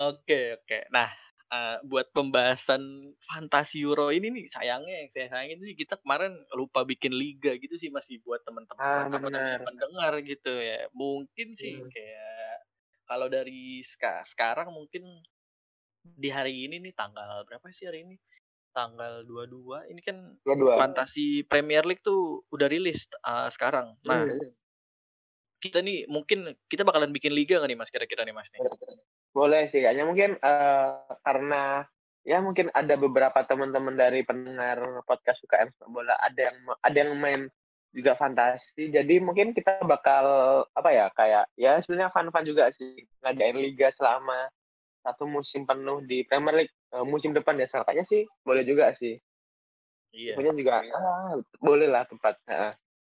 Oke 0.00 0.60
oke. 0.60 0.78
Nah, 0.92 1.08
uh, 1.52 1.76
buat 1.86 2.12
pembahasan 2.12 3.14
fantasi 3.24 3.80
Euro 3.82 4.12
ini 4.12 4.28
nih 4.28 4.46
sayangnya 4.50 4.94
yang 5.04 5.08
saya 5.12 5.26
sayangin 5.32 5.58
ini 5.64 5.74
kita 5.76 5.96
kemarin 6.00 6.36
lupa 6.54 6.84
bikin 6.84 7.14
liga 7.14 7.56
gitu 7.56 7.74
sih 7.80 7.88
masih 7.88 8.20
buat 8.24 8.44
teman-teman 8.44 8.80
ah, 8.80 9.60
pendengar 9.64 10.12
gitu 10.24 10.52
ya. 10.52 10.88
Mungkin 10.92 11.56
sih 11.56 11.80
hmm. 11.80 11.90
kayak 11.90 12.56
kalau 13.08 13.26
dari 13.26 13.82
ska 13.82 14.22
sekarang 14.28 14.70
mungkin 14.70 15.02
di 16.00 16.30
hari 16.32 16.64
ini 16.68 16.80
nih 16.80 16.94
tanggal 16.96 17.44
berapa 17.44 17.64
sih 17.72 17.88
hari 17.88 18.06
ini? 18.06 18.16
Tanggal 18.70 19.26
22. 19.26 19.90
Ini 19.90 20.00
kan 20.06 20.16
22. 20.46 20.78
fantasi 20.78 21.26
Premier 21.42 21.82
League 21.82 22.06
tuh 22.06 22.46
udah 22.54 22.70
rilis 22.70 23.10
uh, 23.26 23.50
sekarang. 23.50 23.98
Nah, 24.06 24.22
hmm. 24.22 24.59
Kita 25.60 25.84
nih 25.84 26.08
mungkin 26.08 26.56
kita 26.66 26.82
bakalan 26.82 27.12
bikin 27.12 27.36
liga 27.36 27.60
gak 27.60 27.68
nih 27.68 27.78
Mas 27.78 27.92
kira-kira 27.92 28.24
nih 28.24 28.34
Mas 28.34 28.48
nih? 28.50 28.60
Boleh 29.30 29.68
sih 29.68 29.84
kayaknya 29.84 30.08
mungkin 30.08 30.40
uh, 30.40 31.04
karena 31.22 31.84
ya 32.24 32.40
mungkin 32.40 32.72
ada 32.72 32.96
beberapa 32.96 33.44
teman-teman 33.44 33.96
dari 33.96 34.24
pendengar 34.24 35.04
podcast 35.04 35.40
UKM 35.44 35.72
sepak 35.72 35.88
bola 35.88 36.16
ada 36.20 36.40
yang 36.50 36.56
ada 36.80 36.96
yang 36.96 37.12
main 37.16 37.42
juga 37.90 38.14
fantasi. 38.14 38.88
Jadi 38.88 39.18
mungkin 39.20 39.52
kita 39.52 39.82
bakal 39.84 40.24
apa 40.72 40.90
ya 40.90 41.06
kayak 41.12 41.44
ya 41.58 41.78
sebenarnya 41.82 42.10
fun-fun 42.14 42.46
juga 42.46 42.70
sih 42.72 43.04
ngadain 43.22 43.58
liga 43.58 43.90
selama 43.92 44.48
satu 45.00 45.24
musim 45.24 45.64
penuh 45.64 46.04
di 46.04 46.22
Premier 46.28 46.64
League 46.64 46.74
uh, 46.94 47.04
musim 47.04 47.34
depan 47.34 47.58
ya. 47.58 47.66
Kayaknya 47.66 48.04
sih 48.06 48.22
boleh 48.46 48.62
juga 48.64 48.94
sih. 48.96 49.18
Iya. 50.10 50.34
Kemudian 50.34 50.58
juga 50.58 50.82
ah, 50.90 51.38
boleh 51.62 51.86
lah 51.86 52.02
tempat 52.02 52.34
uh, 52.50 52.74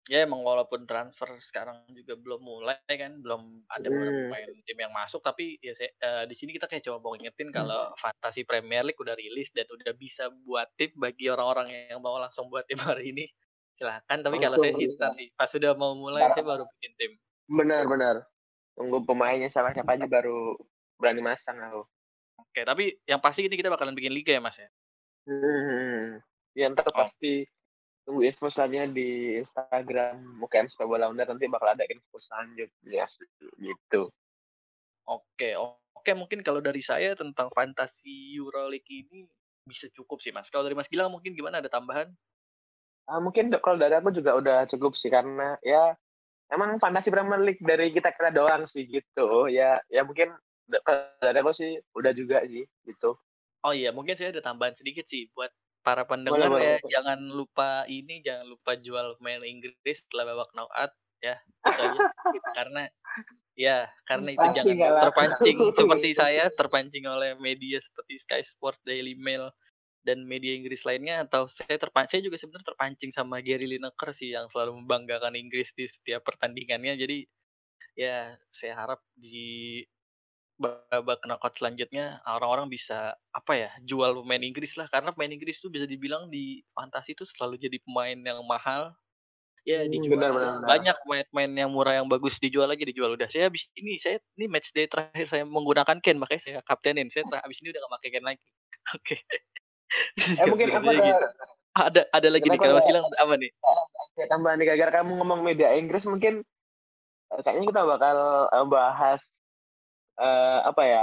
Ya 0.09 0.25
emang 0.25 0.41
walaupun 0.41 0.89
transfer 0.89 1.29
sekarang 1.37 1.85
juga 1.93 2.17
belum 2.17 2.41
mulai 2.41 2.81
kan, 2.89 3.21
belum 3.21 3.69
ada 3.69 3.85
hmm. 3.85 4.33
pemain 4.33 4.49
tim 4.65 4.79
yang 4.81 4.95
masuk, 4.97 5.21
tapi 5.21 5.61
ya 5.61 5.77
saya, 5.77 5.93
uh, 6.01 6.25
di 6.25 6.33
sini 6.33 6.57
kita 6.57 6.65
kayak 6.67 6.89
coba 6.89 7.05
mau 7.05 7.13
ngingetin 7.15 7.53
hmm. 7.53 7.57
kalau 7.61 7.93
Fantasi 8.01 8.49
Premier 8.49 8.83
League 8.83 8.99
udah 8.99 9.13
rilis 9.13 9.53
dan 9.53 9.69
udah 9.69 9.93
bisa 9.95 10.33
buat 10.49 10.67
tim 10.81 10.91
bagi 10.97 11.29
orang-orang 11.29 11.69
yang 11.93 12.01
mau 12.01 12.17
langsung 12.17 12.49
buat 12.49 12.65
tim 12.65 12.81
hari 12.81 13.13
ini, 13.13 13.29
silahkan. 13.77 14.19
Tapi 14.25 14.37
oh, 14.37 14.41
kalau 14.41 14.57
saya 14.57 14.73
sih 14.73 14.89
sih, 14.89 15.29
pas 15.37 15.47
sudah 15.47 15.77
mau 15.77 15.93
mulai 15.93 16.27
saya 16.33 16.49
baru 16.49 16.65
bikin 16.81 16.93
tim. 16.97 17.13
Benar 17.47 17.85
benar. 17.85 18.25
Tunggu 18.75 19.05
pemainnya 19.05 19.53
siapa-siapa 19.53 20.01
aja 20.01 20.09
baru 20.09 20.57
berani 20.97 21.21
masang 21.21 21.61
aku. 21.61 21.85
Oke, 22.41 22.65
tapi 22.65 22.97
yang 23.05 23.21
pasti 23.21 23.45
ini 23.45 23.55
kita 23.55 23.69
bakalan 23.69 23.93
bikin 23.93 24.17
liga 24.17 24.33
ya, 24.33 24.41
Mas 24.41 24.57
ya? 24.57 24.69
Hmm. 25.29 26.19
Ya 26.57 26.67
ntar 26.73 26.89
oh. 26.91 27.07
Tunggu 28.05 28.27
info 28.27 28.49
selanjutnya 28.49 28.89
di 28.91 29.41
Instagram 29.45 30.41
UKM 30.43 30.67
Sepak 30.67 30.87
Bola 30.89 31.09
Undar 31.13 31.29
nanti 31.29 31.47
bakal 31.47 31.77
ada 31.77 31.85
info 31.87 32.17
selanjutnya 32.17 33.05
gitu. 33.61 34.11
Oke, 35.07 35.57
oke 35.59 36.11
mungkin 36.15 36.41
kalau 36.41 36.63
dari 36.63 36.81
saya 36.81 37.13
tentang 37.19 37.51
fantasi 37.53 38.35
Euroleague 38.37 39.07
ini 39.07 39.27
bisa 39.67 39.87
cukup 39.93 40.19
sih 40.23 40.33
Mas. 40.33 40.49
Kalau 40.49 40.65
dari 40.65 40.77
Mas 40.77 40.89
Gilang 40.89 41.13
mungkin 41.13 41.37
gimana 41.37 41.61
ada 41.61 41.71
tambahan? 41.71 42.11
Uh, 43.11 43.21
mungkin 43.21 43.51
kalau 43.59 43.77
dari 43.77 43.95
aku 43.99 44.15
juga 44.15 44.39
udah 44.39 44.59
cukup 44.71 44.95
sih 44.95 45.11
karena 45.11 45.59
ya 45.67 45.99
emang 46.51 46.79
fantasi 46.79 47.11
Premier 47.11 47.43
League 47.43 47.63
dari 47.63 47.91
kita 47.91 48.15
kita 48.15 48.31
doang 48.31 48.67
sih 48.67 48.87
gitu. 48.87 49.51
Ya 49.51 49.79
ya 49.91 50.07
mungkin 50.07 50.35
kalau 50.87 51.11
dari 51.19 51.39
aku 51.43 51.53
sih 51.55 51.79
udah 51.95 52.13
juga 52.15 52.43
sih 52.47 52.67
gitu. 52.87 53.19
Oh 53.61 53.77
iya, 53.77 53.93
mungkin 53.93 54.17
saya 54.17 54.33
ada 54.33 54.41
tambahan 54.41 54.73
sedikit 54.73 55.05
sih 55.05 55.29
buat 55.37 55.53
para 55.81 56.05
pendengar 56.05 56.53
boleh, 56.53 56.61
ya 56.61 56.77
boleh. 56.81 56.91
jangan 56.93 57.21
lupa 57.33 57.71
ini 57.89 58.21
jangan 58.21 58.47
lupa 58.53 58.77
jual 58.77 59.17
pemain 59.17 59.41
Inggris 59.45 60.05
setelah 60.05 60.35
babak 60.35 60.51
knockout 60.53 60.93
ya 61.21 61.37
itu 61.41 61.81
aja. 61.81 62.01
Karena 62.57 62.83
ya 63.55 63.79
karena 64.09 64.29
itu 64.33 64.41
Pasti 64.41 64.57
jangan 64.57 64.77
terpancing 65.05 65.57
seperti 65.79 66.11
saya 66.17 66.45
terpancing 66.53 67.05
oleh 67.05 67.37
media 67.37 67.79
seperti 67.81 68.17
Sky 68.17 68.43
Sport, 68.45 68.81
Daily 68.85 69.15
Mail 69.17 69.53
dan 70.01 70.25
media 70.25 70.57
Inggris 70.57 70.85
lainnya. 70.89 71.25
Atau 71.29 71.47
saya 71.47 71.77
terpancing 71.77 72.21
saya 72.21 72.23
juga 72.25 72.41
sebenarnya 72.41 72.73
terpancing 72.73 73.11
sama 73.13 73.45
Gary 73.45 73.69
Lineker 73.69 74.11
sih 74.17 74.33
yang 74.33 74.49
selalu 74.49 74.81
membanggakan 74.85 75.37
Inggris 75.37 75.77
di 75.77 75.85
setiap 75.87 76.25
pertandingannya. 76.25 76.97
Jadi 76.97 77.19
ya 77.97 78.33
saya 78.49 78.73
harap 78.81 79.01
di 79.13 79.85
babak 80.61 81.25
knockout 81.25 81.57
selanjutnya 81.57 82.21
orang-orang 82.29 82.69
bisa 82.69 83.17
apa 83.33 83.53
ya 83.57 83.71
jual 83.81 84.21
pemain 84.21 84.45
Inggris 84.45 84.77
lah. 84.77 84.87
Karena 84.93 85.17
pemain 85.17 85.33
Inggris 85.33 85.57
tuh 85.57 85.73
bisa 85.73 85.89
dibilang 85.89 86.29
di 86.29 86.61
fantasi 86.77 87.17
tuh 87.17 87.25
selalu 87.25 87.57
jadi 87.57 87.81
pemain 87.81 88.15
yang 88.15 88.45
mahal. 88.45 88.93
Ya 89.65 89.85
hmm, 89.85 89.93
dijual 89.93 90.17
benar, 90.17 90.33
benar, 90.33 90.53
banyak 90.65 90.97
pemain-pemain 91.05 91.53
yang 91.53 91.71
murah 91.73 92.01
yang 92.01 92.09
bagus 92.09 92.41
dijual 92.41 92.69
lagi 92.69 92.85
dijual. 92.85 93.13
Udah 93.13 93.29
saya 93.29 93.49
habis 93.49 93.69
ini 93.77 93.97
saya 93.97 94.21
ini 94.37 94.49
match 94.49 94.73
day 94.73 94.89
terakhir 94.89 95.29
saya 95.29 95.45
menggunakan 95.45 96.01
Ken 96.01 96.17
makanya 96.17 96.43
saya 96.45 96.59
kaptenin. 96.65 97.09
Saya 97.13 97.29
habis 97.41 97.61
ini 97.65 97.73
udah 97.73 97.81
gak 97.85 97.93
pakai 98.01 98.09
Ken 98.13 98.25
lagi. 98.25 98.47
Oke. 98.97 99.17
Eh, 100.17 100.47
mungkin 100.47 100.71
apa 100.71 100.87
ada, 100.87 101.03
gitu. 101.03 101.27
ada 101.77 102.03
ada 102.15 102.29
lagi 102.31 102.47
nih 102.47 102.61
kalau 102.61 102.81
bilang 102.85 103.05
apa 103.05 103.35
nih? 103.37 103.51
Ya, 104.17 104.27
tambahan 104.29 104.57
nih 104.61 104.67
gara-gara 104.73 104.93
kamu 105.01 105.13
ngomong 105.21 105.41
media 105.45 105.73
Inggris 105.77 106.05
mungkin 106.09 106.41
eh, 107.37 107.41
kayaknya 107.45 107.69
kita 107.75 107.83
bakal 107.85 108.17
eh, 108.49 108.67
bahas 108.69 109.21
uh, 110.21 110.61
apa 110.69 110.83
ya 110.85 111.03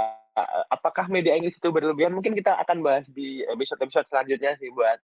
apakah 0.70 1.10
media 1.10 1.34
Inggris 1.34 1.58
itu 1.58 1.68
berlebihan? 1.74 2.14
Mungkin 2.14 2.38
kita 2.38 2.54
akan 2.62 2.80
bahas 2.86 3.04
di 3.10 3.42
episode 3.50 3.82
episode 3.82 4.06
selanjutnya 4.06 4.54
sih 4.56 4.70
buat 4.70 4.98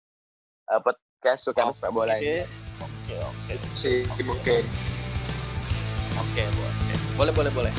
uh, 0.70 0.80
podcast 0.80 1.42
suka 1.50 1.74
sepak 1.74 1.90
bola 1.90 2.22
ini. 2.22 2.46
oke 2.78 3.16
oke. 3.18 3.54
Sih 3.76 4.06
mungkin 4.22 4.64
oke. 6.16 6.44
Boleh 7.18 7.34
boleh 7.34 7.52
boleh 7.54 7.74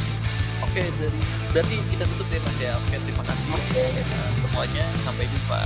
oke 0.63 0.83
dari 0.83 1.19
berarti 1.55 1.77
kita 1.95 2.05
tutup 2.11 2.27
deh 2.29 2.41
mas 2.43 2.59
ya. 2.59 2.73
Oke 2.83 2.97
terima 3.07 3.23
kasih. 3.23 3.49
Okay. 3.55 3.91
semuanya 4.43 4.85
sampai 5.07 5.25
jumpa 5.31 5.61